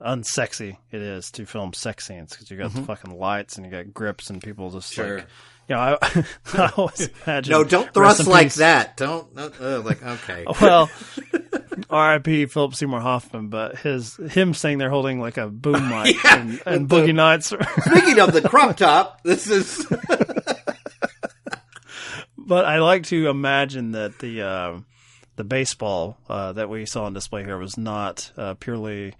unsexy 0.01 0.77
it 0.91 1.01
is 1.01 1.31
to 1.31 1.45
film 1.45 1.73
sex 1.73 2.05
scenes 2.05 2.31
because 2.31 2.51
you 2.51 2.57
got 2.57 2.73
the 2.73 2.83
fucking 2.83 3.17
lights 3.17 3.57
and 3.57 3.65
you 3.65 3.71
got 3.71 3.93
grips 3.93 4.29
and 4.29 4.43
people 4.43 4.69
just 4.69 4.93
Mm-hmm. 4.93 5.07
Sure. 5.07 5.17
like 5.17 5.27
you 5.67 5.75
know 5.75 5.81
I, 5.81 6.25
I 6.53 6.71
always 6.77 7.09
imagine 7.25 7.51
No, 7.51 7.63
don't 7.63 7.91
thrust 7.93 8.27
like 8.27 8.53
that. 8.55 8.95
Don't 8.97 9.27
uh, 9.37 9.81
like 9.81 10.03
okay. 10.03 10.45
Well, 10.61 10.89
R.I.P. 11.89 12.45
Philip 12.47 12.75
Seymour 12.75 12.99
Hoffman, 12.99 13.47
but 13.49 13.77
his 13.79 14.15
him 14.17 14.53
saying 14.53 14.77
they're 14.77 14.89
holding 14.89 15.19
like 15.19 15.37
a 15.37 15.47
boom 15.47 15.89
mic 15.89 16.15
Yeah, 16.23 16.39
and, 16.39 16.61
and 16.65 16.89
Boogie 16.89 17.07
the- 17.07 17.13
Nights. 17.13 17.47
Speaking 17.47 18.19
of 18.19 18.33
the 18.33 18.41
crop 18.49 18.77
top, 18.77 19.21
this 19.23 19.47
is 19.49 19.85
but 22.37 22.65
I 22.65 22.79
like 22.79 23.03
to 23.05 23.27
imagine 23.29 23.91
that 23.91 24.19
the 24.19 24.41
uh, 24.41 24.79
the 25.35 25.43
baseball 25.43 26.17
uh, 26.29 26.53
that 26.53 26.69
we 26.69 26.85
saw 26.85 27.05
on 27.05 27.13
display 27.13 27.43
here 27.43 27.57
was 27.57 27.77
not 27.77 28.31
uh, 28.37 28.53
purely 28.55 29.13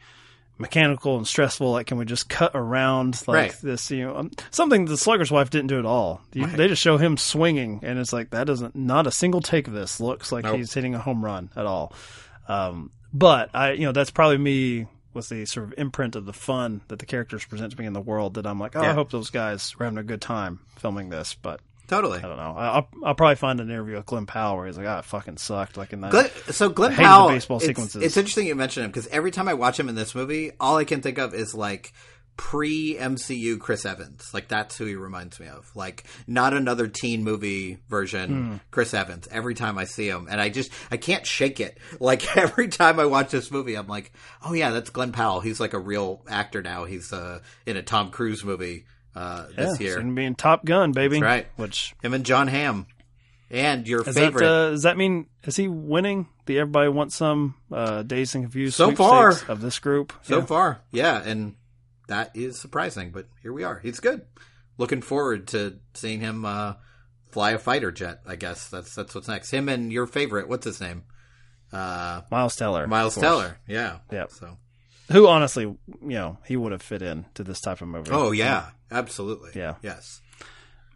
mechanical 0.58 1.17
and 1.17 1.28
stressful. 1.28 1.72
Like, 1.72 1.88
can 1.88 1.98
we 1.98 2.06
just 2.06 2.30
cut 2.30 2.52
around 2.56 3.22
like 3.28 3.36
Right. 3.36 3.56
this? 3.62 3.91
You 3.91 4.06
know, 4.08 4.15
um, 4.17 4.32
something 4.52 4.86
the 4.86 4.98
Slugger's 4.98 5.32
wife 5.32 5.50
didn't 5.50 5.67
do 5.67 5.80
at 5.80 5.86
all. 5.86 6.22
You, 6.34 6.48
They 6.48 6.67
just 6.67 6.82
show 6.82 6.98
him 6.98 7.17
swinging, 7.17 7.82
and 7.84 8.00
it's 8.00 8.13
like 8.13 8.30
that 8.32 8.48
doesn't 8.48 8.76
not 8.76 9.08
a 9.08 9.12
single 9.12 9.41
take 9.41 9.67
of 9.67 9.74
this 9.74 10.00
looks 10.00 10.32
like 10.32 10.46
Nope. 10.46 10.58
he's 10.58 10.74
hitting 10.74 10.96
a 10.96 11.00
home 11.00 11.24
run 11.24 11.50
at 11.56 11.65
all. 11.65 11.93
Um, 12.47 12.91
but 13.13 13.49
I, 13.53 13.71
you 13.71 13.86
know, 13.86 13.91
that's 13.91 14.12
probably 14.12 14.38
me 14.38 14.88
with 15.13 15.29
the 15.29 15.45
sort 15.45 15.65
of 15.65 15.73
imprint 15.77 16.15
of 16.15 16.25
the 16.25 16.33
fun 16.33 16.81
that 16.89 16.99
the 16.99 17.05
characters 17.05 17.43
present 17.45 17.71
to 17.73 17.79
me 17.79 17.86
in 17.86 17.93
the 17.93 18.01
world. 18.01 18.36
That 18.36 18.45
I'm 18.45 18.60
like, 18.60 18.75
oh, 18.75 18.81
I 18.81 18.93
hope 18.93 19.12
those 19.12 19.29
guys 19.29 19.77
were 19.77 19.86
having 19.86 19.97
a 19.97 20.03
good 20.03 20.21
time 20.21 20.60
filming 20.77 21.10
this, 21.10 21.33
but. 21.33 21.60
totally. 21.88 22.19
I 22.19 22.21
don't 22.21 22.38
know. 22.38 22.53
I'll, 22.55 22.88
I'll 23.03 23.15
probably 23.15 23.36
find 23.36 23.60
an 23.60 23.69
interview 23.69 23.95
with 23.95 24.05
Glen 24.05 24.25
Powell 24.25 24.57
where 24.57 24.67
he's 24.67 24.77
like, 24.77 24.88
"Ah, 24.88 24.99
it 24.99 25.05
fucking 25.05 25.38
sucked." 25.38 25.77
Like 25.77 25.93
in 25.93 26.01
that. 26.01 26.12
Glen, 26.12 26.29
so 26.51 26.69
Glen 26.69 26.91
I 26.91 26.95
hated 26.95 27.03
the 27.03 27.07
Powell, 27.07 27.29
baseball 27.29 27.57
it's, 27.57 27.65
sequences. 27.65 28.03
it's 28.03 28.17
interesting 28.17 28.47
you 28.47 28.55
mention 28.55 28.83
him 28.83 28.91
because 28.91 29.07
every 29.07 29.31
time 29.31 29.47
I 29.47 29.53
watch 29.55 29.79
him 29.79 29.89
in 29.89 29.95
this 29.95 30.13
movie, 30.13 30.51
all 30.60 30.77
I 30.77 30.83
can 30.83 31.01
think 31.01 31.17
of 31.17 31.33
is 31.33 31.55
like 31.55 31.93
pre 32.38 32.95
MCU 32.95 33.60
Chris 33.60 33.86
Evans. 33.86 34.30
Like 34.34 34.47
that's 34.47 34.78
who 34.78 34.86
he 34.86 34.95
reminds 34.95 35.39
me 35.39 35.47
of. 35.47 35.69
Like 35.76 36.04
not 36.28 36.54
another 36.54 36.88
teen 36.88 37.23
movie 37.23 37.80
version 37.89 38.30
Hmm. 38.30 38.56
Chris 38.71 38.93
Evans. 38.93 39.28
Every 39.32 39.56
time 39.56 39.78
I 39.78 39.84
see 39.86 40.08
him, 40.08 40.28
and 40.30 40.39
I 40.39 40.50
just 40.50 40.71
I 40.91 40.97
can't 40.97 41.26
shake 41.26 41.60
it. 41.60 41.78
Like 42.00 42.38
every 42.38 42.67
time 42.67 43.00
I 43.00 43.06
watch 43.06 43.32
this 43.32 43.52
movie, 43.52 43.76
I'm 43.76 43.88
like, 43.88 44.12
oh 44.45 44.54
yeah, 44.54 44.69
that's 44.71 44.89
Glen 44.91 45.12
Powell. 45.12 45.39
He's 45.41 45.60
like 45.60 45.73
a 45.73 45.80
real 45.80 46.21
actor 46.30 46.62
now. 46.62 46.86
He's 46.86 47.12
uh, 47.12 47.39
in 47.65 47.76
a 47.76 47.82
Tom 47.82 48.12
Cruise 48.12 48.43
movie 48.45 48.86
uh, 49.15 49.47
yeah, 49.50 49.56
this 49.65 49.80
year. 49.80 49.95
soon 49.95 50.10
to 50.10 50.13
be 50.15 50.23
in 50.26 50.36
Top 50.36 50.63
Gun, 50.63 50.91
baby. 50.91 51.15
That's 51.19 51.23
right. 51.23 51.47
Which 51.56 51.95
Him 52.04 52.13
and 52.13 52.23
Jon 52.26 52.47
Hamm. 52.47 52.86
And 53.50 53.88
your 53.88 54.02
is 54.08 54.13
favorite. 54.15 54.41
that? 54.41 54.52
Uh, 54.52 54.69
does 54.71 54.84
that 54.84 54.97
mean 54.97 55.28
is 55.45 55.56
he 55.56 55.67
winning 55.67 56.28
the 56.45 56.60
Everybody 56.60 56.89
Wants 56.89 57.15
Some 57.15 57.56
uh, 57.71 58.04
Dazed 58.04 58.36
and 58.36 58.43
Confused 58.43 58.76
So 58.76 58.93
far. 58.93 59.30
of 59.47 59.62
this 59.62 59.80
group? 59.80 60.13
So 60.23 60.39
Yeah. 60.39 60.45
far, 60.45 60.82
yeah, 60.91 61.21
and 61.26 61.56
that 62.08 62.32
is 62.36 62.60
surprising, 62.60 63.12
but 63.12 63.28
here 63.41 63.54
we 63.54 63.63
are. 63.63 63.80
He's 63.80 64.00
good. 64.00 64.22
Looking 64.78 65.02
forward 65.02 65.48
to 65.50 65.80
seeing 65.93 66.20
him 66.20 66.46
uh, 66.46 66.74
fly 67.32 67.52
a 67.52 67.58
fighter 67.60 67.91
jet. 67.91 68.20
I 68.28 68.36
guess 68.36 68.70
that's 68.70 68.93
that's 68.96 69.13
what's 69.15 69.28
next. 69.28 69.52
Him 69.52 69.70
and 69.70 69.91
your 69.91 70.08
favorite, 70.08 70.48
what's 70.48 70.65
his 70.65 70.80
name? 70.82 71.04
Uh, 71.72 72.22
Miles 72.32 72.56
Teller, 72.56 72.88
Miles. 72.88 73.15
Teller. 73.15 73.60
Yeah. 73.67 73.98
Yep. 74.12 74.32
So. 74.32 74.58
who 75.12 75.28
honestly, 75.28 75.63
you 75.63 75.80
know, 76.02 76.38
he 76.46 76.56
would 76.56 76.72
have 76.72 76.82
fit 76.82 77.02
in 77.02 77.26
to 77.34 77.44
this 77.44 77.60
type 77.60 77.81
of 77.81 77.88
movie. 77.88 78.12
Oh 78.12 78.31
yeah, 78.31 78.67
absolutely. 78.92 79.52
Yeah. 79.56 79.75
Yes. 79.81 80.21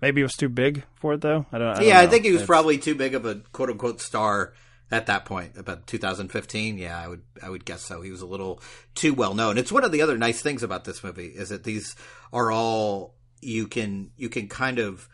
maybe 0.01 0.19
he 0.21 0.23
was 0.23 0.33
too 0.33 0.47
big 0.49 0.83
for 0.95 1.13
it 1.13 1.21
though. 1.21 1.45
I 1.51 1.57
don't. 1.57 1.67
I 1.67 1.73
don't 1.75 1.87
yeah, 1.87 1.99
I 1.99 2.07
think 2.07 2.23
he 2.23 2.31
was 2.31 2.41
It's- 2.43 2.47
probably 2.47 2.77
too 2.77 2.95
big 2.95 3.15
of 3.15 3.25
a 3.25 3.41
quote 3.51 3.69
unquote 3.69 3.99
star 3.99 4.53
at 4.91 5.05
that 5.05 5.25
point, 5.25 5.57
about 5.57 5.87
2015. 5.87 6.77
Yeah, 6.77 6.99
I 6.99 7.07
would 7.07 7.21
I 7.41 7.49
would 7.49 7.65
guess 7.65 7.81
so. 7.81 8.01
He 8.01 8.11
was 8.11 8.21
a 8.21 8.27
little 8.27 8.61
too 8.95 9.13
well 9.13 9.33
known. 9.33 9.57
It's 9.57 9.71
one 9.71 9.83
of 9.83 9.91
the 9.91 10.01
other 10.01 10.17
nice 10.17 10.41
things 10.41 10.63
about 10.63 10.83
this 10.83 11.03
movie 11.03 11.27
is 11.27 11.49
that 11.49 11.63
these 11.63 11.95
are 12.33 12.51
all 12.51 13.15
you 13.41 13.67
can 13.67 14.11
you 14.17 14.29
can 14.29 14.47
kind 14.47 14.79
of 14.79 15.07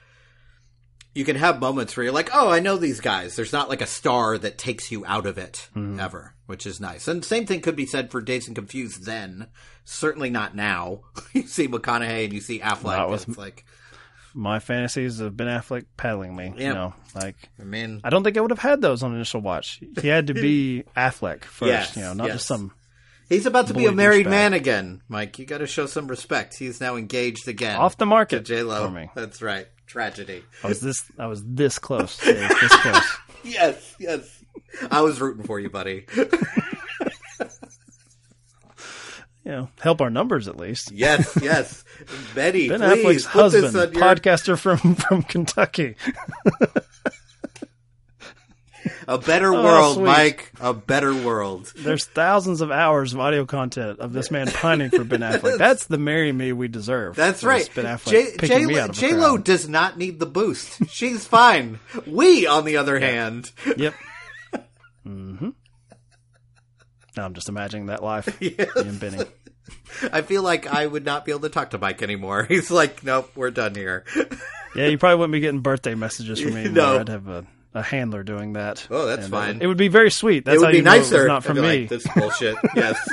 you 1.18 1.26
can 1.26 1.36
have 1.36 1.60
moments 1.60 1.98
where 1.98 2.04
you're 2.04 2.14
like, 2.14 2.30
oh, 2.32 2.50
I 2.50 2.60
know 2.60 2.78
these 2.78 3.02
guys. 3.02 3.36
There's 3.36 3.54
not 3.54 3.70
like 3.70 3.82
a 3.82 3.88
star 3.88 4.38
that 4.38 4.60
takes 4.60 4.92
you 4.92 5.04
out 5.08 5.26
of 5.26 5.40
it 5.40 5.68
mm-hmm. 5.76 6.00
ever, 6.00 6.36
which 6.46 6.68
is 6.68 6.80
nice. 6.80 7.08
And 7.08 7.26
same 7.26 7.48
thing 7.48 7.62
could 7.62 7.76
be 7.76 7.88
said 7.88 8.12
for 8.12 8.22
Dazed 8.22 8.48
and 8.48 8.56
Confused 8.56 9.04
then. 9.04 9.48
Certainly 9.84 10.30
not 10.30 10.56
now. 10.56 11.02
you 11.34 11.48
see 11.48 11.68
McConaughey 11.68 12.26
and 12.26 12.34
you 12.34 12.40
see 12.40 12.60
Affleck. 12.60 13.10
With- 13.10 13.30
it's 13.30 13.38
like, 13.38 13.66
my 14.38 14.60
fantasies 14.60 15.20
of 15.20 15.36
Ben 15.36 15.48
Affleck 15.48 15.86
paddling 15.98 16.36
me. 16.36 16.54
You 16.58 16.74
know, 16.74 16.94
like 17.16 17.36
I 17.60 17.64
mean, 17.64 18.02
I 18.04 18.10
don't 18.12 18.24
think 18.24 18.38
I 18.38 18.42
would 18.42 18.52
have 18.52 18.60
had 18.60 18.82
those 18.82 19.02
on 19.04 19.14
initial 19.16 19.42
watch. 19.42 19.82
He 20.02 20.08
had 20.08 20.28
to 20.28 20.34
be 20.34 20.84
Affleck 20.96 21.44
first, 21.44 21.70
Yes, 21.70 21.96
you 21.98 22.04
know, 22.04 22.14
not 22.14 22.28
yes. 22.28 22.36
just 22.36 22.48
some. 22.48 22.72
he's 23.30 23.46
about 23.48 23.68
to 23.68 23.74
be 23.74 23.86
a 23.88 23.92
married 23.92 24.28
douchebag. 24.28 24.30
man 24.30 24.54
again, 24.54 25.02
Mike. 25.10 25.40
You 25.40 25.46
got 25.46 25.58
to 25.58 25.68
show 25.68 25.88
some 25.88 26.08
respect. 26.08 26.56
He's 26.58 26.80
now 26.80 26.96
engaged 26.96 27.48
again. 27.48 27.76
Off 27.78 27.98
the 27.98 28.06
market 28.06 28.46
J 28.46 28.62
Lo. 28.64 29.10
That's 29.16 29.42
right. 29.42 29.68
Tragedy. 29.88 30.44
I 30.64 30.68
was 30.68 30.82
this. 30.82 31.04
I 31.18 31.28
was 31.28 31.44
this 31.46 31.80
close. 31.80 32.18
This 32.18 32.76
close. 32.78 33.18
Yes, 33.44 33.96
yes. 33.98 34.44
I 34.92 35.02
was 35.02 35.22
rooting 35.22 35.44
for 35.46 35.58
you, 35.60 35.70
buddy. 35.70 36.06
You 39.46 39.52
know, 39.54 39.70
help 39.88 40.02
our 40.02 40.10
numbers 40.10 40.48
at 40.48 40.58
least. 40.58 40.92
Yes, 40.92 41.38
yes. 41.42 41.84
Betty, 42.36 42.68
Ben 42.70 42.80
please 42.82 43.26
Affleck's 43.26 43.26
husband, 43.26 43.76
on 43.76 43.94
your 43.94 44.02
podcaster 44.04 44.58
from 44.60 44.96
from 44.96 45.24
Kentucky. 45.24 45.96
a 49.08 49.18
better 49.18 49.54
Oh, 49.54 49.64
world, 49.64 49.96
sweet. 49.96 50.06
Mike. 50.06 50.52
A 50.60 50.74
better 50.74 51.14
world. 51.16 51.72
There's 51.78 52.06
thousands 52.06 52.62
of 52.62 52.72
hours 52.72 53.14
of 53.14 53.20
audio 53.20 53.46
content 53.46 54.00
of 54.00 54.14
this 54.14 54.30
man 54.32 54.48
pining 54.48 54.90
for 54.90 55.04
Ben 55.04 55.22
Affleck. 55.22 55.58
That's 55.60 55.86
the 55.86 55.98
marry 55.98 56.32
me 56.32 56.52
we 56.54 56.68
deserve. 56.68 57.16
That's 57.16 57.44
right. 57.44 57.70
Ben 57.76 57.86
Affleck 57.86 58.10
J- 58.12 58.48
J- 58.48 58.80
out 58.80 58.90
of 58.90 58.96
a 58.98 59.00
J-Lo 59.00 59.34
crowd. 59.36 59.46
does 59.46 59.68
not 59.70 59.98
need 59.98 60.20
the 60.20 60.26
boost. 60.26 60.90
She's 60.90 61.26
fine. 61.26 61.80
We, 62.06 62.46
on 62.48 62.66
the 62.66 62.78
other 62.78 63.00
hand, 63.00 63.52
Yep. 63.78 63.94
mm-hmm. 65.08 65.50
Now 67.16 67.26
I'm 67.26 67.34
just 67.34 67.50
imagining 67.50 67.88
that 67.88 68.04
life. 68.04 68.40
Me 68.40 68.56
and 68.76 69.00
Benny. 69.00 69.24
I 70.12 70.22
feel 70.22 70.44
like 70.44 70.68
I 70.68 70.86
would 70.86 71.06
not 71.06 71.26
be 71.26 71.32
able 71.32 71.42
to 71.42 71.50
talk 71.50 71.72
to 71.72 71.78
Mike 71.78 72.02
anymore. 72.02 72.44
He's 72.50 72.70
like, 72.72 73.04
nope, 73.04 73.32
we're 73.36 73.52
done 73.52 73.76
here. 73.76 74.06
Yeah, 74.76 74.88
you 74.88 74.98
probably 75.00 75.16
wouldn't 75.18 75.32
be 75.32 75.40
getting 75.40 75.62
birthday 75.62 75.96
messages 75.96 76.40
from 76.40 76.54
me. 76.54 76.68
No. 76.70 77.00
I'd 77.00 77.10
have 77.10 77.28
a, 77.28 77.48
a 77.74 77.82
handler 77.82 78.22
doing 78.22 78.54
that. 78.54 78.86
Oh, 78.92 79.08
that's 79.08 79.24
And 79.24 79.32
fine. 79.32 79.54
would- 79.56 79.64
It 79.64 79.68
would 79.68 79.78
be 79.78 79.88
very 79.88 80.12
sweet. 80.12 80.46
That's 80.46 80.58
it 80.58 80.60
would 80.64 80.72
be 80.72 80.82
nicer. 80.82 81.26
Not 81.28 81.44
from 81.44 81.56
me. 81.60 81.62
Like, 81.82 81.90
this 81.90 82.06
bullshit. 82.16 82.58
yes, 82.76 83.10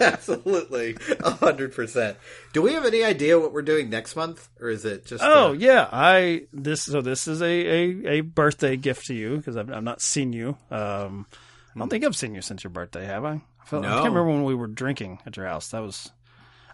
absolutely, 0.00 0.96
a 1.20 1.30
hundred 1.30 1.72
percent. 1.74 2.16
Do 2.52 2.62
we 2.62 2.72
have 2.72 2.84
any 2.84 3.04
idea 3.04 3.38
what 3.38 3.52
we're 3.52 3.62
doing 3.62 3.90
next 3.90 4.16
month, 4.16 4.48
or 4.60 4.70
is 4.70 4.84
it 4.84 5.06
just? 5.06 5.22
Oh 5.22 5.50
uh, 5.50 5.52
yeah, 5.52 5.88
I 5.92 6.46
this 6.52 6.82
so 6.82 7.00
this 7.00 7.28
is 7.28 7.40
a 7.42 7.46
a, 7.46 8.06
a 8.18 8.20
birthday 8.22 8.76
gift 8.76 9.06
to 9.06 9.14
you 9.14 9.36
because 9.36 9.56
I've, 9.56 9.70
I've 9.72 9.84
not 9.84 10.00
seen 10.00 10.32
you. 10.32 10.56
Um, 10.70 11.26
I 11.74 11.78
don't 11.78 11.88
think 11.90 12.04
I've 12.04 12.16
seen 12.16 12.34
you 12.34 12.42
since 12.42 12.64
your 12.64 12.70
birthday, 12.70 13.04
have 13.04 13.24
I? 13.24 13.40
I, 13.64 13.68
felt, 13.68 13.84
I 13.84 13.88
can't 13.88 14.04
remember 14.14 14.30
when 14.30 14.44
we 14.44 14.54
were 14.54 14.66
drinking 14.66 15.20
at 15.26 15.36
your 15.36 15.46
house. 15.46 15.68
That 15.68 15.80
was. 15.82 16.10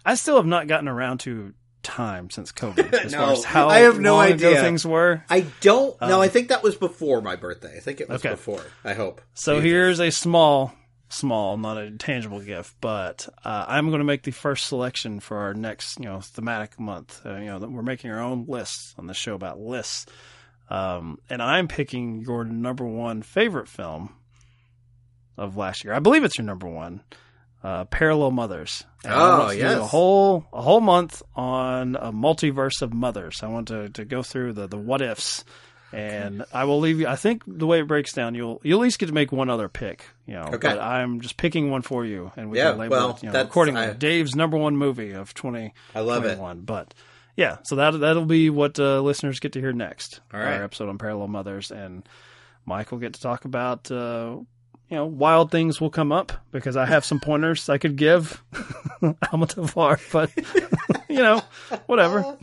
I 0.05 0.15
still 0.15 0.35
have 0.37 0.45
not 0.45 0.67
gotten 0.67 0.87
around 0.87 1.19
to 1.21 1.53
time 1.83 2.29
since 2.29 2.51
COVID. 2.51 2.93
As 3.05 3.11
No, 3.11 3.17
far 3.19 3.31
as 3.33 3.43
how 3.43 3.69
I 3.69 3.79
have 3.79 3.99
no 3.99 4.19
idea. 4.19 4.61
things 4.61 4.85
were. 4.85 5.23
I 5.29 5.45
don't. 5.61 5.99
no, 6.01 6.21
I 6.21 6.27
think 6.27 6.49
that 6.49 6.63
was 6.63 6.75
before 6.75 7.21
my 7.21 7.35
birthday. 7.35 7.75
I 7.75 7.79
think 7.79 8.01
it 8.01 8.09
was 8.09 8.23
Um, 8.25 8.29
Okay. 8.31 8.35
before. 8.35 8.63
I 8.83 8.93
hope. 8.93 9.21
So 9.33 9.59
here's 9.59 9.99
a 9.99 10.11
small, 10.11 10.73
small, 11.09 11.57
not 11.57 11.77
a 11.77 11.91
tangible 11.91 12.39
gift, 12.39 12.75
but 12.81 13.27
uh, 13.45 13.65
I'm 13.67 13.87
going 13.89 13.99
to 13.99 14.05
make 14.05 14.23
the 14.23 14.31
first 14.31 14.67
selection 14.67 15.19
for 15.19 15.37
our 15.37 15.53
next, 15.53 15.97
you 15.99 16.05
know, 16.05 16.19
thematic 16.21 16.79
month. 16.79 17.21
Uh, 17.25 17.35
you 17.37 17.45
know, 17.45 17.59
we're 17.59 17.81
making 17.83 18.11
our 18.11 18.19
own 18.21 18.45
lists 18.47 18.93
on 18.97 19.07
the 19.07 19.13
show 19.13 19.33
about 19.35 19.59
lists, 19.59 20.05
um, 20.69 21.19
and 21.29 21.41
I'm 21.41 21.67
picking 21.67 22.21
your 22.21 22.43
number 22.45 22.85
one 22.85 23.21
favorite 23.23 23.67
film 23.67 24.15
of 25.37 25.57
last 25.57 25.83
year. 25.83 25.93
I 25.93 25.99
believe 25.99 26.23
it's 26.23 26.37
your 26.37 26.45
number 26.45 26.67
one. 26.67 27.01
Uh, 27.63 27.85
Parallel 27.85 28.31
Mothers. 28.31 28.83
And 29.03 29.13
Oh, 29.13 29.39
want 29.39 29.49
to 29.51 29.55
do 29.57 29.61
yes. 29.61 29.77
a 29.77 29.85
whole 29.85 30.47
a 30.51 30.61
whole 30.63 30.81
month 30.81 31.21
on 31.35 31.95
a 31.95 32.11
multiverse 32.11 32.81
of 32.81 32.91
mothers. 32.93 33.41
I 33.43 33.47
want 33.47 33.67
to, 33.67 33.89
to 33.89 34.03
go 34.05 34.23
through 34.23 34.53
the 34.53 34.67
the 34.67 34.77
what 34.77 35.01
ifs, 35.03 35.43
and 35.93 36.43
I 36.53 36.63
will 36.63 36.79
leave 36.79 36.99
you. 36.99 37.07
I 37.07 37.15
think 37.17 37.43
the 37.45 37.67
way 37.67 37.79
it 37.79 37.87
breaks 37.87 38.13
down, 38.13 38.33
you'll 38.33 38.59
you 38.63 38.75
will 38.75 38.81
at 38.81 38.85
least 38.85 38.97
get 38.97 39.07
to 39.07 39.13
make 39.13 39.31
one 39.31 39.49
other 39.51 39.69
pick. 39.69 40.05
You 40.25 40.35
know, 40.35 40.43
Okay. 40.53 40.57
but 40.69 40.79
I'm 40.79 41.21
just 41.21 41.37
picking 41.37 41.69
one 41.69 41.83
for 41.83 42.03
you, 42.03 42.31
and 42.35 42.49
we 42.49 42.57
Yeah, 42.57 42.71
can 42.71 42.79
label 42.79 42.97
well, 42.97 43.09
it. 43.11 43.23
You 43.23 43.31
know, 43.31 43.41
accordingly, 43.41 43.81
I- 43.81 43.93
Dave's 43.93 44.35
number 44.35 44.57
one 44.57 44.75
movie 44.75 45.11
of 45.11 45.33
twenty. 45.35 45.73
I 45.93 45.99
love 45.99 46.25
it. 46.25 46.39
But 46.65 46.95
yeah, 47.35 47.57
so 47.63 47.75
that 47.75 47.91
that'll 47.99 48.25
be 48.25 48.49
what 48.49 48.79
uh, 48.79 49.01
listeners 49.01 49.39
get 49.39 49.53
to 49.53 49.59
hear 49.59 49.71
next. 49.71 50.19
All 50.33 50.39
right. 50.39 50.55
Our 50.57 50.63
episode 50.63 50.89
on 50.89 50.97
Parallel 50.97 51.27
Mothers, 51.27 51.69
and 51.71 52.07
Mike 52.65 52.91
will 52.91 52.97
get 52.99 53.13
to 53.13 53.21
talk 53.21 53.45
about. 53.45 53.91
Uh, 53.91 54.37
you 54.91 54.97
know, 54.97 55.05
wild 55.05 55.51
things 55.51 55.79
will 55.79 55.89
come 55.89 56.11
up 56.11 56.33
because 56.51 56.75
I 56.75 56.85
have 56.85 57.05
some 57.05 57.21
pointers 57.21 57.69
I 57.69 57.77
could 57.77 57.95
give 57.95 58.43
Almodovar, 59.01 60.01
but 60.11 60.29
you 61.09 61.15
know, 61.15 61.41
whatever. 61.85 62.23
All 62.23 62.37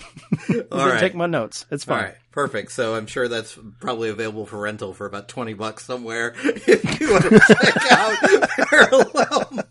Didn't 0.48 0.70
right. 0.72 0.98
Take 0.98 1.14
my 1.14 1.26
notes. 1.26 1.66
It's 1.70 1.84
fine. 1.84 2.04
right, 2.04 2.14
perfect. 2.32 2.72
So 2.72 2.94
I'm 2.94 3.06
sure 3.06 3.28
that's 3.28 3.58
probably 3.80 4.08
available 4.08 4.46
for 4.46 4.58
rental 4.58 4.94
for 4.94 5.04
about 5.04 5.28
twenty 5.28 5.52
bucks 5.52 5.84
somewhere 5.84 6.34
if 6.44 7.00
you 7.00 7.12
want 7.12 7.24
to 7.24 7.38
check 7.38 7.92
out 7.92 8.16
Parallel 8.70 9.64